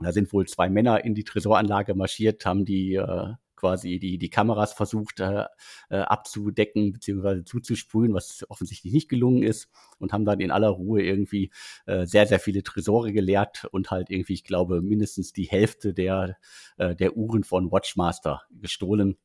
Da 0.00 0.12
sind 0.12 0.32
wohl 0.32 0.46
zwei 0.46 0.68
Männer 0.68 1.04
in 1.04 1.14
die 1.14 1.24
Tresoranlage 1.24 1.94
marschiert, 1.94 2.44
haben 2.44 2.64
die 2.64 2.94
äh, 2.94 3.34
quasi 3.62 4.00
die, 4.00 4.18
die 4.18 4.28
Kameras 4.28 4.72
versucht 4.72 5.20
äh, 5.20 5.44
äh, 5.88 5.98
abzudecken 5.98 6.92
bzw. 6.92 7.44
zuzusprühen, 7.44 8.12
was 8.12 8.44
offensichtlich 8.48 8.92
nicht 8.92 9.08
gelungen 9.08 9.44
ist 9.44 9.68
und 10.00 10.12
haben 10.12 10.24
dann 10.24 10.40
in 10.40 10.50
aller 10.50 10.70
Ruhe 10.70 11.00
irgendwie 11.00 11.52
äh, 11.86 12.04
sehr, 12.04 12.26
sehr 12.26 12.40
viele 12.40 12.64
Tresore 12.64 13.12
geleert 13.12 13.68
und 13.70 13.92
halt 13.92 14.10
irgendwie, 14.10 14.32
ich 14.32 14.42
glaube, 14.42 14.82
mindestens 14.82 15.32
die 15.32 15.44
Hälfte 15.44 15.94
der, 15.94 16.38
äh, 16.76 16.96
der 16.96 17.16
Uhren 17.16 17.44
von 17.44 17.70
Watchmaster 17.70 18.42
gestohlen. 18.50 19.16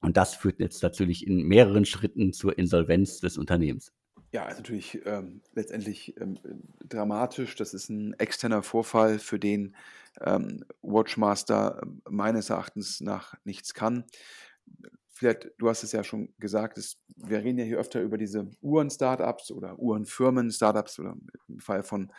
Und 0.00 0.16
das 0.16 0.36
führt 0.36 0.60
jetzt 0.60 0.84
natürlich 0.84 1.26
in 1.26 1.42
mehreren 1.42 1.84
Schritten 1.84 2.32
zur 2.32 2.56
Insolvenz 2.56 3.18
des 3.18 3.36
Unternehmens. 3.36 3.92
Ja, 4.32 4.48
ist 4.48 4.56
natürlich 4.56 4.98
ähm, 5.04 5.42
letztendlich 5.52 6.18
ähm, 6.18 6.38
dramatisch. 6.88 7.54
Das 7.54 7.74
ist 7.74 7.90
ein 7.90 8.14
externer 8.14 8.62
Vorfall, 8.62 9.18
für 9.18 9.38
den 9.38 9.76
ähm, 10.22 10.64
Watchmaster 10.80 11.80
ähm, 11.82 12.00
meines 12.08 12.48
Erachtens 12.48 13.02
nach 13.02 13.34
nichts 13.44 13.74
kann. 13.74 14.04
Vielleicht, 15.12 15.50
du 15.58 15.68
hast 15.68 15.82
es 15.84 15.92
ja 15.92 16.02
schon 16.02 16.32
gesagt, 16.38 16.78
es, 16.78 16.96
wir 17.14 17.44
reden 17.44 17.58
ja 17.58 17.66
hier 17.66 17.78
öfter 17.78 18.00
über 18.00 18.16
diese 18.16 18.50
Uhren-Startups 18.62 19.50
oder 19.50 19.78
Uhrenfirmen-Startups 19.78 20.98
oder 20.98 21.14
im 21.48 21.60
Fall 21.60 21.82
von 21.82 22.10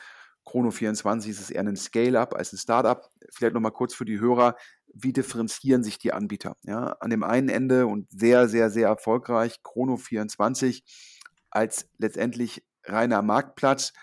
Chrono24 0.45 1.29
ist 1.29 1.41
es 1.41 1.49
eher 1.49 1.61
ein 1.61 1.75
Scale-up 1.75 2.35
als 2.35 2.53
ein 2.53 2.57
Startup. 2.57 3.09
Vielleicht 3.31 3.55
nochmal 3.55 3.71
kurz 3.71 3.95
für 3.95 4.05
die 4.05 4.19
Hörer, 4.19 4.55
wie 4.93 5.13
differenzieren 5.13 5.83
sich 5.83 5.97
die 5.97 6.13
Anbieter? 6.13 6.57
Ja, 6.63 6.95
an 6.99 7.09
dem 7.09 7.23
einen 7.23 7.49
Ende 7.49 7.87
und 7.87 8.07
sehr, 8.11 8.47
sehr, 8.47 8.69
sehr 8.69 8.87
erfolgreich 8.87 9.61
Chrono24 9.63 10.83
als 11.53 11.89
letztendlich 11.97 12.65
reiner 12.83 13.21
Marktplatz. 13.21 13.93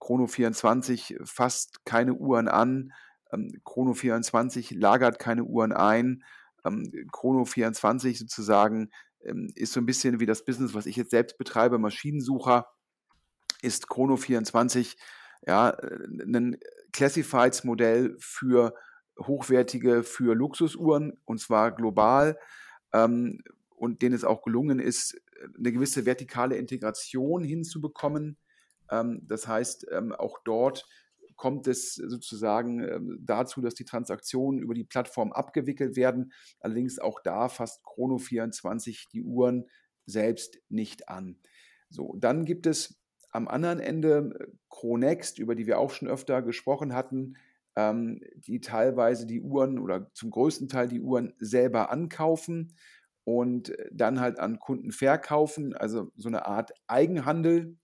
Chrono24 0.00 1.26
fasst 1.26 1.84
keine 1.84 2.14
Uhren 2.14 2.48
an, 2.48 2.92
ähm, 3.32 3.60
Chrono24 3.64 4.78
lagert 4.78 5.18
keine 5.18 5.44
Uhren 5.44 5.72
ein. 5.72 6.24
Ähm, 6.64 6.90
Chrono24 7.12 8.18
sozusagen 8.18 8.90
ähm, 9.22 9.52
ist 9.54 9.72
so 9.72 9.80
ein 9.80 9.86
bisschen 9.86 10.20
wie 10.20 10.26
das 10.26 10.44
Business, 10.44 10.74
was 10.74 10.86
ich 10.86 10.96
jetzt 10.96 11.10
selbst 11.10 11.38
betreibe, 11.38 11.78
Maschinensucher, 11.78 12.68
ist 13.62 13.88
Chrono24 13.88 14.96
ja, 15.46 15.70
ein 15.70 16.58
Classifieds-Modell 16.92 18.16
für 18.18 18.74
hochwertige, 19.18 20.02
für 20.02 20.34
Luxusuhren 20.34 21.18
und 21.24 21.40
zwar 21.40 21.72
global 21.72 22.38
ähm, 22.92 23.42
und 23.74 24.02
denen 24.02 24.14
es 24.14 24.24
auch 24.24 24.42
gelungen 24.42 24.78
ist, 24.78 25.20
eine 25.58 25.72
gewisse 25.72 26.06
vertikale 26.06 26.56
Integration 26.56 27.44
hinzubekommen. 27.44 28.36
Ähm, 28.90 29.22
das 29.26 29.46
heißt, 29.46 29.86
ähm, 29.90 30.12
auch 30.12 30.38
dort 30.44 30.86
kommt 31.36 31.66
es 31.66 31.94
sozusagen 31.94 32.80
ähm, 32.80 33.18
dazu, 33.22 33.62
dass 33.62 33.74
die 33.74 33.84
Transaktionen 33.84 34.60
über 34.60 34.74
die 34.74 34.84
Plattform 34.84 35.32
abgewickelt 35.32 35.96
werden. 35.96 36.32
Allerdings 36.60 36.98
auch 36.98 37.20
da 37.20 37.48
fasst 37.48 37.82
Chrono24 37.84 39.08
die 39.10 39.22
Uhren 39.22 39.66
selbst 40.04 40.58
nicht 40.68 41.08
an. 41.08 41.38
So, 41.88 42.14
dann 42.18 42.44
gibt 42.44 42.66
es 42.66 43.00
am 43.30 43.48
anderen 43.48 43.80
Ende 43.80 44.34
äh, 44.38 44.46
Chronext, 44.68 45.38
über 45.38 45.54
die 45.54 45.66
wir 45.66 45.78
auch 45.78 45.90
schon 45.90 46.08
öfter 46.08 46.42
gesprochen 46.42 46.94
hatten, 46.94 47.36
die 48.34 48.60
teilweise 48.60 49.26
die 49.26 49.40
Uhren 49.40 49.78
oder 49.78 50.12
zum 50.12 50.30
größten 50.30 50.68
Teil 50.68 50.88
die 50.88 51.00
Uhren 51.00 51.32
selber 51.38 51.90
ankaufen 51.90 52.74
und 53.36 53.72
dann 53.92 54.20
halt 54.20 54.38
an 54.38 54.58
Kunden 54.58 54.92
verkaufen, 54.92 55.74
also 55.74 56.10
so 56.16 56.28
eine 56.28 56.46
Art 56.46 56.72
Eigenhandel. 56.86 57.76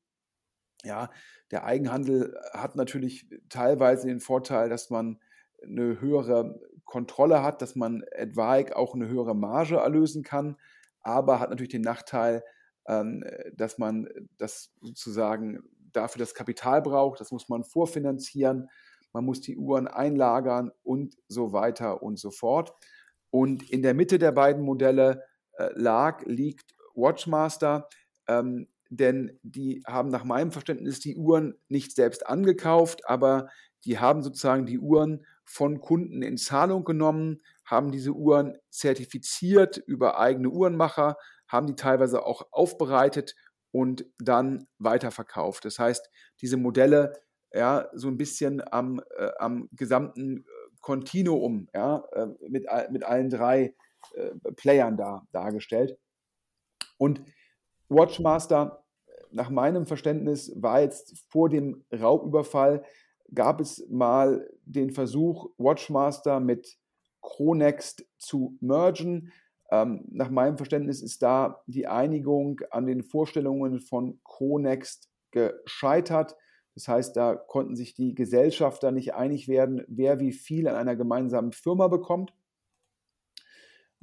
Ja, 0.83 1.11
der 1.51 1.65
Eigenhandel 1.65 2.37
hat 2.53 2.77
natürlich 2.77 3.29
teilweise 3.49 4.09
den 4.09 4.21
Vorteil, 4.21 4.69
dass 4.69 4.91
man 4.91 5.19
eine 5.63 6.01
höhere 6.01 6.61
Kontrolle 6.85 7.43
hat, 7.43 7.63
dass 7.63 7.77
man 7.77 8.03
etwaig 8.13 8.75
auch 8.75 8.95
eine 8.95 9.09
höhere 9.09 9.35
Marge 9.35 9.77
erlösen 9.77 10.23
kann, 10.23 10.57
aber 11.01 11.41
hat 11.41 11.51
natürlich 11.51 11.71
den 11.71 11.83
Nachteil, 11.83 12.45
ähm, 12.87 13.25
dass 13.55 13.79
man 13.79 14.09
das 14.37 14.73
sozusagen 14.81 15.63
dafür 15.93 16.21
das 16.21 16.35
Kapital 16.35 16.83
braucht, 16.83 17.21
das 17.21 17.33
muss 17.33 17.49
man 17.49 17.65
vorfinanzieren, 17.65 18.69
man 19.13 19.25
muss 19.25 19.41
die 19.41 19.57
Uhren 19.57 19.89
einlagern 19.89 20.71
und 20.83 21.17
so 21.27 21.53
weiter 21.53 22.03
und 22.03 22.19
so 22.19 22.31
fort. 22.31 22.73
Und 23.31 23.69
in 23.71 23.83
der 23.83 23.95
Mitte 23.95 24.19
der 24.19 24.33
beiden 24.33 24.63
Modelle 24.63 25.23
lag, 25.75 26.23
liegt 26.25 26.75
Watchmaster, 26.95 27.89
ähm, 28.29 28.69
denn 28.89 29.39
die 29.43 29.83
haben 29.87 30.11
nach 30.11 30.25
meinem 30.25 30.53
Verständnis 30.53 31.01
die 31.01 31.17
Uhren 31.17 31.55
nicht 31.69 31.95
selbst 31.95 32.27
angekauft, 32.27 33.09
aber 33.09 33.49
die 33.85 33.99
haben 33.99 34.23
sozusagen 34.23 34.67
die 34.67 34.79
Uhren 34.79 35.27
von 35.45 35.81
Kunden 35.81 36.23
in 36.23 36.37
Zahlung 36.39 36.85
genommen, 36.85 37.41
haben 37.65 37.93
diese 37.93 38.13
Uhren 38.13 38.57
zertifiziert 38.71 39.77
über 39.77 40.19
eigene 40.19 40.51
Uhrenmacher, 40.51 41.17
haben 41.49 41.67
die 41.67 41.77
teilweise 41.77 42.25
auch 42.25 42.47
aufbereitet 42.51 43.35
und 43.71 44.07
dann 44.19 44.67
weiterverkauft. 44.79 45.65
Das 45.65 45.79
heißt, 45.79 46.11
diese 46.41 46.57
Modelle 46.57 47.21
ja 47.53 47.89
so 47.95 48.09
ein 48.09 48.17
bisschen 48.17 48.63
am, 48.73 49.01
äh, 49.17 49.31
am 49.39 49.69
gesamten 49.73 50.45
Kontinuum 50.81 51.69
ja, 51.75 52.05
äh, 52.13 52.27
mit, 52.49 52.67
mit 52.91 53.05
allen 53.05 53.31
drei 53.31 53.63
äh, 53.63 53.73
Playern 54.57 54.97
da 54.97 55.27
dargestellt. 55.33 55.99
Und 56.99 57.23
Watchmaster, 57.89 58.85
nach 59.31 59.51
meinem 59.51 59.87
Verständnis, 59.87 60.53
war 60.57 60.81
jetzt 60.81 61.19
vor 61.29 61.49
dem 61.49 61.85
Raubüberfall, 61.93 62.85
gab 63.35 63.61
es 63.61 63.87
mal 63.89 64.49
den 64.65 64.91
Versuch, 64.91 65.51
Watchmaster 65.59 66.41
mit 66.41 66.79
Chronext 67.21 68.07
zu 68.19 68.57
mergen. 68.61 69.33
Ähm, 69.71 70.05
nach 70.09 70.31
meinem 70.31 70.57
Verständnis 70.57 71.03
ist 71.03 71.23
da 71.23 71.63
die 71.67 71.87
Einigung 71.87 72.61
an 72.71 72.87
den 72.87 73.03
Vorstellungen 73.03 73.81
von 73.81 74.21
Chronext 74.25 75.11
gescheitert. 75.33 76.37
Das 76.75 76.89
heißt, 76.89 77.17
da 77.17 77.35
konnten 77.35 77.75
sich 77.75 77.95
die 77.95 78.15
Gesellschafter 78.15 78.93
nicht 78.93 79.15
einig 79.15 79.49
werden, 79.49 79.83
wer 79.89 80.21
wie 80.21 80.33
viel 80.33 80.69
an 80.69 80.77
einer 80.77 80.95
gemeinsamen 80.95 81.53
Firma 81.53 81.89
bekommt. 81.89 82.33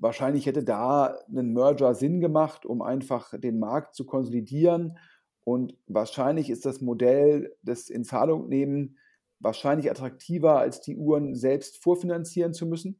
Wahrscheinlich 0.03 0.45
hätte 0.47 0.65
da 0.65 1.17
ein 1.33 1.53
Merger 1.53 1.95
Sinn 1.95 2.19
gemacht, 2.19 2.65
um 2.65 2.81
einfach 2.81 3.39
den 3.39 3.57
Markt 3.57 3.95
zu 3.95 4.05
konsolidieren. 4.05 4.97
Und 5.45 5.77
wahrscheinlich 5.87 6.49
ist 6.49 6.65
das 6.65 6.81
Modell 6.81 7.55
des 7.61 7.89
Inzahlungnehmen 7.89 8.97
wahrscheinlich 9.39 9.89
attraktiver, 9.89 10.59
als 10.59 10.81
die 10.81 10.97
Uhren 10.97 11.35
selbst 11.35 11.81
vorfinanzieren 11.81 12.53
zu 12.53 12.65
müssen. 12.65 12.99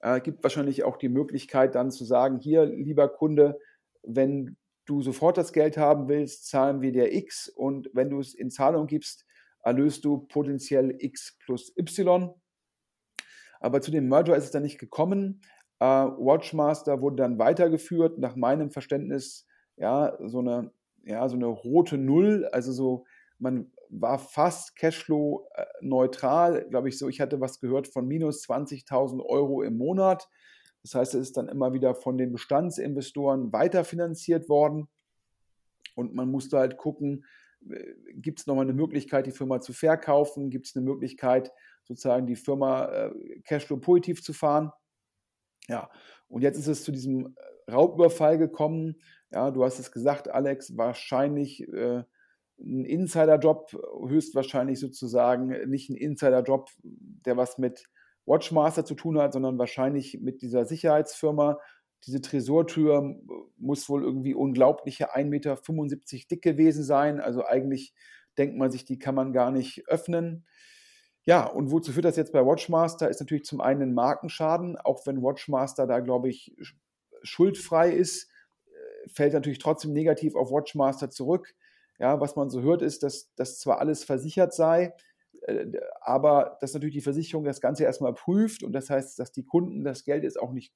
Es 0.00 0.16
äh, 0.16 0.20
gibt 0.22 0.42
wahrscheinlich 0.42 0.84
auch 0.84 0.96
die 0.96 1.10
Möglichkeit 1.10 1.74
dann 1.74 1.90
zu 1.90 2.06
sagen, 2.06 2.38
hier, 2.38 2.64
lieber 2.64 3.10
Kunde, 3.10 3.58
wenn 4.02 4.56
du 4.86 5.02
sofort 5.02 5.36
das 5.36 5.52
Geld 5.52 5.76
haben 5.76 6.08
willst, 6.08 6.48
zahlen 6.48 6.80
wir 6.80 6.92
dir 6.92 7.12
X 7.12 7.50
und 7.50 7.90
wenn 7.92 8.08
du 8.08 8.20
es 8.20 8.32
in 8.32 8.50
Zahlung 8.50 8.86
gibst, 8.86 9.26
erlöst 9.62 10.06
du 10.06 10.26
potenziell 10.28 10.96
X 10.98 11.36
plus 11.44 11.76
Y. 11.76 12.32
Aber 13.60 13.82
zu 13.82 13.90
dem 13.90 14.08
Merger 14.08 14.34
ist 14.34 14.44
es 14.44 14.50
dann 14.50 14.62
nicht 14.62 14.78
gekommen. 14.78 15.42
Äh, 15.82 15.84
Watchmaster 15.84 17.00
wurde 17.00 17.16
dann 17.16 17.40
weitergeführt, 17.40 18.16
nach 18.16 18.36
meinem 18.36 18.70
Verständnis, 18.70 19.48
ja, 19.76 20.16
so 20.20 20.38
eine, 20.38 20.70
ja, 21.02 21.28
so 21.28 21.34
eine 21.34 21.46
rote 21.46 21.98
Null, 21.98 22.48
also 22.52 22.70
so, 22.70 23.04
man 23.40 23.72
war 23.88 24.20
fast 24.20 24.76
Cashflow 24.76 25.48
äh, 25.56 25.64
neutral, 25.80 26.68
glaube 26.70 26.88
ich 26.88 26.98
so, 26.98 27.08
ich 27.08 27.20
hatte 27.20 27.40
was 27.40 27.58
gehört 27.58 27.88
von 27.88 28.06
minus 28.06 28.48
20.000 28.48 29.24
Euro 29.26 29.62
im 29.62 29.76
Monat. 29.76 30.28
Das 30.82 30.94
heißt, 30.94 31.16
es 31.16 31.20
ist 31.20 31.36
dann 31.36 31.48
immer 31.48 31.72
wieder 31.72 31.96
von 31.96 32.16
den 32.16 32.30
Bestandsinvestoren 32.30 33.52
weiterfinanziert 33.52 34.48
worden 34.48 34.86
und 35.96 36.14
man 36.14 36.30
musste 36.30 36.58
halt 36.58 36.76
gucken, 36.76 37.24
äh, 37.68 37.94
gibt 38.14 38.38
es 38.38 38.46
nochmal 38.46 38.66
eine 38.66 38.74
Möglichkeit, 38.74 39.26
die 39.26 39.32
Firma 39.32 39.60
zu 39.60 39.72
verkaufen? 39.72 40.48
Gibt 40.48 40.68
es 40.68 40.76
eine 40.76 40.84
Möglichkeit, 40.84 41.50
sozusagen 41.82 42.28
die 42.28 42.36
Firma 42.36 43.10
Cashflow 43.42 43.78
positiv 43.78 44.22
zu 44.22 44.32
fahren? 44.32 44.70
Ja, 45.72 45.90
und 46.28 46.42
jetzt 46.42 46.58
ist 46.58 46.68
es 46.68 46.84
zu 46.84 46.92
diesem 46.92 47.34
äh, 47.66 47.72
Raubüberfall 47.72 48.36
gekommen. 48.36 49.00
Ja, 49.30 49.50
du 49.50 49.64
hast 49.64 49.78
es 49.78 49.90
gesagt, 49.90 50.28
Alex, 50.28 50.76
wahrscheinlich 50.76 51.66
äh, 51.72 52.04
ein 52.60 52.84
Insider-Job, 52.84 53.72
höchstwahrscheinlich 54.06 54.78
sozusagen 54.78 55.48
nicht 55.70 55.88
ein 55.88 55.96
Insider-Job, 55.96 56.68
der 56.82 57.38
was 57.38 57.56
mit 57.56 57.88
Watchmaster 58.26 58.84
zu 58.84 58.94
tun 58.94 59.18
hat, 59.18 59.32
sondern 59.32 59.58
wahrscheinlich 59.58 60.20
mit 60.20 60.42
dieser 60.42 60.66
Sicherheitsfirma. 60.66 61.58
Diese 62.04 62.20
Tresortür 62.20 63.18
muss 63.56 63.88
wohl 63.88 64.04
irgendwie 64.04 64.34
unglaubliche 64.34 65.14
1,75 65.14 65.24
Meter 65.24 65.58
dick 66.30 66.42
gewesen 66.42 66.84
sein. 66.84 67.18
Also 67.18 67.46
eigentlich 67.46 67.94
denkt 68.36 68.58
man 68.58 68.70
sich, 68.70 68.84
die 68.84 68.98
kann 68.98 69.14
man 69.14 69.32
gar 69.32 69.50
nicht 69.50 69.88
öffnen. 69.88 70.44
Ja, 71.24 71.46
und 71.46 71.70
wozu 71.70 71.92
führt 71.92 72.04
das 72.04 72.16
jetzt 72.16 72.32
bei 72.32 72.44
Watchmaster? 72.44 73.08
Ist 73.08 73.20
natürlich 73.20 73.44
zum 73.44 73.60
einen 73.60 73.82
ein 73.82 73.94
Markenschaden, 73.94 74.76
auch 74.76 75.06
wenn 75.06 75.22
Watchmaster 75.22 75.86
da, 75.86 76.00
glaube 76.00 76.28
ich, 76.28 76.56
schuldfrei 77.22 77.90
ist, 77.92 78.28
äh, 78.66 79.08
fällt 79.08 79.32
natürlich 79.34 79.60
trotzdem 79.60 79.92
negativ 79.92 80.34
auf 80.34 80.50
Watchmaster 80.50 81.10
zurück. 81.10 81.54
Ja, 81.98 82.20
was 82.20 82.34
man 82.34 82.50
so 82.50 82.62
hört, 82.62 82.82
ist, 82.82 83.04
dass 83.04 83.32
das 83.36 83.60
zwar 83.60 83.78
alles 83.78 84.02
versichert 84.02 84.52
sei, 84.52 84.94
äh, 85.42 85.66
aber 86.00 86.58
dass 86.60 86.74
natürlich 86.74 86.94
die 86.96 87.00
Versicherung 87.00 87.44
das 87.44 87.60
Ganze 87.60 87.84
erstmal 87.84 88.14
prüft 88.14 88.64
und 88.64 88.72
das 88.72 88.90
heißt, 88.90 89.18
dass 89.18 89.30
die 89.32 89.44
Kunden 89.44 89.84
das 89.84 90.04
Geld 90.04 90.24
jetzt 90.24 90.40
auch 90.40 90.52
nicht 90.52 90.74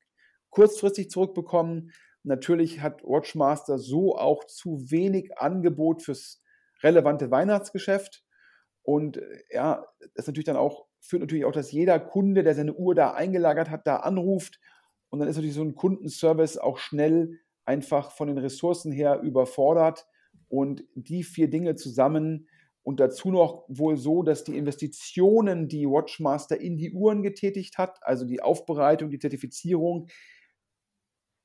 kurzfristig 0.50 1.10
zurückbekommen. 1.10 1.92
Natürlich 2.22 2.80
hat 2.80 3.02
Watchmaster 3.04 3.78
so 3.78 4.16
auch 4.16 4.44
zu 4.44 4.90
wenig 4.90 5.38
Angebot 5.38 6.02
fürs 6.02 6.42
relevante 6.82 7.30
Weihnachtsgeschäft. 7.30 8.25
Und 8.86 9.16
äh, 9.16 9.42
ja, 9.50 9.84
das 10.14 10.28
natürlich 10.28 10.46
dann 10.46 10.56
auch, 10.56 10.86
führt 11.00 11.20
natürlich 11.20 11.44
auch, 11.44 11.52
dass 11.52 11.72
jeder 11.72 11.98
Kunde, 11.98 12.44
der 12.44 12.54
seine 12.54 12.72
Uhr 12.72 12.94
da 12.94 13.14
eingelagert 13.14 13.68
hat, 13.68 13.84
da 13.86 13.96
anruft. 13.96 14.60
Und 15.10 15.18
dann 15.18 15.28
ist 15.28 15.34
natürlich 15.34 15.56
so 15.56 15.62
ein 15.62 15.74
Kundenservice 15.74 16.56
auch 16.56 16.78
schnell 16.78 17.40
einfach 17.64 18.12
von 18.12 18.28
den 18.28 18.38
Ressourcen 18.38 18.92
her 18.92 19.20
überfordert. 19.22 20.06
Und 20.48 20.84
die 20.94 21.24
vier 21.24 21.50
Dinge 21.50 21.74
zusammen 21.74 22.48
und 22.84 23.00
dazu 23.00 23.32
noch 23.32 23.64
wohl 23.66 23.96
so, 23.96 24.22
dass 24.22 24.44
die 24.44 24.56
Investitionen, 24.56 25.66
die 25.66 25.86
Watchmaster 25.86 26.60
in 26.60 26.76
die 26.76 26.92
Uhren 26.92 27.24
getätigt 27.24 27.78
hat, 27.78 27.98
also 28.02 28.24
die 28.24 28.40
Aufbereitung, 28.40 29.10
die 29.10 29.18
Zertifizierung, 29.18 30.06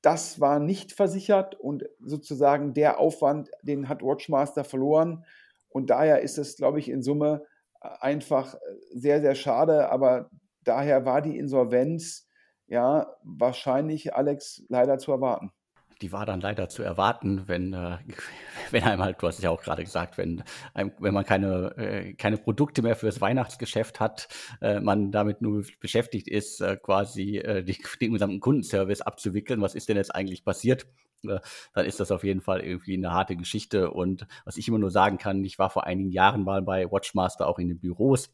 das 0.00 0.40
war 0.40 0.60
nicht 0.60 0.92
versichert 0.92 1.58
und 1.58 1.84
sozusagen 1.98 2.74
der 2.74 3.00
Aufwand, 3.00 3.50
den 3.62 3.88
hat 3.88 4.02
Watchmaster 4.02 4.62
verloren. 4.62 5.24
Und 5.72 5.90
daher 5.90 6.20
ist 6.20 6.38
es, 6.38 6.56
glaube 6.56 6.78
ich, 6.78 6.88
in 6.88 7.02
Summe 7.02 7.44
äh, 7.80 7.88
einfach 8.00 8.54
äh, 8.54 8.58
sehr, 8.90 9.20
sehr 9.20 9.34
schade. 9.34 9.90
Aber 9.90 10.30
daher 10.64 11.04
war 11.04 11.22
die 11.22 11.38
Insolvenz 11.38 12.28
ja 12.66 13.14
wahrscheinlich, 13.22 14.14
Alex, 14.14 14.64
leider 14.68 14.98
zu 14.98 15.12
erwarten 15.12 15.50
die 16.02 16.12
war 16.12 16.26
dann 16.26 16.40
leider 16.40 16.68
zu 16.68 16.82
erwarten, 16.82 17.44
wenn, 17.46 17.72
äh, 17.72 17.98
wenn 18.70 18.82
einem 18.82 19.02
halt, 19.02 19.22
du 19.22 19.28
hast 19.28 19.36
es 19.36 19.44
ja 19.44 19.50
auch 19.50 19.62
gerade 19.62 19.84
gesagt, 19.84 20.18
wenn, 20.18 20.42
wenn 20.74 21.14
man 21.14 21.24
keine, 21.24 21.76
äh, 21.76 22.14
keine 22.14 22.36
Produkte 22.36 22.82
mehr 22.82 22.96
fürs 22.96 23.20
Weihnachtsgeschäft 23.20 24.00
hat, 24.00 24.28
äh, 24.60 24.80
man 24.80 25.12
damit 25.12 25.40
nur 25.40 25.64
beschäftigt 25.80 26.28
ist, 26.28 26.60
äh, 26.60 26.76
quasi 26.76 27.38
äh, 27.38 27.62
die, 27.62 27.78
den 28.00 28.12
gesamten 28.12 28.40
Kundenservice 28.40 29.00
abzuwickeln. 29.00 29.62
Was 29.62 29.74
ist 29.74 29.88
denn 29.88 29.96
jetzt 29.96 30.14
eigentlich 30.14 30.44
passiert? 30.44 30.86
Äh, 31.24 31.38
dann 31.72 31.86
ist 31.86 32.00
das 32.00 32.10
auf 32.10 32.24
jeden 32.24 32.40
Fall 32.40 32.60
irgendwie 32.60 32.96
eine 32.96 33.12
harte 33.12 33.36
Geschichte. 33.36 33.90
Und 33.90 34.26
was 34.44 34.56
ich 34.56 34.68
immer 34.68 34.78
nur 34.78 34.90
sagen 34.90 35.18
kann, 35.18 35.44
ich 35.44 35.58
war 35.58 35.70
vor 35.70 35.86
einigen 35.86 36.10
Jahren 36.10 36.42
mal 36.42 36.62
bei 36.62 36.90
Watchmaster 36.90 37.46
auch 37.46 37.58
in 37.58 37.68
den 37.68 37.78
Büros 37.78 38.30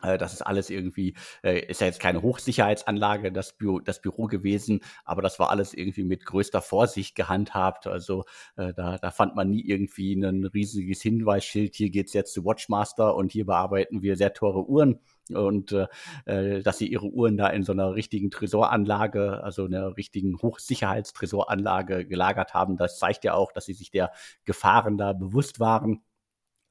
das 0.00 0.32
ist 0.32 0.42
alles 0.42 0.70
irgendwie, 0.70 1.14
äh, 1.42 1.60
ist 1.66 1.80
ja 1.80 1.86
jetzt 1.86 2.00
keine 2.00 2.22
Hochsicherheitsanlage, 2.22 3.32
das 3.32 3.56
Büro, 3.56 3.80
das 3.80 4.00
Büro 4.00 4.26
gewesen, 4.26 4.80
aber 5.04 5.22
das 5.22 5.38
war 5.38 5.50
alles 5.50 5.74
irgendwie 5.74 6.04
mit 6.04 6.24
größter 6.26 6.62
Vorsicht 6.62 7.14
gehandhabt. 7.14 7.86
Also 7.86 8.24
äh, 8.56 8.72
da, 8.74 8.98
da 8.98 9.10
fand 9.10 9.34
man 9.36 9.50
nie 9.50 9.64
irgendwie 9.64 10.14
ein 10.14 10.44
riesiges 10.44 11.02
Hinweisschild, 11.02 11.74
hier 11.74 11.90
geht's 11.90 12.12
jetzt 12.12 12.32
zu 12.32 12.44
Watchmaster 12.44 13.14
und 13.14 13.32
hier 13.32 13.46
bearbeiten 13.46 14.02
wir 14.02 14.16
sehr 14.16 14.32
teure 14.32 14.68
Uhren. 14.68 15.00
Und 15.28 15.72
äh, 15.72 15.86
äh 16.26 16.62
dass 16.62 16.78
sie 16.78 16.86
ihre 16.86 17.06
Uhren 17.06 17.36
da 17.36 17.48
in 17.48 17.64
so 17.64 17.72
einer 17.72 17.94
richtigen 17.94 18.30
Tresoranlage, 18.30 19.42
also 19.42 19.64
einer 19.64 19.96
richtigen 19.96 20.40
Hochsicherheitstresoranlage 20.40 22.06
gelagert 22.06 22.54
haben, 22.54 22.76
das 22.76 22.98
zeigt 22.98 23.24
ja 23.24 23.34
auch, 23.34 23.50
dass 23.52 23.66
sie 23.66 23.74
sich 23.74 23.90
der 23.90 24.12
Gefahren 24.44 24.98
da 24.98 25.12
bewusst 25.12 25.58
waren 25.58 26.02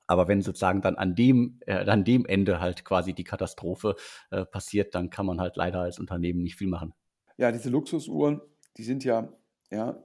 aber 0.07 0.27
wenn 0.27 0.41
sozusagen 0.41 0.81
dann 0.81 0.95
an 0.95 1.15
dem, 1.15 1.59
äh, 1.65 1.89
an 1.89 2.03
dem 2.03 2.25
Ende 2.25 2.59
halt 2.59 2.85
quasi 2.85 3.13
die 3.13 3.23
Katastrophe 3.23 3.95
äh, 4.31 4.45
passiert, 4.45 4.95
dann 4.95 5.09
kann 5.09 5.25
man 5.25 5.39
halt 5.39 5.55
leider 5.55 5.81
als 5.81 5.99
Unternehmen 5.99 6.43
nicht 6.43 6.55
viel 6.55 6.67
machen. 6.67 6.93
Ja, 7.37 7.51
diese 7.51 7.69
Luxusuhren, 7.69 8.41
die 8.77 8.83
sind 8.83 9.03
ja, 9.03 9.33
ja, 9.71 10.03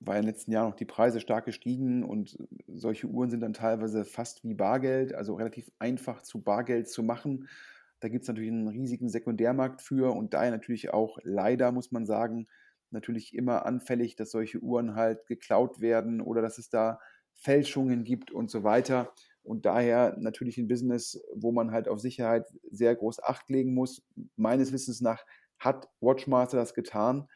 war 0.00 0.16
in 0.16 0.22
den 0.22 0.30
letzten 0.30 0.52
Jahren 0.52 0.72
auch 0.72 0.76
die 0.76 0.84
Preise 0.84 1.20
stark 1.20 1.44
gestiegen 1.44 2.02
und 2.02 2.36
solche 2.66 3.06
Uhren 3.06 3.30
sind 3.30 3.40
dann 3.40 3.52
teilweise 3.52 4.04
fast 4.04 4.44
wie 4.44 4.54
Bargeld, 4.54 5.14
also 5.14 5.34
relativ 5.34 5.70
einfach 5.78 6.22
zu 6.22 6.42
Bargeld 6.42 6.88
zu 6.88 7.02
machen. 7.02 7.48
Da 8.00 8.08
gibt 8.08 8.22
es 8.22 8.28
natürlich 8.28 8.50
einen 8.50 8.68
riesigen 8.68 9.08
Sekundärmarkt 9.08 9.82
für 9.82 10.14
und 10.14 10.34
daher 10.34 10.50
natürlich 10.50 10.92
auch 10.92 11.18
leider, 11.22 11.72
muss 11.72 11.90
man 11.90 12.06
sagen, 12.06 12.46
natürlich 12.90 13.34
immer 13.34 13.66
anfällig, 13.66 14.16
dass 14.16 14.30
solche 14.30 14.60
Uhren 14.60 14.94
halt 14.94 15.26
geklaut 15.26 15.80
werden 15.80 16.20
oder 16.20 16.42
dass 16.42 16.58
es 16.58 16.70
da 16.70 17.00
Fälschungen 17.34 18.04
gibt 18.04 18.30
und 18.30 18.50
so 18.50 18.64
weiter. 18.64 19.12
Und 19.48 19.64
daher 19.64 20.14
natürlich 20.18 20.58
ein 20.58 20.68
Business, 20.68 21.22
wo 21.34 21.52
man 21.52 21.72
halt 21.72 21.88
auf 21.88 22.00
Sicherheit 22.00 22.46
sehr 22.70 22.94
groß 22.94 23.22
Acht 23.22 23.48
legen 23.48 23.72
muss. 23.72 24.02
Meines 24.36 24.72
Wissens 24.72 25.00
nach 25.00 25.24
hat 25.58 25.88
Watchmaster 26.00 26.58
das 26.58 26.74
getan. 26.74 27.28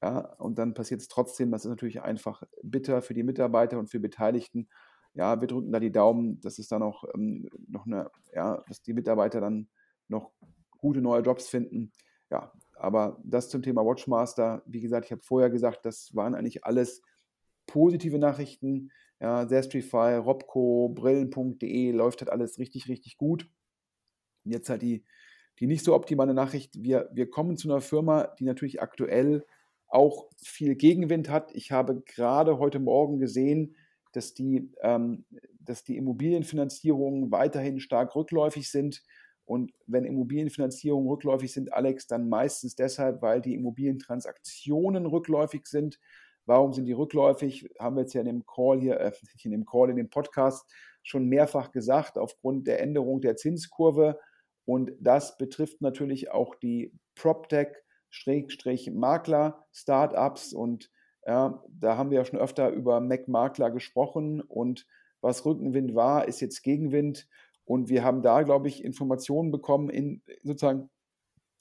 Ja, 0.00 0.18
und 0.38 0.58
dann 0.58 0.74
passiert 0.74 1.00
es 1.00 1.08
trotzdem. 1.08 1.50
Das 1.50 1.64
ist 1.64 1.70
natürlich 1.70 2.02
einfach 2.02 2.44
bitter 2.62 3.02
für 3.02 3.14
die 3.14 3.24
Mitarbeiter 3.24 3.78
und 3.78 3.90
für 3.90 3.98
Beteiligten. 3.98 4.68
Ja, 5.14 5.40
wir 5.40 5.48
drücken 5.48 5.72
da 5.72 5.80
die 5.80 5.90
Daumen, 5.90 6.40
dass 6.40 6.58
es 6.60 6.68
dann 6.68 6.82
auch 6.82 7.02
ähm, 7.14 7.48
noch 7.66 7.86
eine, 7.86 8.10
ja, 8.32 8.62
dass 8.68 8.82
die 8.82 8.92
Mitarbeiter 8.92 9.40
dann 9.40 9.68
noch 10.06 10.30
gute 10.78 11.00
neue 11.00 11.22
Jobs 11.22 11.48
finden. 11.48 11.90
Ja, 12.30 12.52
aber 12.78 13.18
das 13.24 13.48
zum 13.48 13.62
Thema 13.62 13.84
Watchmaster. 13.84 14.62
Wie 14.66 14.80
gesagt, 14.80 15.06
ich 15.06 15.12
habe 15.12 15.22
vorher 15.22 15.50
gesagt, 15.50 15.84
das 15.84 16.14
waren 16.14 16.36
eigentlich 16.36 16.64
alles 16.64 17.02
positive 17.66 18.18
Nachrichten. 18.18 18.90
Ja, 19.20 19.46
Zestrify, 19.48 20.16
Robco, 20.16 20.90
Brillen.de 20.90 21.90
läuft 21.92 22.20
halt 22.20 22.30
alles 22.30 22.58
richtig, 22.58 22.88
richtig 22.88 23.16
gut. 23.16 23.48
Jetzt 24.44 24.68
halt 24.70 24.82
die, 24.82 25.04
die 25.58 25.66
nicht 25.66 25.84
so 25.84 25.94
optimale 25.94 26.34
Nachricht. 26.34 26.72
Wir, 26.82 27.08
wir 27.12 27.30
kommen 27.30 27.56
zu 27.56 27.70
einer 27.70 27.80
Firma, 27.80 28.34
die 28.38 28.44
natürlich 28.44 28.80
aktuell 28.82 29.44
auch 29.88 30.28
viel 30.42 30.74
Gegenwind 30.74 31.28
hat. 31.30 31.54
Ich 31.54 31.72
habe 31.72 32.02
gerade 32.04 32.58
heute 32.58 32.78
Morgen 32.78 33.18
gesehen, 33.18 33.76
dass 34.12 34.34
die, 34.34 34.70
ähm, 34.82 35.24
dass 35.60 35.84
die 35.84 35.96
Immobilienfinanzierungen 35.96 37.30
weiterhin 37.30 37.80
stark 37.80 38.14
rückläufig 38.16 38.70
sind. 38.70 39.02
Und 39.44 39.72
wenn 39.86 40.04
Immobilienfinanzierungen 40.04 41.08
rückläufig 41.08 41.52
sind, 41.52 41.72
Alex, 41.72 42.06
dann 42.06 42.28
meistens 42.28 42.74
deshalb, 42.74 43.22
weil 43.22 43.40
die 43.40 43.54
Immobilientransaktionen 43.54 45.06
rückläufig 45.06 45.66
sind. 45.66 46.00
Warum 46.46 46.72
sind 46.72 46.86
die 46.86 46.92
rückläufig? 46.92 47.68
Haben 47.78 47.96
wir 47.96 48.02
jetzt 48.02 48.14
ja 48.14 48.20
in 48.20 48.26
dem 48.26 48.46
Call 48.46 48.80
hier, 48.80 49.00
äh, 49.00 49.12
in 49.42 49.50
dem 49.50 49.66
Call, 49.66 49.90
in 49.90 49.96
dem 49.96 50.08
Podcast 50.08 50.72
schon 51.02 51.26
mehrfach 51.26 51.72
gesagt, 51.72 52.16
aufgrund 52.18 52.66
der 52.66 52.80
Änderung 52.80 53.20
der 53.20 53.36
Zinskurve. 53.36 54.18
Und 54.64 54.92
das 55.00 55.36
betrifft 55.38 55.80
natürlich 55.80 56.30
auch 56.30 56.54
die 56.54 56.92
PropTech-Makler, 57.14 59.66
Startups. 59.72 60.52
Und 60.52 60.90
ja, 61.26 61.62
da 61.68 61.96
haben 61.96 62.10
wir 62.10 62.18
ja 62.18 62.24
schon 62.24 62.38
öfter 62.38 62.70
über 62.70 63.00
Mac-Makler 63.00 63.70
gesprochen. 63.70 64.40
Und 64.40 64.86
was 65.20 65.44
Rückenwind 65.44 65.94
war, 65.94 66.28
ist 66.28 66.40
jetzt 66.40 66.62
Gegenwind. 66.62 67.28
Und 67.64 67.88
wir 67.88 68.04
haben 68.04 68.22
da, 68.22 68.42
glaube 68.42 68.68
ich, 68.68 68.84
Informationen 68.84 69.50
bekommen, 69.50 69.90
in, 69.90 70.22
sozusagen 70.42 70.90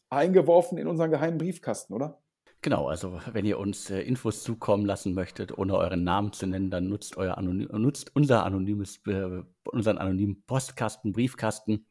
eingeworfen 0.09 0.77
in 0.77 0.87
unseren 0.87 1.11
geheimen 1.11 1.39
Briefkasten, 1.39 1.93
oder? 1.93 2.21
Genau, 2.65 2.87
also 2.87 3.21
wenn 3.31 3.45
ihr 3.45 3.59
uns 3.59 3.91
äh, 3.91 4.01
Infos 4.01 4.41
zukommen 4.41 4.87
lassen 4.87 5.13
möchtet, 5.13 5.55
ohne 5.55 5.75
euren 5.75 6.03
Namen 6.03 6.33
zu 6.33 6.47
nennen, 6.47 6.71
dann 6.71 6.89
nutzt, 6.89 7.15
euer 7.15 7.37
Anonym, 7.37 7.69
nutzt 7.73 8.15
unser 8.15 8.43
anonymes, 8.43 9.05
äh, 9.05 9.43
unseren 9.65 9.99
anonymen 9.99 10.43
Postkasten, 10.47 11.13
Briefkasten, 11.13 11.85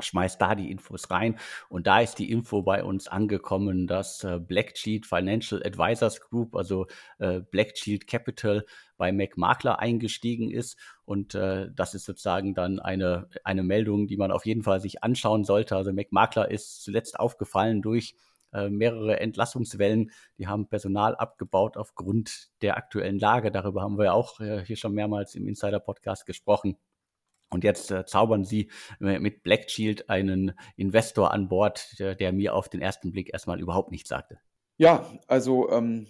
schmeißt 0.00 0.38
da 0.38 0.54
die 0.54 0.70
Infos 0.70 1.10
rein. 1.10 1.38
Und 1.70 1.86
da 1.86 2.00
ist 2.00 2.16
die 2.16 2.30
Info 2.30 2.60
bei 2.60 2.84
uns 2.84 3.08
angekommen, 3.08 3.86
dass 3.86 4.22
äh, 4.22 4.38
Blacksheet 4.38 5.06
Financial 5.06 5.62
Advisors 5.64 6.20
Group, 6.20 6.56
also 6.56 6.88
äh, 7.18 7.40
Blacksheet 7.40 8.06
Capital, 8.06 8.66
bei 8.98 9.12
MacMakler 9.12 9.78
eingestiegen 9.78 10.50
ist. 10.50 10.78
Und 11.06 11.34
äh, 11.34 11.70
das 11.74 11.94
ist 11.94 12.04
sozusagen 12.04 12.52
dann 12.52 12.80
eine, 12.80 13.30
eine 13.44 13.62
Meldung, 13.62 14.08
die 14.08 14.18
man 14.18 14.30
auf 14.30 14.44
jeden 14.44 14.62
Fall 14.62 14.80
sich 14.82 15.02
anschauen 15.02 15.44
sollte. 15.44 15.74
Also 15.74 15.90
MacMakler 15.90 16.50
ist 16.50 16.82
zuletzt 16.82 17.18
aufgefallen 17.18 17.80
durch 17.80 18.14
äh, 18.52 18.68
mehrere 18.68 19.20
Entlassungswellen. 19.20 20.10
Die 20.38 20.46
haben 20.46 20.68
Personal 20.68 21.14
abgebaut 21.16 21.76
aufgrund 21.76 22.50
der 22.62 22.76
aktuellen 22.76 23.18
Lage. 23.18 23.50
Darüber 23.50 23.82
haben 23.82 23.98
wir 23.98 24.06
ja 24.06 24.12
auch 24.12 24.40
äh, 24.40 24.64
hier 24.64 24.76
schon 24.76 24.94
mehrmals 24.94 25.34
im 25.34 25.46
Insider-Podcast 25.48 26.26
gesprochen. 26.26 26.76
Und 27.50 27.64
jetzt 27.64 27.90
äh, 27.90 28.06
zaubern 28.06 28.44
sie 28.44 28.70
mit 28.98 29.42
Black 29.42 29.70
Shield 29.70 30.08
einen 30.08 30.52
Investor 30.76 31.32
an 31.32 31.48
Bord, 31.48 31.98
der, 31.98 32.14
der, 32.14 32.32
mir 32.32 32.54
auf 32.54 32.70
den 32.70 32.80
ersten 32.80 33.12
Blick 33.12 33.30
erstmal 33.30 33.60
überhaupt 33.60 33.90
nichts 33.90 34.08
sagte. 34.08 34.38
Ja, 34.78 35.06
also 35.26 35.70
ähm, 35.70 36.06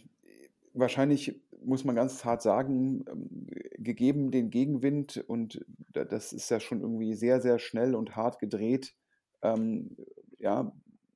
wahrscheinlich 0.73 1.43
muss 1.65 1.85
man 1.85 1.95
ganz 1.95 2.25
hart 2.25 2.43
sagen, 2.43 3.05
ähm, 3.09 3.47
gegeben 3.77 4.31
den 4.31 4.51
Gegenwind 4.51 5.23
und 5.27 5.65
das 5.93 6.33
ist 6.33 6.51
ja 6.51 6.61
schon 6.61 6.81
irgendwie 6.81 7.15
sehr, 7.15 7.41
sehr 7.41 7.59
schnell 7.59 7.95
und 7.95 8.17
hart 8.17 8.39
gedreht, 8.39 8.95
ähm, 9.43 9.97
ja, 10.39 10.73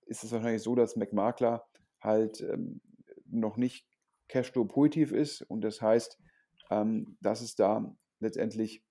ist 0.07 0.25
es 0.25 0.33
wahrscheinlich 0.33 0.63
so, 0.63 0.75
dass 0.75 0.97
McMakler 0.97 1.67
halt 2.01 2.41
ähm, 2.41 2.81
noch 3.27 3.57
nicht 3.57 3.87
Cashflow 4.29 4.65
positiv 4.65 5.13
ist 5.13 5.43
und 5.43 5.63
das 5.63 5.81
heißt, 5.81 6.19
ähm, 6.71 7.17
dass 7.21 7.41
es 7.41 7.55
da 7.55 7.95
letztendlich 8.21 8.83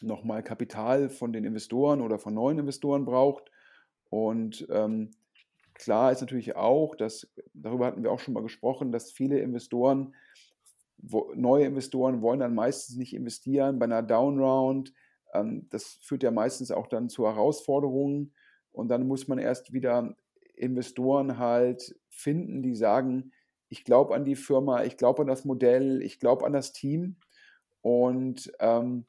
nochmal 0.00 0.42
Kapital 0.42 1.08
von 1.10 1.32
den 1.32 1.44
Investoren 1.44 2.00
oder 2.00 2.18
von 2.18 2.34
neuen 2.34 2.58
Investoren 2.58 3.04
braucht. 3.04 3.50
Und 4.10 4.66
ähm, 4.70 5.10
klar 5.74 6.12
ist 6.12 6.20
natürlich 6.20 6.56
auch, 6.56 6.94
dass, 6.94 7.28
darüber 7.52 7.86
hatten 7.86 8.02
wir 8.02 8.12
auch 8.12 8.20
schon 8.20 8.34
mal 8.34 8.42
gesprochen, 8.42 8.92
dass 8.92 9.10
viele 9.10 9.40
Investoren, 9.40 10.14
wo, 10.96 11.32
neue 11.34 11.66
Investoren 11.66 12.22
wollen 12.22 12.40
dann 12.40 12.54
meistens 12.54 12.96
nicht 12.96 13.14
investieren 13.14 13.78
bei 13.78 13.84
einer 13.84 14.02
Downround. 14.02 14.92
Ähm, 15.34 15.66
das 15.70 15.98
führt 16.02 16.22
ja 16.22 16.30
meistens 16.30 16.70
auch 16.70 16.86
dann 16.86 17.08
zu 17.08 17.26
Herausforderungen. 17.26 18.32
Und 18.78 18.88
dann 18.88 19.08
muss 19.08 19.26
man 19.26 19.38
erst 19.38 19.72
wieder 19.72 20.14
Investoren 20.54 21.36
halt 21.36 21.96
finden, 22.08 22.62
die 22.62 22.76
sagen, 22.76 23.32
ich 23.68 23.84
glaube 23.84 24.14
an 24.14 24.24
die 24.24 24.36
Firma, 24.36 24.84
ich 24.84 24.96
glaube 24.96 25.22
an 25.22 25.28
das 25.28 25.44
Modell, 25.44 26.00
ich 26.00 26.20
glaube 26.20 26.46
an 26.46 26.52
das 26.52 26.72
Team. 26.72 27.16
Und 27.80 28.52
ähm, 28.60 29.04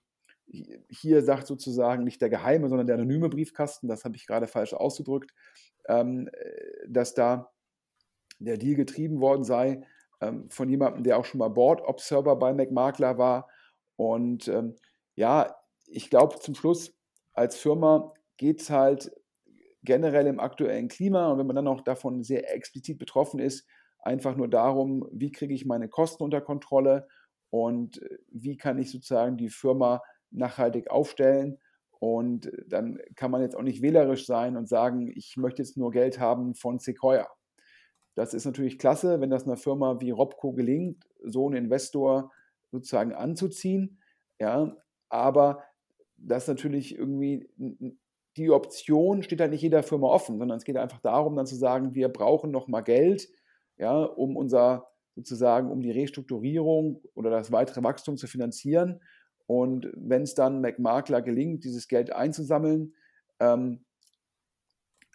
hier 0.90 1.22
sagt 1.22 1.46
sozusagen 1.46 2.04
nicht 2.04 2.20
der 2.20 2.32
geheime, 2.32 2.68
sondern 2.68 2.88
der 2.88 2.96
anonyme 2.96 3.30
Briefkasten, 3.30 3.88
das 3.88 4.06
habe 4.06 4.16
ich 4.16 4.26
gerade 4.26 4.48
falsch 4.48 4.74
ausgedrückt, 4.74 5.36
ähm, 5.88 6.32
dass 6.88 7.14
da 7.14 7.52
der 8.40 8.58
Deal 8.58 8.76
getrieben 8.76 9.22
worden 9.22 9.44
sei 9.44 9.84
ähm, 10.20 10.50
von 10.50 10.68
jemandem, 10.68 11.04
der 11.04 11.20
auch 11.20 11.26
schon 11.26 11.38
mal 11.38 11.50
Board 11.50 11.82
Observer 11.82 12.36
bei 12.38 12.54
McMakler 12.56 13.20
war. 13.20 13.48
Und 13.98 14.48
ähm, 14.48 14.76
ja, 15.14 15.56
ich 15.86 16.10
glaube 16.10 16.40
zum 16.40 16.56
Schluss, 16.56 16.92
als 17.34 17.56
Firma 17.56 18.16
geht 18.38 18.62
es 18.62 18.72
halt 18.72 19.12
generell 19.84 20.28
im 20.28 20.40
aktuellen 20.40 20.88
Klima 20.88 21.32
und 21.32 21.40
wenn 21.40 21.48
man 21.48 21.56
dann 21.56 21.68
auch 21.68 21.82
davon 21.82 22.24
sehr 22.24 22.54
explizit 22.54 23.00
betroffen 23.00 23.40
ist, 23.40 23.68
einfach 24.02 24.36
nur 24.36 24.48
darum, 24.48 25.08
wie 25.12 25.32
kriege 25.32 25.54
ich 25.54 25.66
meine 25.66 25.90
Kosten 25.90 26.24
unter 26.24 26.42
Kontrolle 26.42 27.08
und 27.50 28.02
äh, 28.02 28.18
wie 28.30 28.58
kann 28.58 28.78
ich 28.78 28.92
sozusagen 28.92 29.38
die 29.38 29.50
Firma 29.50 30.02
nachhaltig 30.32 30.90
aufstellen. 30.90 31.58
Und 32.00 32.52
dann 32.68 33.00
kann 33.16 33.32
man 33.32 33.42
jetzt 33.42 33.56
auch 33.56 33.62
nicht 33.62 33.82
wählerisch 33.82 34.26
sein 34.26 34.56
und 34.56 34.70
sagen, 34.70 35.12
ich 35.14 35.36
möchte 35.36 35.62
jetzt 35.62 35.76
nur 35.76 35.92
Geld 35.92 36.20
haben 36.20 36.56
von 36.56 36.80
Sequoia. 36.80 37.28
Das 38.16 38.34
ist 38.34 38.46
natürlich 38.46 38.80
klasse, 38.80 39.20
wenn 39.20 39.30
das 39.30 39.46
einer 39.46 39.58
Firma 39.58 40.00
wie 40.00 40.12
Robco 40.12 40.54
gelingt, 40.54 41.06
so 41.24 41.48
einen 41.48 41.66
Investor 41.66 42.32
sozusagen 42.72 43.14
anzuziehen. 43.14 44.00
Ja, 44.40 44.78
aber 45.10 45.64
das 46.16 46.48
natürlich 46.48 46.96
irgendwie 46.96 47.50
die 48.38 48.52
Option 48.52 49.24
steht 49.24 49.42
halt 49.42 49.52
nicht 49.52 49.62
jeder 49.62 49.84
Firma 49.84 50.08
offen, 50.08 50.38
sondern 50.38 50.58
es 50.58 50.64
geht 50.64 50.78
einfach 50.78 51.00
darum, 51.00 51.36
dann 51.36 51.48
zu 51.48 51.56
sagen, 51.56 51.96
wir 51.96 52.10
brauchen 52.10 52.52
noch 52.52 52.68
mal 52.68 52.82
Geld, 52.82 53.28
ja, 53.78 54.04
um 54.04 54.38
unser 54.38 54.90
sozusagen 55.16 55.70
um 55.70 55.82
die 55.82 55.92
Restrukturierung 55.92 57.02
oder 57.14 57.30
das 57.30 57.52
weitere 57.52 57.84
Wachstum 57.84 58.18
zu 58.18 58.28
finanzieren. 58.28 59.02
Und 59.48 59.92
wenn 59.96 60.22
es 60.22 60.36
dann 60.36 60.62
McMakler 60.62 61.22
gelingt, 61.22 61.64
dieses 61.64 61.88
Geld 61.88 62.14
einzusammeln, 62.14 62.94
ähm, 63.40 63.84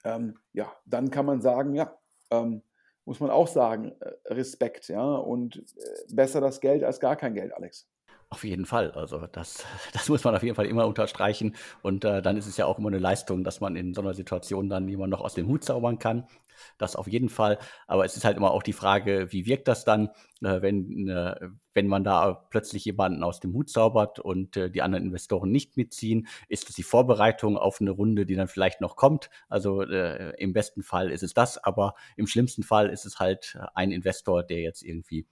ähm, 0.05 0.39
ja, 0.53 0.73
dann 0.85 1.11
kann 1.11 1.25
man 1.25 1.41
sagen, 1.41 1.75
ja, 1.75 1.97
ähm, 2.31 2.63
muss 3.05 3.21
man 3.21 3.31
auch 3.31 3.49
sagen, 3.49 3.93
äh, 4.01 4.13
Respekt, 4.27 4.89
ja, 4.89 5.15
und 5.15 5.57
äh, 5.57 6.15
besser 6.15 6.41
das 6.41 6.61
Geld 6.61 6.85
als 6.85 7.01
gar 7.01 7.17
kein 7.17 7.35
Geld, 7.35 7.55
Alex. 7.55 7.89
Auf 8.35 8.43
jeden 8.43 8.67
Fall. 8.67 8.91
Also 8.91 9.29
das, 9.31 9.65
das 9.93 10.09
muss 10.09 10.25
man 10.25 10.35
auf 10.35 10.43
jeden 10.43 10.57
Fall 10.57 10.67
immer 10.67 10.89
unterstreichen. 10.89 11.55
Und 11.83 12.05
äh, 12.05 12.21
dann 12.21 12.37
ist 12.37 12.49
es 12.49 12.57
ja 12.57 12.67
auch 12.67 12.81
immer 12.81 12.89
eine 12.89 12.99
Leistung, 12.99 13.45
dass 13.45 13.61
man 13.61 13.77
in 13.77 13.95
so 13.95 14.01
einer 14.01 14.13
Situation 14.13 14.69
dann 14.69 14.89
jemand 14.89 15.13
noch 15.13 15.21
aus 15.21 15.35
dem 15.35 15.47
Hut 15.47 15.63
zaubern 15.63 16.01
kann. 16.01 16.27
Das 16.77 16.97
auf 16.97 17.07
jeden 17.07 17.29
Fall. 17.29 17.61
Aber 17.87 18.05
es 18.05 18.17
ist 18.17 18.25
halt 18.25 18.37
immer 18.37 18.51
auch 18.51 18.65
die 18.65 18.73
Frage, 18.73 19.29
wie 19.31 19.47
wirkt 19.47 19.69
das 19.69 19.85
dann, 19.85 20.09
äh, 20.43 20.63
wenn, 20.63 21.09
äh, 21.09 21.49
wenn 21.75 21.87
man 21.87 22.03
da 22.03 22.33
plötzlich 22.51 22.85
jemanden 22.87 23.23
aus 23.23 23.39
dem 23.39 23.53
Hut 23.53 23.71
zaubert 23.71 24.19
und 24.19 24.57
äh, 24.57 24.69
die 24.69 24.83
anderen 24.83 25.05
Investoren 25.05 25.53
nicht 25.53 25.77
mitziehen? 25.77 26.27
Ist 26.49 26.69
das 26.69 26.75
die 26.75 26.83
Vorbereitung 26.83 27.57
auf 27.57 27.81
eine 27.81 27.93
Runde, 27.93 28.27
die 28.27 28.35
dann 28.35 28.49
vielleicht 28.49 28.81
noch 28.81 28.97
kommt? 28.97 29.31
Also 29.49 29.83
äh, 29.83 30.33
im 30.39 30.53
besten 30.53 30.83
Fall 30.83 31.13
ist 31.13 31.23
es 31.23 31.35
das, 31.35 31.63
aber 31.63 31.95
im 32.17 32.27
schlimmsten 32.27 32.65
Fall 32.65 32.91
ist 32.91 33.05
es 33.05 33.21
halt 33.21 33.57
ein 33.75 33.93
Investor, 33.93 34.43
der 34.43 34.61
jetzt 34.61 34.83
irgendwie 34.83 35.25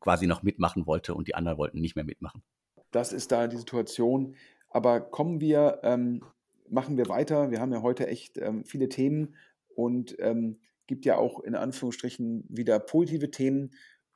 quasi 0.00 0.26
noch 0.26 0.42
mitmachen 0.42 0.86
wollte 0.86 1.14
und 1.14 1.28
die 1.28 1.34
anderen 1.34 1.58
wollten 1.58 1.80
nicht 1.80 1.96
mehr 1.96 2.04
mitmachen. 2.04 2.42
Das 2.90 3.12
ist 3.12 3.32
da 3.32 3.46
die 3.46 3.56
Situation. 3.56 4.36
Aber 4.68 5.00
kommen 5.00 5.40
wir, 5.40 5.80
ähm, 5.82 6.24
machen 6.68 6.96
wir 6.96 7.08
weiter. 7.08 7.50
Wir 7.50 7.60
haben 7.60 7.72
ja 7.72 7.82
heute 7.82 8.06
echt 8.06 8.38
ähm, 8.38 8.64
viele 8.64 8.88
Themen 8.88 9.34
und 9.74 10.16
ähm, 10.18 10.60
gibt 10.86 11.04
ja 11.04 11.16
auch 11.16 11.40
in 11.40 11.54
Anführungsstrichen 11.54 12.44
wieder 12.48 12.78
positive 12.78 13.30
Themen. 13.30 13.70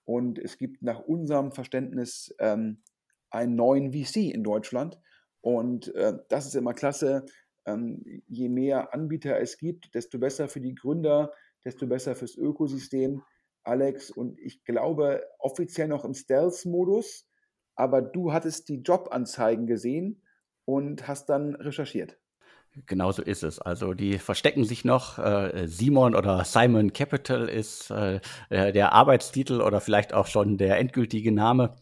Und 0.04 0.38
es 0.38 0.58
gibt 0.58 0.82
nach 0.82 1.00
unserem 1.00 1.52
Verständnis 1.52 2.34
ähm, 2.38 2.82
einen 3.30 3.56
neuen 3.56 3.92
VC 3.92 4.32
in 4.32 4.44
Deutschland. 4.44 4.98
Und 5.40 5.94
äh, 5.94 6.14
das 6.28 6.46
ist 6.46 6.54
immer 6.54 6.74
klasse. 6.74 7.26
Ähm, 7.66 8.02
je 8.26 8.48
mehr 8.48 8.94
Anbieter 8.94 9.38
es 9.40 9.58
gibt, 9.58 9.94
desto 9.94 10.18
besser 10.18 10.48
für 10.48 10.60
die 10.60 10.74
Gründer, 10.74 11.32
desto 11.64 11.86
besser 11.86 12.14
fürs 12.14 12.36
Ökosystem. 12.36 13.22
Alex, 13.66 14.10
und 14.10 14.38
ich 14.38 14.64
glaube 14.64 15.22
offiziell 15.38 15.88
noch 15.88 16.04
im 16.04 16.14
Stealth-Modus, 16.14 17.26
aber 17.74 18.02
du 18.02 18.32
hattest 18.32 18.68
die 18.68 18.82
Jobanzeigen 18.82 19.66
gesehen 19.66 20.22
und 20.64 21.08
hast 21.08 21.28
dann 21.28 21.54
recherchiert. 21.54 22.18
Genau 22.86 23.10
so 23.10 23.22
ist 23.22 23.42
es. 23.42 23.58
Also 23.58 23.94
die 23.94 24.18
verstecken 24.18 24.64
sich 24.64 24.84
noch. 24.84 25.18
Äh, 25.18 25.66
Simon 25.66 26.14
oder 26.14 26.44
Simon 26.44 26.92
Capital 26.92 27.48
ist 27.48 27.90
äh, 27.90 28.20
der 28.50 28.92
Arbeitstitel 28.92 29.62
oder 29.62 29.80
vielleicht 29.80 30.12
auch 30.12 30.26
schon 30.26 30.58
der 30.58 30.78
endgültige 30.78 31.32
Name. 31.32 31.76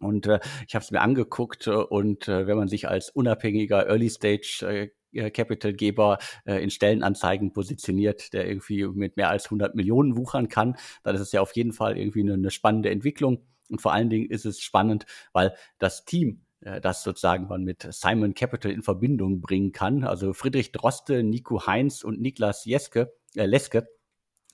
Und 0.00 0.26
äh, 0.26 0.40
ich 0.66 0.74
habe 0.74 0.84
es 0.84 0.90
mir 0.90 1.00
angeguckt 1.00 1.68
und 1.68 2.28
äh, 2.28 2.46
wenn 2.46 2.56
man 2.56 2.68
sich 2.68 2.88
als 2.88 3.10
unabhängiger 3.10 3.86
Early 3.86 4.10
Stage 4.10 4.60
äh, 4.62 4.84
äh, 4.84 4.90
Capitalgeber 5.30 6.18
äh, 6.44 6.62
in 6.62 6.70
Stellenanzeigen 6.70 7.52
positioniert, 7.52 8.32
der 8.32 8.46
irgendwie 8.48 8.86
mit 8.86 9.16
mehr 9.16 9.30
als 9.30 9.46
100 9.46 9.74
Millionen 9.74 10.16
wuchern 10.16 10.48
kann, 10.48 10.76
dann 11.02 11.14
ist 11.14 11.20
es 11.20 11.32
ja 11.32 11.40
auf 11.40 11.54
jeden 11.56 11.72
Fall 11.72 11.96
irgendwie 11.96 12.20
eine, 12.20 12.34
eine 12.34 12.50
spannende 12.50 12.90
Entwicklung. 12.90 13.46
Und 13.70 13.80
vor 13.80 13.92
allen 13.92 14.10
Dingen 14.10 14.30
ist 14.30 14.44
es 14.44 14.60
spannend, 14.60 15.06
weil 15.32 15.54
das 15.78 16.04
Team, 16.04 16.42
äh, 16.60 16.80
das 16.80 17.02
sozusagen 17.02 17.48
man 17.48 17.64
mit 17.64 17.86
Simon 17.90 18.34
Capital 18.34 18.72
in 18.72 18.82
Verbindung 18.82 19.40
bringen 19.40 19.72
kann, 19.72 20.04
also 20.04 20.32
Friedrich 20.32 20.72
Droste, 20.72 21.22
Nico 21.22 21.66
Heinz 21.66 22.04
und 22.04 22.20
Niklas 22.20 22.64
Jeske, 22.64 23.14
äh, 23.34 23.46
Leske, 23.46 23.88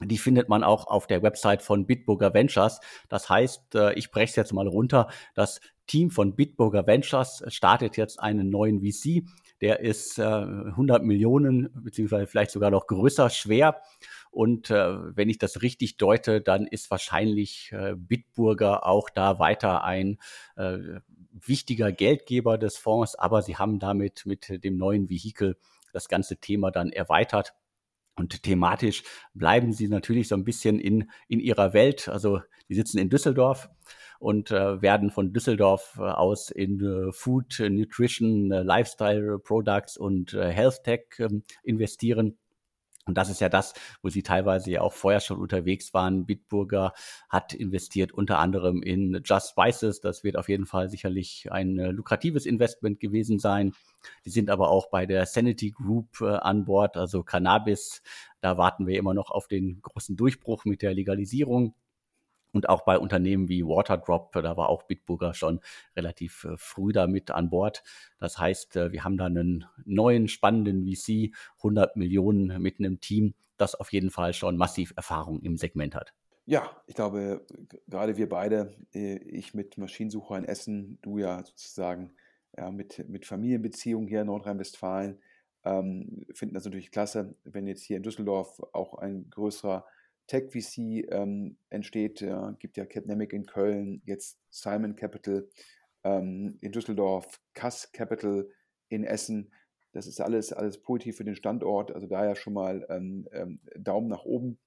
die 0.03 0.19
findet 0.19 0.49
man 0.49 0.65
auch 0.65 0.87
auf 0.87 1.07
der 1.07 1.23
Website 1.23 1.63
von 1.63 1.87
Bitburger 1.87 2.33
Ventures. 2.33 2.81
Das 3.09 3.29
heißt, 3.29 3.75
äh, 3.75 3.93
ich 3.95 4.11
breche 4.11 4.31
es 4.31 4.37
jetzt 4.37 4.53
mal 4.53 4.67
runter. 4.67 5.09
Das 5.35 5.61
Team 5.87 6.11
von 6.11 6.37
Bitburger 6.37 6.87
Ventures 6.87 7.43
startet 7.49 7.97
jetzt 7.97 8.19
einen 8.19 8.49
neuen 8.49 8.81
VC, 8.81 9.25
der 9.61 9.81
ist 9.81 10.19
äh, 10.19 10.23
100 10.23 11.05
Millionen, 11.05 11.71
beziehungsweise 11.75 12.27
vielleicht 12.27 12.51
sogar 12.51 12.71
noch 12.71 12.87
größer, 12.87 13.31
schwer. 13.31 13.81
Und 14.31 14.71
äh, 14.71 15.17
wenn 15.17 15.29
ich 15.29 15.39
das 15.39 15.63
richtig 15.63 15.97
deute, 15.97 16.41
dann 16.41 16.67
ist 16.67 16.91
wahrscheinlich 16.91 17.73
äh, 17.73 17.95
Bitburger 17.97 18.87
auch 18.87 19.11
da 19.11 19.39
weiter 19.39 19.85
ein 19.85 20.19
äh, 20.57 20.79
wichtiger 21.33 21.93
Geldgeber 21.93 22.59
des 22.59 22.77
Fonds, 22.77 23.17
aber 23.17 23.43
sie 23.43 23.57
haben 23.57 23.79
damit 23.79 24.27
mit 24.27 24.65
dem 24.65 24.77
neuen 24.77 25.11
Vehikel 25.11 25.57
das 25.93 26.09
ganze 26.09 26.37
Thema 26.37 26.71
dann 26.71 26.91
erweitert. 26.91 27.55
Und 28.17 28.43
thematisch 28.43 29.03
bleiben 29.35 29.73
sie 29.73 29.89
natürlich 29.89 30.29
so 30.29 30.35
ein 30.35 30.45
bisschen 30.45 30.79
in, 30.79 31.11
in 31.29 31.41
ihrer 31.41 31.73
Welt. 31.73 32.09
Also 32.09 32.41
die 32.69 32.75
sitzen 32.75 32.99
in 32.99 33.09
Düsseldorf 33.09 33.69
und 34.21 34.51
äh, 34.51 34.81
werden 34.83 35.11
von 35.11 35.33
Düsseldorf 35.33 35.97
äh, 35.99 36.03
aus 36.03 36.51
in 36.51 36.81
äh, 36.81 37.13
Food, 37.13 37.59
Nutrition, 37.59 38.53
äh, 38.53 38.63
Lifestyle 38.63 39.39
Products 39.39 39.97
und 39.97 40.35
äh, 40.35 40.51
Health 40.53 40.85
Tech 40.85 41.07
ähm, 41.19 41.43
investieren. 41.65 42.37
Und 43.07 43.17
das 43.17 43.31
ist 43.31 43.41
ja 43.41 43.49
das, 43.49 43.73
wo 44.03 44.11
sie 44.11 44.23
teilweise 44.23 44.71
ja 44.71 44.83
auch 44.83 44.93
vorher 44.93 45.21
schon 45.21 45.39
unterwegs 45.39 45.95
waren. 45.95 46.27
Bitburger 46.27 46.93
hat 47.31 47.55
investiert 47.55 48.13
unter 48.13 48.39
anderem 48.39 48.83
in 48.83 49.23
Just 49.25 49.51
Spices. 49.51 50.01
Das 50.01 50.23
wird 50.23 50.37
auf 50.37 50.51
jeden 50.51 50.67
Fall 50.67 50.91
sicherlich 50.91 51.51
ein 51.51 51.79
äh, 51.79 51.91
lukratives 51.91 52.45
Investment 52.45 53.01
gewesen 53.01 53.39
sein. 53.39 53.73
Die 54.27 54.31
sind 54.31 54.51
aber 54.51 54.71
auch 54.71 54.91
bei 54.91 55.07
der 55.07 55.25
Sanity 55.25 55.71
Group 55.71 56.21
äh, 56.21 56.27
an 56.27 56.67
Bord, 56.67 56.99
also 56.99 57.23
Cannabis. 57.23 58.03
Da 58.43 58.59
warten 58.59 58.87
wir 58.87 58.99
immer 58.99 59.15
noch 59.15 59.31
auf 59.31 59.49
den 59.49 59.81
großen 59.81 60.15
Durchbruch 60.17 60.67
mit 60.67 60.83
der 60.83 60.93
Legalisierung. 60.93 61.75
Und 62.53 62.69
auch 62.69 62.85
bei 62.85 62.99
Unternehmen 62.99 63.49
wie 63.49 63.65
Waterdrop, 63.65 64.33
da 64.33 64.57
war 64.57 64.69
auch 64.69 64.85
Bitburger 64.85 65.35
schon 65.35 65.61
relativ 65.97 66.45
äh, 66.45 66.57
früh 66.57 66.93
damit 66.93 67.31
an 67.31 67.51
Bord. 67.51 67.83
Das 68.19 68.39
heißt, 68.39 68.77
äh, 68.77 68.93
wir 68.93 69.05
haben 69.05 69.17
da 69.17 69.27
einen 69.27 69.67
neuen 69.85 70.29
spannenden 70.29 70.85
VC, 70.85 71.35
100 71.59 71.97
Millionen 71.97 72.61
mit 72.61 72.79
einem 72.79 73.01
Team, 73.01 73.35
das 73.57 73.75
auf 73.75 73.93
jeden 73.93 74.11
Fall 74.11 74.35
schon 74.35 74.57
massiv 74.57 74.93
Erfahrung 74.97 75.41
im 75.43 75.57
Segment 75.57 75.95
hat. 75.95 76.13
Ja, 76.47 76.69
ich 76.87 76.97
glaube, 76.97 77.47
gerade 77.87 78.17
wir 78.17 78.29
beide, 78.29 78.75
äh, 78.93 79.19
ich 79.19 79.55
mit 79.55 79.79
Maschinensucher 79.79 80.37
in 80.37 80.45
Essen, 80.45 80.99
du 81.03 81.19
ja 81.19 81.45
sozusagen 81.45 82.13
ja, 82.57 82.71
mit, 82.71 83.09
mit 83.09 83.27
Familienbeziehungen 83.27 84.09
hier 84.09 84.23
in 84.23 84.27
Nordrhein-Westfalen, 84.27 85.21
ähm, 85.65 86.27
finden 86.33 86.55
das 86.55 86.65
natürlich 86.65 86.91
klasse, 86.91 87.37
wenn 87.45 87.67
jetzt 87.67 87.83
hier 87.83 87.97
in 87.99 88.03
Düsseldorf 88.03 88.61
auch 88.73 88.95
ein 88.95 89.29
größerer 89.31 89.85
Tech 90.31 90.53
VC 90.53 91.11
ähm, 91.11 91.57
entsteht, 91.71 92.21
ja, 92.21 92.53
gibt 92.61 92.77
ja 92.77 92.87
Capnemic 92.87 93.33
in 93.33 93.47
Köln, 93.47 94.01
jetzt 94.05 94.39
Simon 94.49 94.95
Capital 94.95 95.49
ähm, 96.05 96.57
in 96.61 96.71
Düsseldorf, 96.71 97.41
Cass 97.53 97.91
Capital 97.91 98.49
in 98.89 99.03
Essen. 99.03 99.53
Das 99.91 100.07
ist 100.07 100.21
alles, 100.21 100.53
alles 100.53 100.81
positiv 100.81 101.17
für 101.17 101.25
den 101.25 101.35
Standort. 101.35 101.93
Also 101.93 102.07
daher 102.07 102.37
schon 102.37 102.53
mal 102.53 102.87
ähm, 102.91 103.27
ähm 103.33 103.59
Daumen 103.77 104.07
nach 104.07 104.25
oben. 104.25 104.61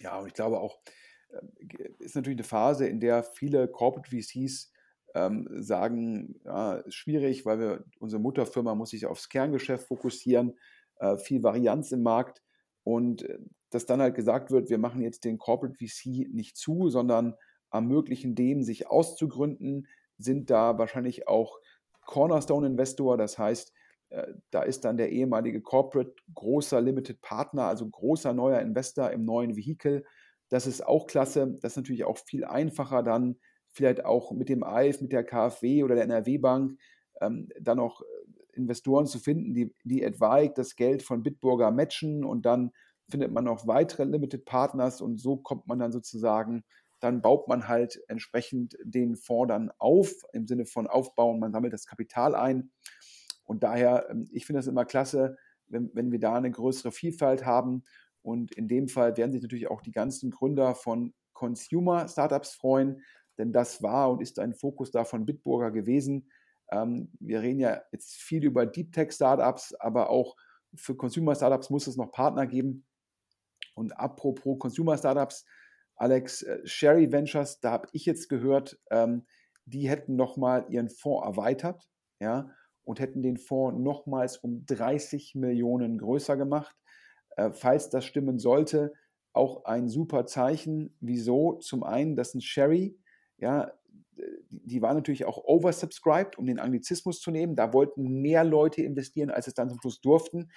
Ja, 0.00 0.18
und 0.18 0.26
ich 0.26 0.34
glaube 0.34 0.58
auch, 0.58 0.80
äh, 1.28 1.88
ist 2.00 2.16
natürlich 2.16 2.38
eine 2.38 2.44
Phase, 2.44 2.88
in 2.88 2.98
der 2.98 3.22
viele 3.22 3.68
Corporate 3.68 4.10
VCs 4.10 4.72
ähm, 5.14 5.46
sagen, 5.52 6.40
ja, 6.44 6.78
ist 6.78 6.96
schwierig, 6.96 7.46
weil 7.46 7.60
wir, 7.60 7.84
unsere 8.00 8.20
Mutterfirma 8.20 8.74
muss 8.74 8.90
sich 8.90 9.06
aufs 9.06 9.28
Kerngeschäft 9.28 9.86
fokussieren, 9.86 10.58
äh, 10.96 11.16
viel 11.16 11.44
Varianz 11.44 11.92
im 11.92 12.02
Markt 12.02 12.42
und 12.82 13.22
äh, 13.22 13.38
dass 13.74 13.86
dann 13.86 14.00
halt 14.00 14.14
gesagt 14.14 14.50
wird, 14.50 14.70
wir 14.70 14.78
machen 14.78 15.02
jetzt 15.02 15.24
den 15.24 15.38
Corporate 15.38 15.74
VC 15.74 16.28
nicht 16.32 16.56
zu, 16.56 16.88
sondern 16.88 17.34
ermöglichen 17.70 18.34
dem, 18.34 18.62
sich 18.62 18.86
auszugründen, 18.88 19.88
sind 20.16 20.50
da 20.50 20.78
wahrscheinlich 20.78 21.26
auch 21.26 21.58
Cornerstone-Investor, 22.06 23.16
das 23.16 23.38
heißt, 23.38 23.72
äh, 24.10 24.34
da 24.50 24.62
ist 24.62 24.84
dann 24.84 24.96
der 24.96 25.10
ehemalige 25.10 25.60
Corporate 25.60 26.14
großer 26.34 26.80
Limited 26.80 27.20
Partner, 27.20 27.64
also 27.64 27.88
großer 27.88 28.32
neuer 28.32 28.60
Investor 28.60 29.10
im 29.10 29.24
neuen 29.24 29.56
Vehikel. 29.56 30.04
Das 30.50 30.66
ist 30.66 30.86
auch 30.86 31.06
klasse. 31.06 31.58
Das 31.60 31.72
ist 31.72 31.76
natürlich 31.76 32.04
auch 32.04 32.18
viel 32.18 32.44
einfacher 32.44 33.02
dann 33.02 33.36
vielleicht 33.72 34.04
auch 34.04 34.30
mit 34.30 34.48
dem 34.48 34.62
AIF, 34.62 35.00
mit 35.00 35.10
der 35.10 35.24
KfW 35.24 35.82
oder 35.82 35.96
der 35.96 36.04
NRW-Bank 36.04 36.78
ähm, 37.20 37.48
dann 37.60 37.80
auch 37.80 38.02
äh, 38.02 38.04
Investoren 38.52 39.06
zu 39.06 39.18
finden, 39.18 39.52
die, 39.52 39.74
die 39.82 40.02
etwaig 40.02 40.54
das 40.54 40.76
Geld 40.76 41.02
von 41.02 41.24
Bitburger 41.24 41.72
matchen 41.72 42.24
und 42.24 42.46
dann 42.46 42.70
findet 43.08 43.32
man 43.32 43.44
noch 43.44 43.66
weitere 43.66 44.04
Limited 44.04 44.44
Partners 44.44 45.00
und 45.00 45.18
so 45.20 45.36
kommt 45.36 45.66
man 45.66 45.78
dann 45.78 45.92
sozusagen, 45.92 46.64
dann 47.00 47.20
baut 47.20 47.48
man 47.48 47.68
halt 47.68 48.00
entsprechend 48.08 48.76
den 48.82 49.16
Fonds 49.16 49.48
dann 49.48 49.70
auf, 49.78 50.10
im 50.32 50.46
Sinne 50.46 50.64
von 50.64 50.86
aufbauen, 50.86 51.38
man 51.38 51.52
sammelt 51.52 51.72
das 51.72 51.86
Kapital 51.86 52.34
ein. 52.34 52.70
Und 53.44 53.62
daher, 53.62 54.08
ähm, 54.10 54.28
ich 54.32 54.46
finde 54.46 54.58
das 54.58 54.66
immer 54.66 54.84
klasse, 54.84 55.36
wenn, 55.66 55.90
wenn 55.94 56.12
wir 56.12 56.18
da 56.18 56.34
eine 56.34 56.50
größere 56.50 56.92
Vielfalt 56.92 57.44
haben. 57.44 57.84
Und 58.22 58.52
in 58.52 58.68
dem 58.68 58.88
Fall 58.88 59.16
werden 59.16 59.32
sich 59.32 59.42
natürlich 59.42 59.70
auch 59.70 59.82
die 59.82 59.92
ganzen 59.92 60.30
Gründer 60.30 60.74
von 60.74 61.12
Consumer-Startups 61.34 62.54
freuen, 62.54 63.02
denn 63.36 63.52
das 63.52 63.82
war 63.82 64.10
und 64.10 64.22
ist 64.22 64.38
ein 64.38 64.54
Fokus 64.54 64.90
da 64.90 65.04
von 65.04 65.26
Bitburger 65.26 65.70
gewesen. 65.72 66.30
Ähm, 66.70 67.10
wir 67.20 67.42
reden 67.42 67.60
ja 67.60 67.82
jetzt 67.92 68.14
viel 68.14 68.44
über 68.44 68.64
Deep 68.64 68.92
Tech 68.92 69.12
Startups, 69.12 69.74
aber 69.74 70.08
auch 70.08 70.36
für 70.74 70.96
Consumer 70.96 71.34
Startups 71.34 71.70
muss 71.70 71.86
es 71.86 71.96
noch 71.96 72.12
Partner 72.12 72.46
geben. 72.46 72.86
Und 73.74 73.98
apropos 73.98 74.58
Consumer 74.58 74.96
Startups, 74.96 75.44
Alex, 75.96 76.42
äh, 76.42 76.60
Sherry 76.64 77.10
Ventures, 77.12 77.60
da 77.60 77.72
habe 77.72 77.88
ich 77.92 78.06
jetzt 78.06 78.28
gehört, 78.28 78.80
ähm, 78.90 79.26
die 79.64 79.88
hätten 79.88 80.16
nochmal 80.16 80.66
ihren 80.68 80.90
Fonds 80.90 81.26
erweitert, 81.26 81.88
ja, 82.20 82.50
und 82.84 83.00
hätten 83.00 83.22
den 83.22 83.38
Fonds 83.38 83.80
nochmals 83.80 84.36
um 84.36 84.66
30 84.66 85.34
Millionen 85.34 85.98
größer 85.98 86.36
gemacht. 86.36 86.76
Äh, 87.36 87.52
falls 87.52 87.90
das 87.90 88.04
stimmen 88.04 88.38
sollte, 88.38 88.92
auch 89.32 89.64
ein 89.64 89.88
super 89.88 90.26
Zeichen. 90.26 90.96
Wieso? 91.00 91.54
Zum 91.54 91.82
einen, 91.82 92.14
dass 92.14 92.34
ein 92.34 92.40
Sherry 92.40 92.98
ja, 93.38 93.72
die 94.48 94.80
war 94.80 94.94
natürlich 94.94 95.24
auch 95.24 95.38
oversubscribed, 95.44 96.38
um 96.38 96.46
den 96.46 96.58
Anglizismus 96.58 97.20
zu 97.20 97.30
nehmen. 97.30 97.56
Da 97.56 97.72
wollten 97.72 98.22
mehr 98.22 98.44
Leute 98.44 98.82
investieren, 98.82 99.30
als 99.30 99.46
es 99.46 99.54
dann 99.54 99.68
zum 99.68 99.80
Schluss 99.80 100.00
durften. 100.00 100.50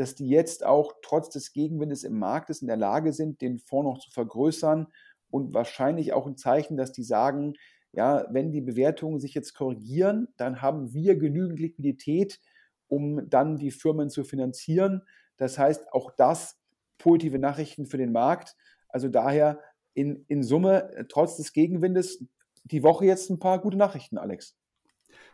Dass 0.00 0.14
die 0.14 0.28
jetzt 0.28 0.64
auch 0.64 0.94
trotz 1.02 1.28
des 1.28 1.52
Gegenwindes 1.52 2.04
im 2.04 2.18
Markt 2.18 2.48
in 2.62 2.68
der 2.68 2.78
Lage 2.78 3.12
sind, 3.12 3.42
den 3.42 3.58
Fonds 3.58 3.84
noch 3.84 3.98
zu 3.98 4.10
vergrößern 4.10 4.86
und 5.30 5.52
wahrscheinlich 5.52 6.14
auch 6.14 6.26
ein 6.26 6.38
Zeichen, 6.38 6.78
dass 6.78 6.90
die 6.90 7.02
sagen, 7.02 7.52
ja, 7.92 8.26
wenn 8.30 8.50
die 8.50 8.62
Bewertungen 8.62 9.20
sich 9.20 9.34
jetzt 9.34 9.52
korrigieren, 9.52 10.28
dann 10.38 10.62
haben 10.62 10.94
wir 10.94 11.16
genügend 11.16 11.60
Liquidität, 11.60 12.40
um 12.88 13.28
dann 13.28 13.58
die 13.58 13.70
Firmen 13.70 14.08
zu 14.08 14.24
finanzieren. 14.24 15.02
Das 15.36 15.58
heißt, 15.58 15.92
auch 15.92 16.12
das 16.16 16.58
positive 16.96 17.38
Nachrichten 17.38 17.84
für 17.84 17.98
den 17.98 18.12
Markt. 18.12 18.56
Also 18.88 19.08
daher 19.08 19.60
in, 19.92 20.24
in 20.28 20.42
Summe, 20.42 20.94
äh, 20.94 21.04
trotz 21.08 21.36
des 21.36 21.52
Gegenwindes, 21.52 22.24
die 22.64 22.82
Woche 22.82 23.04
jetzt 23.04 23.28
ein 23.28 23.38
paar 23.38 23.60
gute 23.60 23.76
Nachrichten, 23.76 24.16
Alex. 24.16 24.56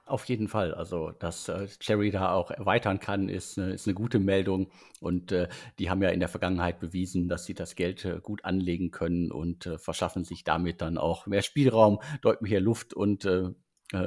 Auf 0.07 0.24
jeden 0.26 0.46
Fall. 0.46 0.72
Also, 0.72 1.11
dass 1.11 1.48
äh, 1.48 1.66
Cherry 1.80 2.12
da 2.12 2.32
auch 2.32 2.52
erweitern 2.52 3.00
kann, 3.00 3.28
ist, 3.28 3.59
äh, 3.59 3.74
ist 3.74 3.88
eine 3.88 3.94
gute 3.94 4.20
Meldung. 4.20 4.68
Und 5.00 5.32
äh, 5.32 5.48
die 5.80 5.90
haben 5.90 6.00
ja 6.00 6.11
in 6.11 6.20
der 6.20 6.28
Vergangenheit 6.28 6.78
bewiesen, 6.78 7.28
dass 7.28 7.44
sie 7.44 7.54
das 7.54 7.74
Geld 7.74 8.04
äh, 8.04 8.20
gut 8.22 8.44
anlegen 8.44 8.92
können 8.92 9.32
und 9.32 9.66
äh, 9.66 9.78
verschaffen 9.78 10.22
sich 10.22 10.44
damit 10.44 10.80
dann 10.80 10.96
auch 10.96 11.26
mehr 11.26 11.42
Spielraum, 11.42 11.98
deuten 12.22 12.44
mehr 12.48 12.61
Luft 12.61 12.94
und 12.94 13.24
äh, 13.24 13.50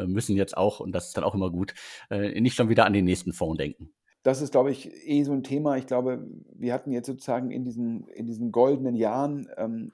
müssen 0.08 0.36
jetzt 0.36 0.58
auch, 0.58 0.80
und 0.80 0.93
das 0.93 1.08
ist 1.08 1.18
dann 1.18 1.24
auch 1.24 1.34
immer 1.34 1.50
gut, 1.50 1.74
nicht 2.10 2.58
schon 2.58 2.68
wieder 2.68 2.86
an 2.86 2.91
den 2.91 3.06
nächsten 3.06 3.32
Fonds 3.32 3.58
denken. 3.58 3.93
Das 4.24 4.41
ist, 4.41 4.52
glaube 4.52 4.72
ich, 4.72 4.91
eh 5.08 5.24
so 5.24 5.32
ein 5.32 5.41
Thema. 5.41 5.78
Ich 5.78 5.88
glaube, 5.88 6.28
wir 6.52 6.74
hatten 6.74 6.91
jetzt 6.91 7.08
sozusagen 7.08 7.50
in 7.50 7.64
diesen, 7.64 8.06
in 8.10 8.28
diesen 8.28 8.52
goldenen 8.52 8.93
Jahren 8.93 9.47
ähm, 9.56 9.93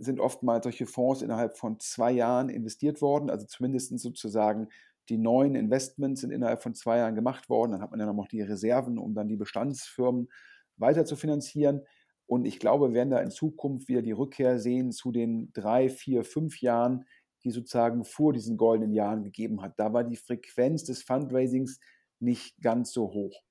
sind 0.00 0.18
oftmals 0.18 0.64
solche 0.64 0.86
Fonds 0.86 1.22
innerhalb 1.22 1.56
von 1.56 1.78
zwei 1.78 2.10
Jahren 2.10 2.48
investiert 2.48 3.00
worden, 3.00 3.30
also 3.30 3.46
zumindest 3.46 3.96
sozusagen 4.00 4.68
die 5.08 5.18
neuen 5.18 5.54
Investments 5.54 6.20
sind 6.20 6.30
innerhalb 6.30 6.62
von 6.62 6.74
zwei 6.74 6.98
Jahren 6.98 7.14
gemacht 7.14 7.48
worden. 7.48 7.72
Dann 7.72 7.82
hat 7.82 7.90
man 7.90 8.00
ja 8.00 8.12
noch 8.12 8.28
die 8.28 8.42
Reserven, 8.42 8.98
um 8.98 9.14
dann 9.14 9.28
die 9.28 9.36
Bestandsfirmen 9.36 10.28
weiter 10.76 11.04
zu 11.04 11.16
finanzieren. 11.16 11.82
Und 12.26 12.44
ich 12.44 12.60
glaube, 12.60 12.88
wir 12.88 12.94
werden 12.94 13.10
da 13.10 13.18
in 13.18 13.30
Zukunft 13.30 13.88
wieder 13.88 14.02
die 14.02 14.12
Rückkehr 14.12 14.60
sehen 14.60 14.92
zu 14.92 15.10
den 15.10 15.52
drei, 15.52 15.88
vier, 15.88 16.22
fünf 16.24 16.60
Jahren, 16.60 17.04
die 17.42 17.50
sozusagen 17.50 18.04
vor 18.04 18.32
diesen 18.32 18.56
goldenen 18.56 18.92
Jahren 18.92 19.24
gegeben 19.24 19.62
hat. 19.62 19.74
Da 19.78 19.92
war 19.92 20.04
die 20.04 20.16
Frequenz 20.16 20.84
des 20.84 21.02
Fundraisings 21.02 21.80
nicht 22.20 22.60
ganz 22.60 22.92
so 22.92 23.12
hoch. 23.12 23.42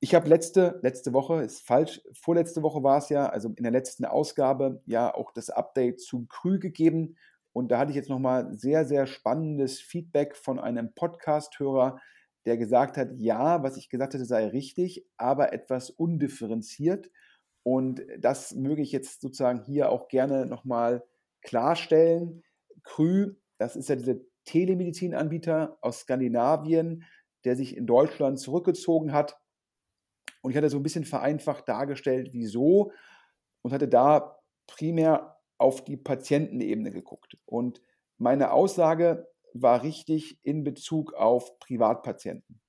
Ich 0.00 0.14
habe 0.14 0.28
letzte, 0.28 0.80
letzte 0.82 1.12
Woche, 1.12 1.42
ist 1.42 1.66
falsch, 1.66 2.00
vorletzte 2.12 2.62
Woche 2.62 2.82
war 2.82 2.98
es 2.98 3.08
ja, 3.08 3.26
also 3.26 3.50
in 3.50 3.62
der 3.62 3.72
letzten 3.72 4.04
Ausgabe 4.04 4.82
ja 4.86 5.14
auch 5.14 5.30
das 5.32 5.50
Update 5.50 6.00
zu 6.00 6.26
Krü 6.26 6.58
gegeben. 6.58 7.16
Und 7.52 7.70
da 7.70 7.78
hatte 7.78 7.90
ich 7.90 7.96
jetzt 7.96 8.08
nochmal 8.08 8.52
sehr, 8.54 8.84
sehr 8.84 9.06
spannendes 9.06 9.80
Feedback 9.80 10.36
von 10.36 10.58
einem 10.58 10.94
Podcast-Hörer, 10.94 12.00
der 12.46 12.56
gesagt 12.56 12.96
hat, 12.96 13.10
ja, 13.16 13.62
was 13.62 13.76
ich 13.76 13.88
gesagt 13.88 14.14
hatte, 14.14 14.24
sei 14.24 14.46
richtig, 14.48 15.06
aber 15.16 15.52
etwas 15.52 15.90
undifferenziert. 15.90 17.10
Und 17.62 18.02
das 18.18 18.54
möge 18.54 18.82
ich 18.82 18.90
jetzt 18.90 19.20
sozusagen 19.20 19.62
hier 19.62 19.90
auch 19.90 20.08
gerne 20.08 20.46
nochmal 20.46 21.04
klarstellen. 21.42 22.42
Krü, 22.82 23.34
das 23.58 23.76
ist 23.76 23.88
ja 23.88 23.96
dieser 23.96 24.16
Telemedizinanbieter 24.44 25.78
aus 25.80 26.00
Skandinavien, 26.00 27.04
der 27.44 27.54
sich 27.54 27.76
in 27.76 27.86
Deutschland 27.86 28.40
zurückgezogen 28.40 29.12
hat 29.12 29.38
und 30.42 30.50
ich 30.50 30.56
hatte 30.56 30.68
so 30.68 30.76
ein 30.76 30.82
bisschen 30.82 31.04
vereinfacht 31.04 31.68
dargestellt, 31.68 32.30
wieso 32.32 32.92
und 33.62 33.72
hatte 33.72 33.88
da 33.88 34.38
primär 34.66 35.36
auf 35.62 35.84
die 35.84 35.96
Patientenebene 35.96 36.90
geguckt. 36.90 37.38
Und 37.46 37.80
meine 38.18 38.52
Aussage 38.52 39.28
war 39.54 39.82
richtig 39.82 40.38
in 40.42 40.64
Bezug 40.64 41.14
auf 41.14 41.58
Privatpatienten. 41.58 42.60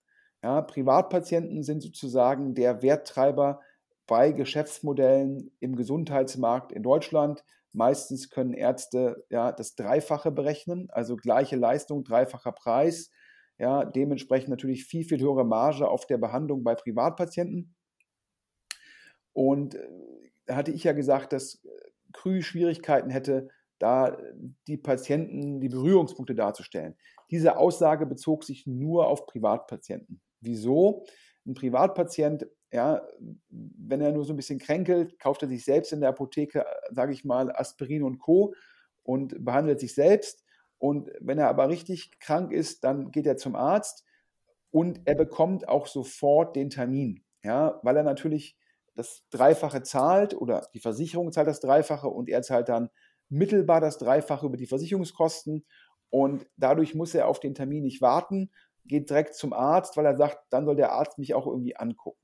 Ja, 0.41 0.61
Privatpatienten 0.61 1.63
sind 1.63 1.81
sozusagen 1.81 2.53
der 2.53 2.81
Werttreiber 2.81 3.61
bei 4.07 4.31
Geschäftsmodellen 4.31 5.51
im 5.59 5.75
Gesundheitsmarkt 5.75 6.71
in 6.71 6.83
Deutschland. 6.83 7.43
Meistens 7.71 8.29
können 8.29 8.53
Ärzte 8.53 9.25
ja, 9.29 9.51
das 9.51 9.75
Dreifache 9.75 10.31
berechnen, 10.31 10.89
also 10.91 11.15
gleiche 11.15 11.55
Leistung, 11.55 12.03
dreifacher 12.03 12.51
Preis 12.51 13.09
ja, 13.57 13.85
dementsprechend 13.85 14.49
natürlich 14.49 14.85
viel, 14.85 15.03
viel 15.03 15.19
höhere 15.19 15.45
Marge 15.45 15.87
auf 15.87 16.05
der 16.07 16.17
Behandlung 16.17 16.63
bei 16.63 16.75
Privatpatienten. 16.75 17.75
Und 19.33 19.75
äh, 19.75 19.87
da 20.45 20.55
hatte 20.55 20.71
ich 20.71 20.83
ja 20.83 20.93
gesagt, 20.93 21.33
dass 21.33 21.63
äh, 21.63 21.69
Krü 22.13 22.41
Schwierigkeiten 22.41 23.09
hätte, 23.09 23.49
da 23.79 24.17
die 24.67 24.77
Patienten, 24.77 25.59
die 25.59 25.69
Berührungspunkte 25.69 26.35
darzustellen. 26.35 26.95
Diese 27.31 27.57
Aussage 27.57 28.05
bezog 28.05 28.43
sich 28.43 28.65
nur 28.65 29.07
auf 29.07 29.25
Privatpatienten. 29.25 30.21
Wieso? 30.39 31.05
Ein 31.45 31.53
Privatpatient, 31.53 32.47
ja, 32.71 33.05
wenn 33.49 34.01
er 34.01 34.11
nur 34.11 34.23
so 34.23 34.33
ein 34.33 34.37
bisschen 34.37 34.59
kränkelt, 34.59 35.19
kauft 35.19 35.41
er 35.41 35.49
sich 35.49 35.65
selbst 35.65 35.91
in 35.91 35.99
der 35.99 36.09
Apotheke, 36.09 36.61
äh, 36.61 36.93
sage 36.93 37.11
ich 37.11 37.25
mal, 37.25 37.51
Aspirin 37.51 38.03
und 38.03 38.19
Co. 38.19 38.53
und 39.03 39.43
behandelt 39.43 39.79
sich 39.79 39.93
selbst. 39.93 40.43
Und 40.77 41.11
wenn 41.19 41.37
er 41.37 41.49
aber 41.49 41.69
richtig 41.69 42.19
krank 42.19 42.51
ist, 42.51 42.83
dann 42.83 43.11
geht 43.11 43.25
er 43.25 43.37
zum 43.37 43.55
Arzt 43.55 44.05
und 44.71 45.01
er 45.05 45.15
bekommt 45.15 45.67
auch 45.67 45.87
sofort 45.87 46.55
den 46.55 46.69
Termin, 46.69 47.23
ja, 47.43 47.79
weil 47.83 47.97
er 47.97 48.03
natürlich 48.03 48.57
das 48.95 49.23
Dreifache 49.29 49.83
zahlt 49.83 50.35
oder 50.35 50.67
die 50.73 50.79
Versicherung 50.79 51.31
zahlt 51.31 51.47
das 51.47 51.59
Dreifache 51.59 52.07
und 52.07 52.29
er 52.29 52.41
zahlt 52.41 52.69
dann 52.69 52.89
mittelbar 53.29 53.81
das 53.81 53.97
Dreifache 53.97 54.45
über 54.45 54.57
die 54.57 54.67
Versicherungskosten 54.67 55.65
und 56.09 56.45
dadurch 56.57 56.93
muss 56.93 57.15
er 57.15 57.27
auf 57.27 57.39
den 57.39 57.55
Termin 57.55 57.83
nicht 57.83 58.01
warten, 58.01 58.51
geht 58.85 59.09
direkt 59.09 59.35
zum 59.35 59.53
Arzt, 59.53 59.97
weil 59.97 60.05
er 60.05 60.15
sagt, 60.15 60.39
dann 60.51 60.65
soll 60.65 60.75
der 60.75 60.91
Arzt 60.91 61.17
mich 61.17 61.33
auch 61.33 61.47
irgendwie 61.47 61.75
angucken. 61.75 62.19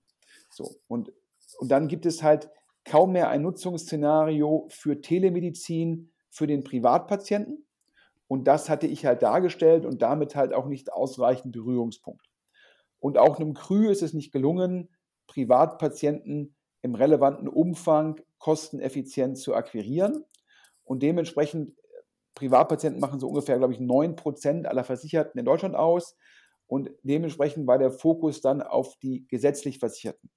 So 0.49 0.75
und, 0.87 1.11
und 1.57 1.69
dann 1.71 1.87
gibt 1.87 2.05
es 2.05 2.21
halt 2.21 2.49
kaum 2.85 3.13
mehr 3.13 3.29
ein 3.29 3.41
Nutzungsszenario 3.41 4.67
für 4.69 5.01
Telemedizin 5.01 6.11
für 6.29 6.47
den 6.47 6.63
Privatpatienten. 6.63 7.65
Und 8.27 8.45
das 8.45 8.69
hatte 8.69 8.85
ich 8.85 9.05
halt 9.05 9.23
dargestellt 9.23 9.85
und 9.85 10.01
damit 10.03 10.35
halt 10.35 10.53
auch 10.53 10.67
nicht 10.67 10.93
ausreichend 10.93 11.51
Berührungspunkt. 11.51 12.29
Und 12.99 13.17
auch 13.17 13.39
einem 13.39 13.53
Krü 13.53 13.89
ist 13.89 14.03
es 14.03 14.13
nicht 14.13 14.31
gelungen, 14.31 14.89
Privatpatienten 15.27 16.55
im 16.81 16.95
relevanten 16.95 17.47
Umfang 17.47 18.21
kosteneffizient 18.37 19.37
zu 19.37 19.53
akquirieren. 19.53 20.25
Und 20.83 21.03
dementsprechend, 21.03 21.75
Privatpatienten 22.35 23.01
machen 23.01 23.19
so 23.19 23.27
ungefähr, 23.27 23.57
glaube 23.57 23.73
ich, 23.73 23.79
9% 23.79 24.65
aller 24.65 24.83
Versicherten 24.83 25.37
in 25.37 25.45
Deutschland 25.45 25.75
aus. 25.75 26.15
Und 26.67 26.89
dementsprechend 27.03 27.67
war 27.67 27.77
der 27.77 27.91
Fokus 27.91 28.41
dann 28.41 28.61
auf 28.61 28.95
die 28.97 29.27
gesetzlich 29.27 29.79
Versicherten. 29.79 30.29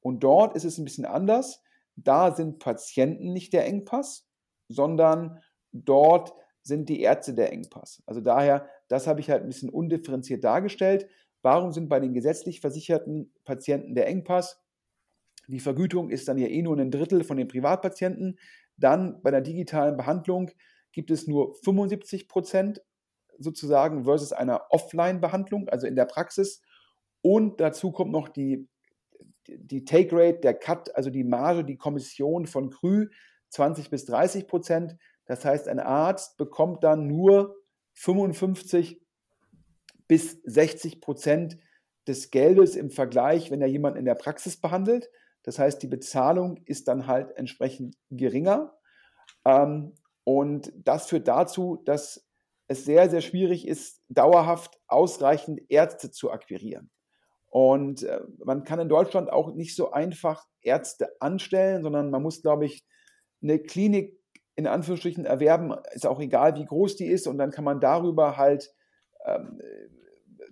Und 0.00 0.24
dort 0.24 0.54
ist 0.56 0.64
es 0.64 0.78
ein 0.78 0.84
bisschen 0.84 1.04
anders. 1.04 1.62
Da 1.96 2.34
sind 2.34 2.58
Patienten 2.58 3.32
nicht 3.32 3.52
der 3.52 3.66
Engpass, 3.66 4.26
sondern 4.68 5.40
dort 5.72 6.32
sind 6.62 6.88
die 6.88 7.00
Ärzte 7.02 7.34
der 7.34 7.52
Engpass. 7.52 8.02
Also 8.06 8.20
daher, 8.20 8.68
das 8.88 9.06
habe 9.06 9.20
ich 9.20 9.30
halt 9.30 9.42
ein 9.42 9.48
bisschen 9.48 9.70
undifferenziert 9.70 10.44
dargestellt. 10.44 11.08
Warum 11.42 11.72
sind 11.72 11.88
bei 11.88 12.00
den 12.00 12.14
gesetzlich 12.14 12.60
versicherten 12.60 13.32
Patienten 13.44 13.94
der 13.94 14.06
Engpass? 14.06 14.63
Die 15.48 15.60
Vergütung 15.60 16.10
ist 16.10 16.28
dann 16.28 16.38
ja 16.38 16.48
eh 16.48 16.62
nur 16.62 16.78
ein 16.78 16.90
Drittel 16.90 17.24
von 17.24 17.36
den 17.36 17.48
Privatpatienten. 17.48 18.38
Dann 18.76 19.22
bei 19.22 19.30
der 19.30 19.40
digitalen 19.40 19.96
Behandlung 19.96 20.50
gibt 20.92 21.10
es 21.10 21.26
nur 21.26 21.54
75 21.62 22.28
Prozent 22.28 22.82
sozusagen 23.38 24.04
versus 24.04 24.32
einer 24.32 24.66
Offline-Behandlung, 24.70 25.68
also 25.68 25.86
in 25.86 25.96
der 25.96 26.06
Praxis. 26.06 26.62
Und 27.20 27.60
dazu 27.60 27.90
kommt 27.90 28.12
noch 28.12 28.28
die, 28.28 28.68
die 29.48 29.84
Take 29.84 30.16
Rate, 30.16 30.40
der 30.40 30.54
Cut, 30.54 30.94
also 30.94 31.10
die 31.10 31.24
Marge, 31.24 31.64
die 31.64 31.76
Kommission 31.76 32.46
von 32.46 32.70
Krü, 32.70 33.08
20 33.50 33.90
bis 33.90 34.04
30 34.06 34.46
Prozent. 34.46 34.96
Das 35.26 35.44
heißt, 35.44 35.68
ein 35.68 35.80
Arzt 35.80 36.36
bekommt 36.36 36.84
dann 36.84 37.06
nur 37.06 37.56
55 37.94 39.00
bis 40.06 40.40
60 40.44 41.00
Prozent 41.00 41.58
des 42.06 42.30
Geldes 42.30 42.76
im 42.76 42.90
Vergleich, 42.90 43.50
wenn 43.50 43.62
er 43.62 43.68
jemanden 43.68 43.98
in 43.98 44.04
der 44.04 44.14
Praxis 44.14 44.60
behandelt. 44.60 45.10
Das 45.44 45.58
heißt, 45.58 45.82
die 45.82 45.88
Bezahlung 45.88 46.56
ist 46.64 46.88
dann 46.88 47.06
halt 47.06 47.36
entsprechend 47.36 47.96
geringer. 48.10 48.74
Ähm, 49.44 49.94
und 50.24 50.72
das 50.74 51.06
führt 51.06 51.28
dazu, 51.28 51.82
dass 51.84 52.26
es 52.66 52.84
sehr, 52.84 53.10
sehr 53.10 53.20
schwierig 53.20 53.68
ist, 53.68 54.02
dauerhaft 54.08 54.80
ausreichend 54.88 55.60
Ärzte 55.68 56.10
zu 56.10 56.30
akquirieren. 56.30 56.90
Und 57.46 58.02
äh, 58.02 58.20
man 58.44 58.64
kann 58.64 58.80
in 58.80 58.88
Deutschland 58.88 59.30
auch 59.30 59.54
nicht 59.54 59.76
so 59.76 59.92
einfach 59.92 60.46
Ärzte 60.62 61.14
anstellen, 61.20 61.82
sondern 61.82 62.10
man 62.10 62.22
muss, 62.22 62.42
glaube 62.42 62.64
ich, 62.64 62.84
eine 63.42 63.60
Klinik 63.60 64.18
in 64.56 64.66
Anführungsstrichen 64.66 65.26
erwerben, 65.26 65.74
ist 65.92 66.06
auch 66.06 66.20
egal, 66.20 66.56
wie 66.56 66.64
groß 66.64 66.96
die 66.96 67.06
ist, 67.06 67.26
und 67.26 67.38
dann 67.38 67.50
kann 67.50 67.64
man 67.64 67.80
darüber 67.80 68.36
halt 68.36 68.72
ähm, 69.24 69.60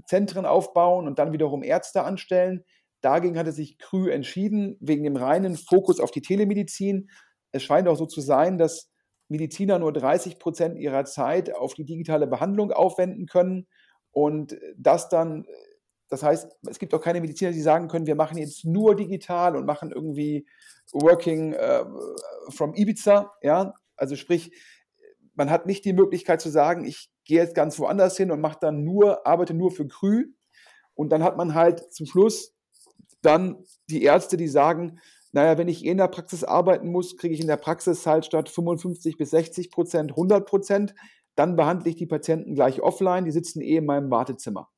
Zentren 0.06 0.44
aufbauen 0.44 1.06
und 1.06 1.18
dann 1.18 1.32
wiederum 1.32 1.62
Ärzte 1.62 2.02
anstellen. 2.02 2.64
Dagegen 3.02 3.38
hatte 3.38 3.52
sich 3.52 3.78
Krü 3.78 4.10
entschieden, 4.10 4.76
wegen 4.80 5.04
dem 5.04 5.16
reinen 5.16 5.56
Fokus 5.56 6.00
auf 6.00 6.10
die 6.10 6.22
Telemedizin. 6.22 7.10
Es 7.50 7.62
scheint 7.62 7.88
auch 7.88 7.96
so 7.96 8.06
zu 8.06 8.20
sein, 8.20 8.58
dass 8.58 8.90
Mediziner 9.28 9.78
nur 9.78 9.92
30 9.92 10.38
Prozent 10.38 10.78
ihrer 10.78 11.04
Zeit 11.04 11.54
auf 11.54 11.74
die 11.74 11.84
digitale 11.84 12.26
Behandlung 12.26 12.70
aufwenden 12.70 13.26
können 13.26 13.66
und 14.12 14.56
das 14.76 15.08
dann, 15.08 15.46
das 16.08 16.22
heißt, 16.22 16.56
es 16.68 16.78
gibt 16.78 16.94
auch 16.94 17.00
keine 17.00 17.20
Mediziner, 17.20 17.50
die 17.50 17.60
sagen 17.60 17.88
können, 17.88 18.06
wir 18.06 18.14
machen 18.14 18.38
jetzt 18.38 18.64
nur 18.64 18.94
digital 18.94 19.56
und 19.56 19.66
machen 19.66 19.90
irgendwie 19.90 20.46
Working 20.92 21.54
äh, 21.54 21.84
from 22.50 22.74
Ibiza, 22.74 23.32
ja, 23.42 23.74
also 23.96 24.16
sprich, 24.16 24.52
man 25.34 25.50
hat 25.50 25.66
nicht 25.66 25.84
die 25.84 25.94
Möglichkeit 25.94 26.40
zu 26.40 26.50
sagen, 26.50 26.84
ich 26.84 27.10
gehe 27.24 27.38
jetzt 27.38 27.54
ganz 27.54 27.78
woanders 27.78 28.16
hin 28.16 28.30
und 28.30 28.40
mache 28.40 28.58
dann 28.60 28.84
nur, 28.84 29.26
arbeite 29.26 29.54
nur 29.54 29.70
für 29.70 29.86
Krü 29.86 30.26
und 30.94 31.10
dann 31.10 31.22
hat 31.22 31.38
man 31.38 31.54
halt 31.54 31.92
zum 31.92 32.06
Schluss 32.06 32.51
dann 33.22 33.64
die 33.88 34.02
Ärzte, 34.02 34.36
die 34.36 34.48
sagen, 34.48 35.00
naja, 35.32 35.56
wenn 35.56 35.68
ich 35.68 35.84
eh 35.84 35.90
in 35.90 35.96
der 35.96 36.08
Praxis 36.08 36.44
arbeiten 36.44 36.90
muss, 36.90 37.16
kriege 37.16 37.34
ich 37.34 37.40
in 37.40 37.46
der 37.46 37.56
Praxis 37.56 38.06
halt 38.06 38.26
statt 38.26 38.50
55 38.50 39.16
bis 39.16 39.30
60 39.30 39.70
Prozent 39.70 40.10
100 40.10 40.46
Prozent. 40.46 40.94
Dann 41.34 41.56
behandle 41.56 41.88
ich 41.88 41.96
die 41.96 42.06
Patienten 42.06 42.54
gleich 42.54 42.82
offline, 42.82 43.24
die 43.24 43.30
sitzen 43.30 43.62
eh 43.62 43.76
in 43.76 43.86
meinem 43.86 44.10
Wartezimmer. 44.10 44.68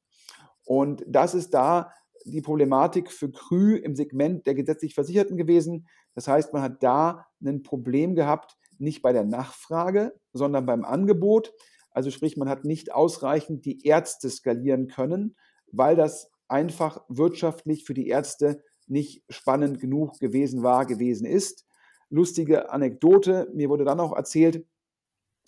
Und 0.65 1.05
das 1.09 1.35
ist 1.35 1.53
da 1.53 1.91
die 2.25 2.41
Problematik 2.41 3.11
für 3.11 3.31
Krü 3.31 3.77
im 3.77 3.97
Segment 3.97 4.47
der 4.47 4.55
gesetzlich 4.55 4.95
Versicherten 4.95 5.37
gewesen. 5.37 5.87
Das 6.15 6.29
heißt, 6.29 6.53
man 6.53 6.63
hat 6.63 6.83
da 6.83 7.27
ein 7.45 7.63
Problem 7.63 8.15
gehabt, 8.15 8.57
nicht 8.79 9.03
bei 9.03 9.13
der 9.13 9.25
Nachfrage, 9.25 10.15
sondern 10.33 10.67
beim 10.67 10.85
Angebot. 10.85 11.53
Also 11.91 12.11
sprich, 12.11 12.37
man 12.37 12.49
hat 12.49 12.65
nicht 12.65 12.93
ausreichend 12.93 13.65
die 13.65 13.85
Ärzte 13.85 14.31
skalieren 14.31 14.89
können, 14.89 15.37
weil 15.71 15.97
das 15.97 16.31
einfach 16.55 17.05
wirtschaftlich 17.09 17.85
für 17.85 17.95
die 17.95 18.07
Ärzte 18.07 18.63
nicht 18.87 19.25
spannend 19.29 19.81
genug 19.81 20.21
gewesen 20.21 20.63
war, 20.63 20.87
gewesen 20.87 21.27
ist. 21.27 21.67
Lustige 22.11 22.71
Anekdote, 22.71 23.51
mir 23.55 23.69
wurde 23.69 23.85
dann 23.85 23.99
auch 23.99 24.15
erzählt, 24.15 24.65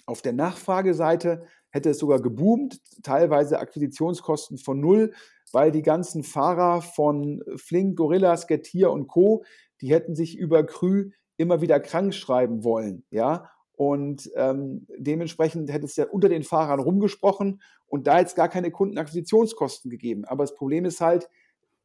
auf 0.04 0.20
der 0.20 0.32
Nachfrageseite 0.32 1.44
hätte 1.70 1.90
es 1.90 1.98
sogar 1.98 2.20
geboomt, 2.20 2.80
teilweise 3.04 3.60
Akquisitionskosten 3.60 4.58
von 4.58 4.80
null, 4.80 5.12
weil 5.52 5.70
die 5.70 5.82
ganzen 5.82 6.24
Fahrer 6.24 6.82
von 6.82 7.42
Flink, 7.56 7.96
Gorillas, 7.96 8.48
Getir 8.48 8.90
und 8.90 9.06
Co., 9.06 9.44
die 9.80 9.90
hätten 9.90 10.16
sich 10.16 10.36
über 10.36 10.64
Krü 10.64 11.10
immer 11.36 11.60
wieder 11.60 11.78
krank 11.78 12.14
schreiben 12.14 12.64
wollen, 12.64 13.04
ja. 13.10 13.50
Und 13.76 14.30
ähm, 14.36 14.86
dementsprechend 14.96 15.70
hätte 15.70 15.84
es 15.84 15.96
ja 15.96 16.06
unter 16.06 16.30
den 16.30 16.42
Fahrern 16.42 16.80
rumgesprochen 16.80 17.60
und 17.86 18.06
da 18.06 18.18
jetzt 18.18 18.34
gar 18.34 18.48
keine 18.48 18.70
Kundenakquisitionskosten 18.70 19.90
gegeben. 19.90 20.24
Aber 20.24 20.44
das 20.44 20.54
Problem 20.54 20.86
ist 20.86 21.00
halt, 21.00 21.28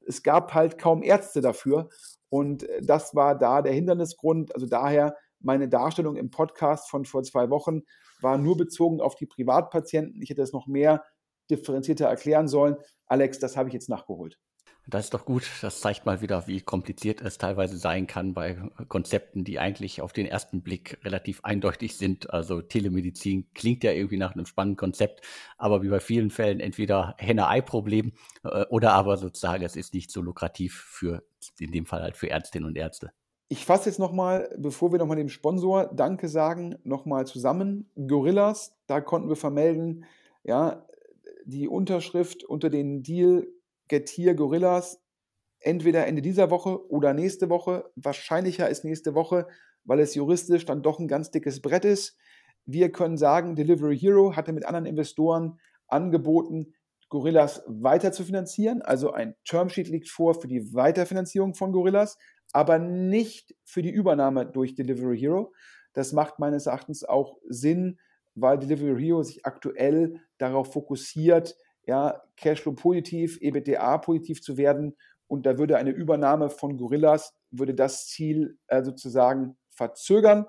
es 0.07 0.23
gab 0.23 0.53
halt 0.53 0.77
kaum 0.77 1.03
Ärzte 1.03 1.41
dafür. 1.41 1.89
Und 2.29 2.63
äh, 2.63 2.81
das 2.81 3.13
war 3.13 3.37
da 3.37 3.61
der 3.61 3.73
Hindernisgrund. 3.73 4.55
Also 4.55 4.67
daher 4.67 5.15
meine 5.39 5.67
Darstellung 5.67 6.15
im 6.15 6.29
Podcast 6.29 6.89
von 6.89 7.05
vor 7.05 7.23
zwei 7.23 7.49
Wochen 7.49 7.81
war 8.21 8.37
nur 8.37 8.55
bezogen 8.55 9.01
auf 9.01 9.15
die 9.15 9.25
Privatpatienten. 9.25 10.21
Ich 10.21 10.29
hätte 10.29 10.41
es 10.41 10.53
noch 10.53 10.67
mehr 10.67 11.03
differenzierter 11.49 12.05
erklären 12.05 12.47
sollen. 12.47 12.77
Alex, 13.05 13.39
das 13.39 13.57
habe 13.57 13.67
ich 13.67 13.73
jetzt 13.73 13.89
nachgeholt. 13.89 14.39
Das 14.87 15.05
ist 15.05 15.13
doch 15.13 15.25
gut. 15.25 15.49
Das 15.61 15.79
zeigt 15.79 16.05
mal 16.05 16.21
wieder, 16.21 16.47
wie 16.47 16.59
kompliziert 16.59 17.21
es 17.21 17.37
teilweise 17.37 17.77
sein 17.77 18.07
kann 18.07 18.33
bei 18.33 18.57
Konzepten, 18.87 19.43
die 19.43 19.59
eigentlich 19.59 20.01
auf 20.01 20.11
den 20.11 20.25
ersten 20.25 20.61
Blick 20.61 20.97
relativ 21.03 21.43
eindeutig 21.43 21.97
sind. 21.97 22.31
Also 22.31 22.61
Telemedizin 22.61 23.47
klingt 23.53 23.83
ja 23.83 23.91
irgendwie 23.91 24.17
nach 24.17 24.33
einem 24.33 24.45
spannenden 24.45 24.77
Konzept, 24.77 25.21
aber 25.57 25.83
wie 25.83 25.89
bei 25.89 25.99
vielen 25.99 26.31
Fällen 26.31 26.59
entweder 26.59 27.15
Henne-Ei-Problem 27.19 28.13
äh, 28.43 28.65
oder 28.65 28.93
aber 28.93 29.17
sozusagen 29.17 29.63
es 29.63 29.75
ist 29.75 29.93
nicht 29.93 30.11
so 30.11 30.21
lukrativ 30.21 30.75
für, 30.75 31.23
in 31.59 31.71
dem 31.71 31.85
Fall 31.85 32.01
halt 32.01 32.17
für 32.17 32.29
Ärztinnen 32.29 32.67
und 32.67 32.75
Ärzte. 32.75 33.11
Ich 33.49 33.65
fasse 33.65 33.89
jetzt 33.89 33.99
nochmal, 33.99 34.49
bevor 34.57 34.91
wir 34.91 34.99
nochmal 34.99 35.17
dem 35.17 35.29
Sponsor 35.29 35.93
Danke 35.93 36.27
sagen, 36.27 36.77
nochmal 36.83 37.27
zusammen. 37.27 37.89
Gorillas, 38.07 38.77
da 38.87 39.01
konnten 39.01 39.29
wir 39.29 39.35
vermelden, 39.35 40.05
ja, 40.43 40.85
die 41.45 41.67
Unterschrift 41.67 42.43
unter 42.43 42.69
den 42.69 43.03
Deal 43.03 43.47
Getir 43.91 44.35
Gorillas 44.35 45.03
entweder 45.59 46.07
Ende 46.07 46.21
dieser 46.21 46.49
Woche 46.49 46.89
oder 46.89 47.13
nächste 47.13 47.49
Woche. 47.49 47.91
Wahrscheinlicher 47.95 48.69
ist 48.69 48.85
nächste 48.85 49.15
Woche, 49.15 49.47
weil 49.83 49.99
es 49.99 50.15
juristisch 50.15 50.65
dann 50.65 50.81
doch 50.81 50.97
ein 50.97 51.09
ganz 51.09 51.29
dickes 51.29 51.61
Brett 51.61 51.83
ist. 51.83 52.17
Wir 52.65 52.89
können 52.93 53.17
sagen, 53.17 53.53
Delivery 53.53 53.99
Hero 53.99 54.37
hatte 54.37 54.53
mit 54.53 54.65
anderen 54.65 54.85
Investoren 54.85 55.59
angeboten, 55.87 56.73
Gorillas 57.09 57.63
weiter 57.67 58.13
zu 58.13 58.23
finanzieren. 58.23 58.81
Also 58.81 59.11
ein 59.11 59.35
Termsheet 59.43 59.89
liegt 59.89 60.07
vor 60.07 60.39
für 60.39 60.47
die 60.47 60.73
Weiterfinanzierung 60.73 61.53
von 61.53 61.73
Gorillas, 61.73 62.17
aber 62.53 62.79
nicht 62.79 63.53
für 63.65 63.81
die 63.81 63.91
Übernahme 63.91 64.45
durch 64.45 64.73
Delivery 64.73 65.19
Hero. 65.19 65.53
Das 65.91 66.13
macht 66.13 66.39
meines 66.39 66.65
Erachtens 66.65 67.03
auch 67.03 67.39
Sinn, 67.49 67.99
weil 68.35 68.57
Delivery 68.57 69.03
Hero 69.03 69.21
sich 69.21 69.45
aktuell 69.45 70.21
darauf 70.37 70.71
fokussiert, 70.71 71.57
ja, 71.85 72.21
Cashflow 72.37 72.73
positiv, 72.73 73.37
EBITDA 73.41 73.97
positiv 73.99 74.41
zu 74.41 74.57
werden. 74.57 74.95
Und 75.27 75.45
da 75.45 75.57
würde 75.57 75.77
eine 75.77 75.91
Übernahme 75.91 76.49
von 76.49 76.77
Gorillas, 76.77 77.33
würde 77.51 77.73
das 77.73 78.07
Ziel 78.07 78.57
äh, 78.67 78.83
sozusagen 78.83 79.57
verzögern. 79.69 80.45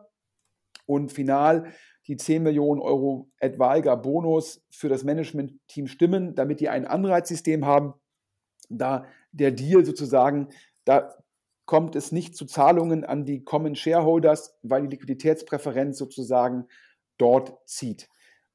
Und 0.87 1.13
final 1.13 1.73
die 2.09 2.17
10 2.17 2.43
Millionen 2.43 2.81
Euro 2.81 3.31
etwaiger 3.39 3.97
Bonus 3.97 4.65
für 4.71 4.89
das 4.89 5.05
Management-Team 5.05 5.87
stimmen, 5.87 6.35
damit 6.35 6.61
die 6.61 6.69
ein 6.69 6.87
Anreizsystem 6.87 7.65
haben. 7.65 7.95
Da 8.69 9.07
der 9.31 9.53
Deal 9.53 9.85
sozusagen, 9.85 10.49
da 10.85 11.15
kommt 11.65 11.95
es 11.95 12.11
nicht 12.11 12.37
zu 12.37 12.45
Zahlungen 12.45 13.05
an 13.05 13.25
die 13.25 13.45
Common 13.45 13.77
Shareholders, 13.77 14.59
weil 14.63 14.83
die 14.83 14.89
Liquiditätspräferenz 14.89 15.97
sozusagen 15.97 16.67
dort 17.19 17.57
zieht. 17.67 18.09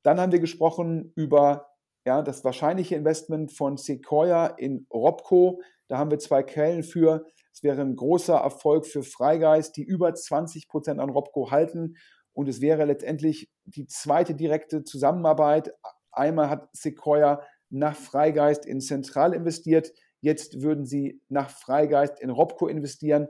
Dann 0.04 0.20
haben 0.20 0.32
wir 0.32 0.40
gesprochen 0.40 1.14
über 1.16 1.77
ja, 2.08 2.22
das 2.22 2.46
wahrscheinliche 2.46 2.96
Investment 2.96 3.52
von 3.52 3.76
Sequoia 3.76 4.48
in 4.48 4.88
Robco, 4.94 5.62
da 5.90 5.98
haben 5.98 6.10
wir 6.10 6.20
zwei 6.20 6.42
Quellen 6.42 6.84
für. 6.84 7.26
Es 7.52 7.64
wäre 7.64 7.82
ein 7.82 7.98
großer 7.98 8.38
Erfolg 8.38 8.86
für 8.86 9.04
Freigeist, 9.04 9.76
die 9.76 9.84
über 9.84 10.16
20 10.16 10.70
Prozent 10.70 11.02
an 11.02 11.10
Robco 11.10 11.52
halten. 11.52 11.98
Und 12.32 12.48
es 12.48 12.62
wäre 12.62 12.86
letztendlich 12.86 13.52
die 13.66 13.88
zweite 13.88 14.36
direkte 14.36 14.86
Zusammenarbeit. 14.86 15.74
Einmal 16.14 16.50
hat 16.50 16.70
Sequoia 16.72 17.42
nach 17.70 17.98
Freigeist 17.98 18.66
in 18.66 18.80
Zentral 18.80 19.34
investiert. 19.34 19.92
Jetzt 20.22 20.62
würden 20.62 20.86
sie 20.86 21.22
nach 21.28 21.50
Freigeist 21.50 22.22
in 22.22 22.30
Robco 22.30 22.68
investieren. 22.68 23.28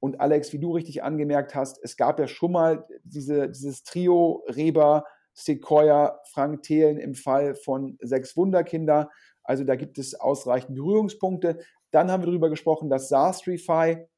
Und 0.00 0.20
Alex, 0.20 0.52
wie 0.52 0.58
du 0.58 0.72
richtig 0.72 1.04
angemerkt 1.04 1.54
hast, 1.54 1.78
es 1.80 1.96
gab 1.96 2.18
ja 2.18 2.26
schon 2.26 2.50
mal 2.50 2.88
diese, 3.04 3.48
dieses 3.48 3.84
Trio 3.84 4.42
Reber, 4.48 5.04
Sequoia, 5.36 6.18
Frank 6.32 6.62
Thelen 6.62 6.98
im 6.98 7.14
Fall 7.14 7.54
von 7.54 7.98
sechs 8.00 8.36
Wunderkinder. 8.36 9.10
Also 9.44 9.64
da 9.64 9.76
gibt 9.76 9.98
es 9.98 10.14
ausreichend 10.14 10.74
Berührungspunkte. 10.74 11.58
Dann 11.90 12.10
haben 12.10 12.22
wir 12.22 12.26
darüber 12.26 12.48
gesprochen, 12.48 12.88
dass 12.88 13.10
Sastrify 13.10 14.08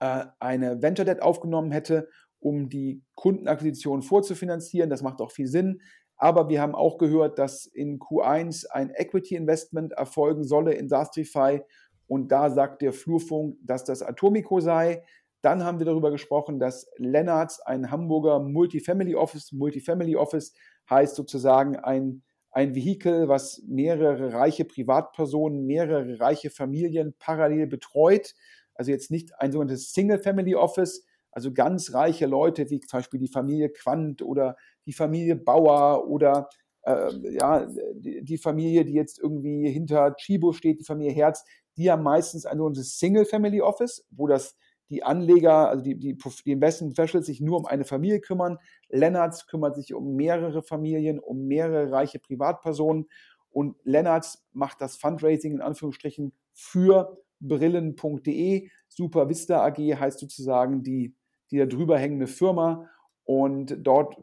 äh, 0.00 0.24
eine 0.40 0.82
Venture 0.82 1.04
Debt 1.04 1.22
aufgenommen 1.22 1.70
hätte, 1.70 2.08
um 2.40 2.68
die 2.68 3.02
Kundenakquisition 3.14 4.02
vorzufinanzieren. 4.02 4.90
Das 4.90 5.02
macht 5.02 5.20
auch 5.20 5.30
viel 5.30 5.46
Sinn. 5.46 5.80
Aber 6.16 6.48
wir 6.48 6.60
haben 6.60 6.74
auch 6.74 6.98
gehört, 6.98 7.38
dass 7.38 7.66
in 7.66 8.00
Q1 8.00 8.66
ein 8.70 8.90
Equity 8.90 9.36
Investment 9.36 9.92
erfolgen 9.92 10.44
solle 10.44 10.74
in 10.74 10.88
Sastrify. 10.88 11.62
Und 12.06 12.32
da 12.32 12.50
sagt 12.50 12.82
der 12.82 12.92
Flurfunk, 12.92 13.56
dass 13.62 13.84
das 13.84 14.02
Atomico 14.02 14.60
sei. 14.60 15.04
Dann 15.44 15.62
haben 15.62 15.78
wir 15.78 15.84
darüber 15.84 16.10
gesprochen, 16.10 16.58
dass 16.58 16.90
Lennarts 16.96 17.60
ein 17.60 17.90
Hamburger 17.90 18.40
Multifamily 18.40 19.14
Office, 19.14 19.52
Multifamily 19.52 20.16
Office 20.16 20.54
heißt 20.88 21.14
sozusagen 21.14 21.76
ein, 21.76 22.22
ein 22.50 22.74
Vehikel, 22.74 23.28
was 23.28 23.62
mehrere 23.66 24.32
reiche 24.32 24.64
Privatpersonen, 24.64 25.66
mehrere 25.66 26.18
reiche 26.18 26.48
Familien 26.48 27.14
parallel 27.18 27.66
betreut. 27.66 28.34
Also 28.74 28.90
jetzt 28.90 29.10
nicht 29.10 29.38
ein 29.38 29.52
sogenanntes 29.52 29.92
Single 29.92 30.18
Family 30.18 30.54
Office, 30.54 31.04
also 31.30 31.52
ganz 31.52 31.92
reiche 31.92 32.24
Leute 32.24 32.70
wie 32.70 32.80
zum 32.80 33.00
Beispiel 33.00 33.20
die 33.20 33.28
Familie 33.28 33.68
Quandt 33.68 34.22
oder 34.22 34.56
die 34.86 34.94
Familie 34.94 35.36
Bauer 35.36 36.08
oder 36.08 36.48
äh, 36.84 37.10
ja, 37.34 37.68
die, 37.96 38.38
Familie, 38.38 38.86
die 38.86 38.94
jetzt 38.94 39.18
irgendwie 39.18 39.68
hinter 39.68 40.14
Chibo 40.16 40.52
steht, 40.52 40.80
die 40.80 40.84
Familie 40.84 41.12
Herz, 41.12 41.44
die 41.76 41.90
haben 41.90 42.02
meistens 42.02 42.46
ein 42.46 42.56
sogenanntes 42.56 42.98
Single-Family-Office, 42.98 44.06
wo 44.10 44.26
das 44.26 44.56
die 44.94 45.02
Anleger, 45.02 45.68
also 45.68 45.82
die, 45.82 45.98
die, 45.98 46.16
die 46.16 46.52
Investment 46.52 46.94
Professionals 46.94 47.26
sich 47.26 47.40
nur 47.40 47.58
um 47.58 47.66
eine 47.66 47.84
Familie 47.84 48.20
kümmern. 48.20 48.58
Lennarts 48.88 49.48
kümmert 49.48 49.74
sich 49.74 49.92
um 49.92 50.14
mehrere 50.14 50.62
Familien, 50.62 51.18
um 51.18 51.48
mehrere 51.48 51.90
reiche 51.90 52.20
Privatpersonen. 52.20 53.08
Und 53.50 53.76
Lennarts 53.82 54.46
macht 54.52 54.80
das 54.80 54.96
Fundraising 54.96 55.54
in 55.54 55.60
Anführungsstrichen 55.60 56.32
für 56.52 57.18
brillen.de. 57.40 58.68
Super 58.86 59.28
Vista 59.28 59.64
AG 59.66 59.78
heißt 59.78 60.20
sozusagen 60.20 60.84
die, 60.84 61.16
die 61.50 61.58
da 61.58 61.66
drüber 61.66 61.98
hängende 61.98 62.28
Firma. 62.28 62.88
Und 63.24 63.76
dort 63.80 64.16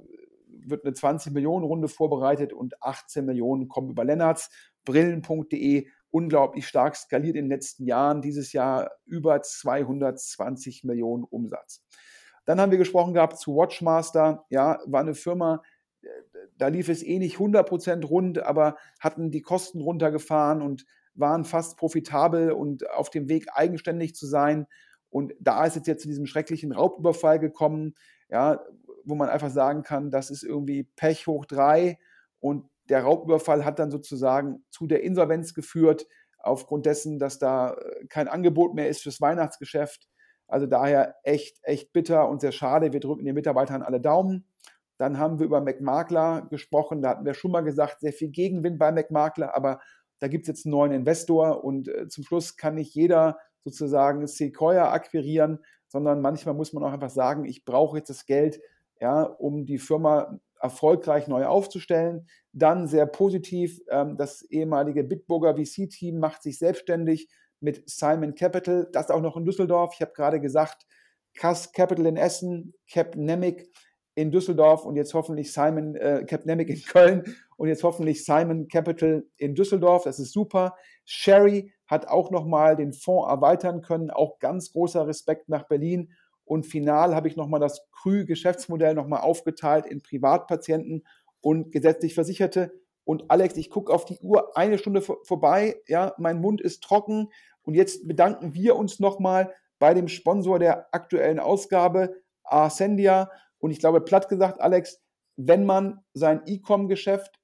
wird 0.47 0.85
eine 0.85 0.93
20 0.93 1.33
Millionen 1.33 1.65
Runde 1.65 1.89
vorbereitet 1.89 2.53
und 2.53 2.81
18 2.81 3.25
Millionen 3.25 3.67
kommen 3.67 3.89
über 3.89 4.05
Lennarts. 4.05 4.49
Brillen.de 4.85 5.87
unglaublich 6.11 6.67
stark 6.67 6.95
skaliert 6.95 7.35
in 7.35 7.45
den 7.45 7.51
letzten 7.51 7.85
Jahren. 7.85 8.21
Dieses 8.21 8.53
Jahr 8.53 8.91
über 9.05 9.41
220 9.41 10.83
Millionen 10.83 11.23
Umsatz. 11.23 11.83
Dann 12.45 12.59
haben 12.59 12.71
wir 12.71 12.77
gesprochen 12.77 13.13
gehabt 13.13 13.37
zu 13.37 13.55
Watchmaster. 13.55 14.45
Ja, 14.49 14.79
war 14.85 15.01
eine 15.01 15.15
Firma, 15.15 15.61
da 16.57 16.67
lief 16.67 16.89
es 16.89 17.03
eh 17.03 17.19
nicht 17.19 17.37
100% 17.37 18.05
rund, 18.05 18.39
aber 18.39 18.77
hatten 18.99 19.31
die 19.31 19.41
Kosten 19.41 19.81
runtergefahren 19.81 20.61
und 20.61 20.85
waren 21.13 21.45
fast 21.45 21.77
profitabel 21.77 22.51
und 22.51 22.89
auf 22.89 23.09
dem 23.09 23.29
Weg 23.29 23.47
eigenständig 23.53 24.15
zu 24.15 24.25
sein. 24.25 24.67
Und 25.09 25.33
da 25.39 25.65
ist 25.65 25.77
es 25.77 25.87
jetzt 25.87 26.03
zu 26.03 26.07
diesem 26.07 26.25
schrecklichen 26.25 26.71
Raubüberfall 26.71 27.39
gekommen, 27.39 27.95
ja, 28.29 28.63
wo 29.03 29.15
man 29.15 29.29
einfach 29.29 29.49
sagen 29.49 29.83
kann, 29.83 30.09
das 30.09 30.29
ist 30.29 30.43
irgendwie 30.43 30.83
Pech 30.95 31.27
hoch 31.27 31.45
drei 31.45 31.97
und 32.39 32.65
der 32.89 33.03
Raubüberfall 33.03 33.65
hat 33.65 33.79
dann 33.79 33.91
sozusagen 33.91 34.63
zu 34.69 34.87
der 34.87 35.03
Insolvenz 35.03 35.53
geführt, 35.53 36.07
aufgrund 36.39 36.85
dessen, 36.85 37.19
dass 37.19 37.39
da 37.39 37.73
äh, 37.73 38.05
kein 38.07 38.27
Angebot 38.27 38.73
mehr 38.73 38.89
ist 38.89 39.03
fürs 39.03 39.21
Weihnachtsgeschäft. 39.21 40.07
Also 40.47 40.65
daher 40.65 41.15
echt, 41.23 41.59
echt 41.63 41.93
bitter 41.93 42.27
und 42.27 42.41
sehr 42.41 42.51
schade. 42.51 42.91
Wir 42.91 42.99
drücken 42.99 43.25
den 43.25 43.35
Mitarbeitern 43.35 43.83
alle 43.83 44.01
Daumen. 44.01 44.45
Dann 44.97 45.17
haben 45.17 45.39
wir 45.39 45.45
über 45.45 45.61
McMakler 45.61 46.47
gesprochen. 46.49 47.01
Da 47.01 47.09
hatten 47.09 47.25
wir 47.25 47.33
schon 47.33 47.51
mal 47.51 47.61
gesagt, 47.61 48.01
sehr 48.01 48.13
viel 48.13 48.29
Gegenwind 48.29 48.77
bei 48.77 48.91
McMakler, 48.91 49.55
aber 49.55 49.79
da 50.19 50.27
gibt 50.27 50.43
es 50.43 50.47
jetzt 50.49 50.65
einen 50.65 50.71
neuen 50.71 50.91
Investor 50.91 51.63
und 51.63 51.87
äh, 51.87 52.07
zum 52.07 52.23
Schluss 52.23 52.57
kann 52.57 52.75
nicht 52.75 52.93
jeder 52.93 53.39
sozusagen 53.63 54.25
Sequoia 54.27 54.91
akquirieren, 54.91 55.59
sondern 55.87 56.21
manchmal 56.21 56.55
muss 56.55 56.73
man 56.73 56.83
auch 56.83 56.93
einfach 56.93 57.09
sagen, 57.09 57.45
ich 57.45 57.65
brauche 57.65 57.97
jetzt 57.97 58.09
das 58.09 58.25
Geld, 58.25 58.61
ja, 58.99 59.23
um 59.23 59.65
die 59.65 59.79
Firma 59.79 60.39
erfolgreich 60.61 61.27
neu 61.27 61.45
aufzustellen. 61.45 62.27
Dann 62.53 62.87
sehr 62.87 63.05
positiv, 63.05 63.79
ähm, 63.89 64.17
das 64.17 64.43
ehemalige 64.43 65.03
Bitburger 65.03 65.55
VC-Team 65.55 66.19
macht 66.19 66.43
sich 66.43 66.59
selbstständig 66.59 67.29
mit 67.59 67.83
Simon 67.89 68.35
Capital, 68.35 68.89
das 68.91 69.11
auch 69.11 69.21
noch 69.21 69.37
in 69.37 69.45
Düsseldorf. 69.45 69.93
Ich 69.95 70.01
habe 70.01 70.13
gerade 70.13 70.39
gesagt, 70.39 70.85
Cass 71.33 71.71
Capital 71.71 72.07
in 72.07 72.17
Essen, 72.17 72.73
Capnemic 72.89 73.69
in 74.15 74.31
Düsseldorf 74.31 74.85
und 74.85 74.95
jetzt 74.95 75.13
hoffentlich 75.13 75.53
Simon 75.53 75.95
äh, 75.95 76.25
Capnemic 76.27 76.69
in 76.69 76.81
Köln 76.81 77.23
und 77.55 77.69
jetzt 77.69 77.83
hoffentlich 77.83 78.25
Simon 78.25 78.67
Capital 78.67 79.25
in 79.37 79.55
Düsseldorf. 79.55 80.03
Das 80.03 80.19
ist 80.19 80.33
super. 80.33 80.75
Sherry 81.05 81.73
hat 81.87 82.07
auch 82.07 82.31
nochmal 82.31 82.75
den 82.75 82.91
Fonds 82.91 83.29
erweitern 83.29 83.81
können. 83.81 84.11
Auch 84.11 84.39
ganz 84.39 84.73
großer 84.73 85.07
Respekt 85.07 85.47
nach 85.47 85.67
Berlin. 85.67 86.11
Und 86.45 86.65
final 86.65 87.15
habe 87.15 87.27
ich 87.27 87.35
nochmal 87.35 87.59
das 87.59 87.89
Krü-Geschäftsmodell 87.91 88.93
nochmal 88.93 89.21
aufgeteilt 89.21 89.85
in 89.85 90.01
Privatpatienten 90.01 91.05
und 91.39 91.71
gesetzlich 91.71 92.13
Versicherte. 92.13 92.71
Und 93.03 93.29
Alex, 93.29 93.57
ich 93.57 93.69
gucke 93.69 93.93
auf 93.93 94.05
die 94.05 94.19
Uhr, 94.19 94.55
eine 94.55 94.77
Stunde 94.77 95.01
vor, 95.01 95.17
vorbei, 95.23 95.81
ja, 95.87 96.13
mein 96.17 96.39
Mund 96.39 96.61
ist 96.61 96.83
trocken. 96.83 97.29
Und 97.63 97.73
jetzt 97.75 98.07
bedanken 98.07 98.53
wir 98.53 98.75
uns 98.75 98.99
nochmal 98.99 99.53
bei 99.79 99.93
dem 99.93 100.07
Sponsor 100.07 100.59
der 100.59 100.93
aktuellen 100.93 101.39
Ausgabe, 101.39 102.15
Arsendia. 102.43 103.31
Und 103.57 103.71
ich 103.71 103.79
glaube, 103.79 104.01
platt 104.01 104.29
gesagt, 104.29 104.61
Alex, 104.61 105.01
wenn 105.35 105.65
man 105.65 106.03
sein 106.13 106.41
E-Com-Geschäft 106.45 107.39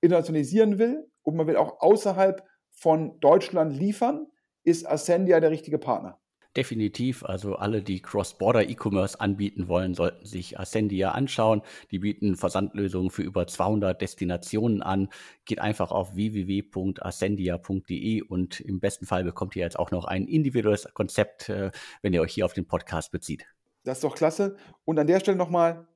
internationalisieren 0.00 0.78
will 0.78 1.10
und 1.22 1.36
man 1.36 1.46
will 1.46 1.56
auch 1.56 1.80
außerhalb 1.80 2.44
von 2.70 3.18
Deutschland 3.20 3.72
liefern, 3.76 4.26
ist 4.64 4.88
Ascendia 4.88 5.40
der 5.40 5.50
richtige 5.50 5.78
Partner. 5.78 6.21
Definitiv. 6.56 7.24
Also 7.24 7.56
alle, 7.56 7.82
die 7.82 8.00
Cross-Border 8.02 8.68
E-Commerce 8.68 9.18
anbieten 9.18 9.68
wollen, 9.68 9.94
sollten 9.94 10.26
sich 10.26 10.60
Ascendia 10.60 11.12
anschauen. 11.12 11.62
Die 11.90 12.00
bieten 12.00 12.36
Versandlösungen 12.36 13.08
für 13.10 13.22
über 13.22 13.46
200 13.46 13.98
Destinationen 13.98 14.82
an. 14.82 15.08
Geht 15.46 15.60
einfach 15.60 15.90
auf 15.90 16.14
www.ascendia.de 16.14 18.20
und 18.22 18.60
im 18.60 18.80
besten 18.80 19.06
Fall 19.06 19.24
bekommt 19.24 19.56
ihr 19.56 19.62
jetzt 19.62 19.78
auch 19.78 19.90
noch 19.90 20.04
ein 20.04 20.26
individuelles 20.26 20.86
Konzept, 20.92 21.48
äh, 21.48 21.70
wenn 22.02 22.12
ihr 22.12 22.20
euch 22.20 22.34
hier 22.34 22.44
auf 22.44 22.52
den 22.52 22.66
Podcast 22.66 23.12
bezieht. 23.12 23.46
Das 23.84 23.96
ist 23.98 24.04
doch 24.04 24.14
klasse. 24.14 24.56
Und 24.84 24.98
an 24.98 25.06
der 25.06 25.20
Stelle 25.20 25.38
nochmal, 25.38 25.88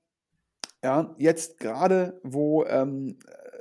ja, 0.82 1.14
jetzt 1.18 1.60
gerade, 1.60 2.18
wo 2.22 2.64
ähm, 2.64 3.18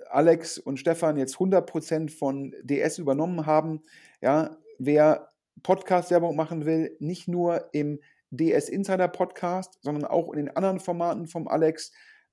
Alex 0.10 0.58
und 0.58 0.80
Stefan 0.80 1.18
jetzt 1.18 1.36
100% 1.36 2.10
von 2.10 2.56
DS 2.64 3.00
übernommen 3.00 3.46
haben, 3.46 3.84
ja, 4.22 4.56
wer 4.80 5.35
Podcast-Werbung 5.64 6.36
machen 6.36 6.66
will, 6.66 6.96
nicht 7.00 7.28
nur 7.28 7.74
im 7.74 8.00
DS 8.32 8.70
Insider 8.70 9.08
Podcast, 9.08 9.80
sondern 9.82 10.06
auch 10.06 10.32
in 10.32 10.38
den 10.38 10.56
anderen 10.56 10.80
Formaten 10.80 11.26
vom 11.28 11.48
Alex, 11.48 11.92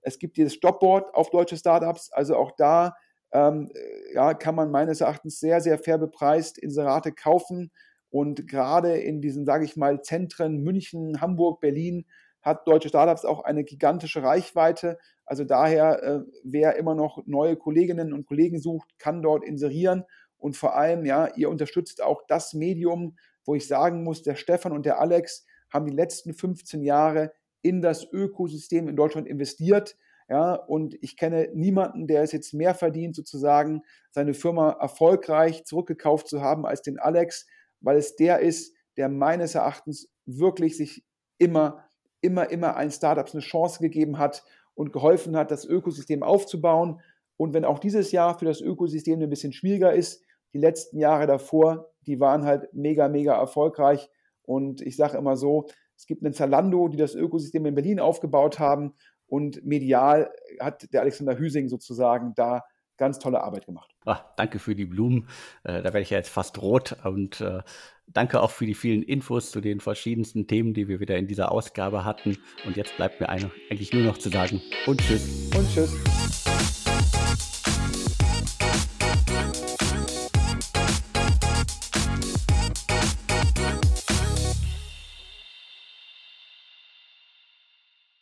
Es 0.00 0.18
gibt 0.18 0.36
dieses 0.36 0.58
Jobboard 0.60 1.14
auf 1.14 1.30
deutsche 1.30 1.56
Startups, 1.56 2.10
also 2.12 2.36
auch 2.36 2.52
da 2.56 2.94
ähm, 3.32 3.70
ja, 4.14 4.34
kann 4.34 4.54
man 4.54 4.70
meines 4.70 5.00
Erachtens 5.00 5.40
sehr, 5.40 5.60
sehr 5.60 5.78
fair 5.78 5.98
bepreist 5.98 6.58
Inserate 6.58 7.12
kaufen. 7.12 7.70
Und 8.08 8.46
gerade 8.48 8.96
in 8.98 9.20
diesen, 9.20 9.44
sage 9.44 9.64
ich 9.64 9.76
mal, 9.76 10.00
Zentren 10.00 10.62
München, 10.62 11.20
Hamburg, 11.20 11.60
Berlin 11.60 12.06
hat 12.40 12.66
deutsche 12.68 12.88
Startups 12.88 13.24
auch 13.24 13.42
eine 13.42 13.64
gigantische 13.64 14.22
Reichweite. 14.22 14.98
Also 15.24 15.44
daher, 15.44 16.02
äh, 16.02 16.20
wer 16.44 16.76
immer 16.76 16.94
noch 16.94 17.26
neue 17.26 17.56
Kolleginnen 17.56 18.12
und 18.12 18.26
Kollegen 18.26 18.60
sucht, 18.60 18.88
kann 18.98 19.20
dort 19.20 19.44
inserieren. 19.44 20.04
Und 20.46 20.56
vor 20.56 20.76
allem, 20.76 21.04
ja, 21.04 21.26
ihr 21.34 21.50
unterstützt 21.50 22.00
auch 22.00 22.22
das 22.28 22.54
Medium, 22.54 23.16
wo 23.44 23.56
ich 23.56 23.66
sagen 23.66 24.04
muss, 24.04 24.22
der 24.22 24.36
Stefan 24.36 24.70
und 24.70 24.86
der 24.86 25.00
Alex 25.00 25.44
haben 25.72 25.86
die 25.86 25.92
letzten 25.92 26.34
15 26.34 26.84
Jahre 26.84 27.32
in 27.62 27.82
das 27.82 28.06
Ökosystem 28.12 28.86
in 28.86 28.94
Deutschland 28.94 29.26
investiert. 29.26 29.96
Ja, 30.28 30.54
und 30.54 30.96
ich 31.00 31.16
kenne 31.16 31.48
niemanden, 31.52 32.06
der 32.06 32.22
es 32.22 32.30
jetzt 32.30 32.54
mehr 32.54 32.76
verdient, 32.76 33.16
sozusagen 33.16 33.82
seine 34.12 34.34
Firma 34.34 34.70
erfolgreich 34.80 35.64
zurückgekauft 35.64 36.28
zu 36.28 36.40
haben 36.40 36.64
als 36.64 36.80
den 36.80 37.00
Alex, 37.00 37.48
weil 37.80 37.96
es 37.96 38.14
der 38.14 38.38
ist, 38.38 38.72
der 38.96 39.08
meines 39.08 39.56
Erachtens 39.56 40.12
wirklich 40.26 40.76
sich 40.76 41.04
immer, 41.38 41.88
immer, 42.20 42.52
immer 42.52 42.76
allen 42.76 42.92
Startups 42.92 43.34
eine 43.34 43.42
Chance 43.42 43.80
gegeben 43.80 44.18
hat 44.18 44.44
und 44.74 44.92
geholfen 44.92 45.36
hat, 45.36 45.50
das 45.50 45.64
Ökosystem 45.64 46.22
aufzubauen. 46.22 47.00
Und 47.36 47.52
wenn 47.52 47.64
auch 47.64 47.80
dieses 47.80 48.12
Jahr 48.12 48.38
für 48.38 48.44
das 48.44 48.60
Ökosystem 48.60 49.20
ein 49.20 49.28
bisschen 49.28 49.52
schwieriger 49.52 49.92
ist, 49.92 50.22
die 50.56 50.62
letzten 50.62 50.98
Jahre 50.98 51.26
davor, 51.26 51.90
die 52.06 52.18
waren 52.18 52.44
halt 52.44 52.72
mega, 52.72 53.08
mega 53.08 53.38
erfolgreich. 53.38 54.08
Und 54.42 54.80
ich 54.80 54.96
sage 54.96 55.18
immer 55.18 55.36
so, 55.36 55.66
es 55.96 56.06
gibt 56.06 56.24
einen 56.24 56.32
Zalando, 56.32 56.88
die 56.88 56.96
das 56.96 57.14
Ökosystem 57.14 57.66
in 57.66 57.74
Berlin 57.74 58.00
aufgebaut 58.00 58.58
haben 58.58 58.94
und 59.26 59.64
medial 59.64 60.30
hat 60.60 60.92
der 60.92 61.02
Alexander 61.02 61.38
Hüsing 61.38 61.68
sozusagen 61.68 62.32
da 62.36 62.62
ganz 62.96 63.18
tolle 63.18 63.42
Arbeit 63.42 63.66
gemacht. 63.66 63.90
Ach, 64.06 64.24
danke 64.36 64.58
für 64.58 64.74
die 64.74 64.86
Blumen. 64.86 65.28
Äh, 65.64 65.82
da 65.82 65.84
werde 65.84 66.00
ich 66.00 66.10
ja 66.10 66.16
jetzt 66.16 66.30
fast 66.30 66.62
rot. 66.62 66.96
Und 67.04 67.42
äh, 67.42 67.60
danke 68.06 68.40
auch 68.40 68.50
für 68.50 68.64
die 68.64 68.74
vielen 68.74 69.02
Infos 69.02 69.50
zu 69.50 69.60
den 69.60 69.80
verschiedensten 69.80 70.46
Themen, 70.46 70.72
die 70.72 70.88
wir 70.88 71.00
wieder 71.00 71.18
in 71.18 71.26
dieser 71.26 71.52
Ausgabe 71.52 72.06
hatten. 72.06 72.38
Und 72.64 72.78
jetzt 72.78 72.96
bleibt 72.96 73.20
mir 73.20 73.28
eine, 73.28 73.50
eigentlich 73.68 73.92
nur 73.92 74.04
noch 74.04 74.16
zu 74.16 74.30
sagen 74.30 74.62
und 74.86 75.02
tschüss. 75.02 75.50
Und 75.54 75.68
tschüss. 75.68 76.45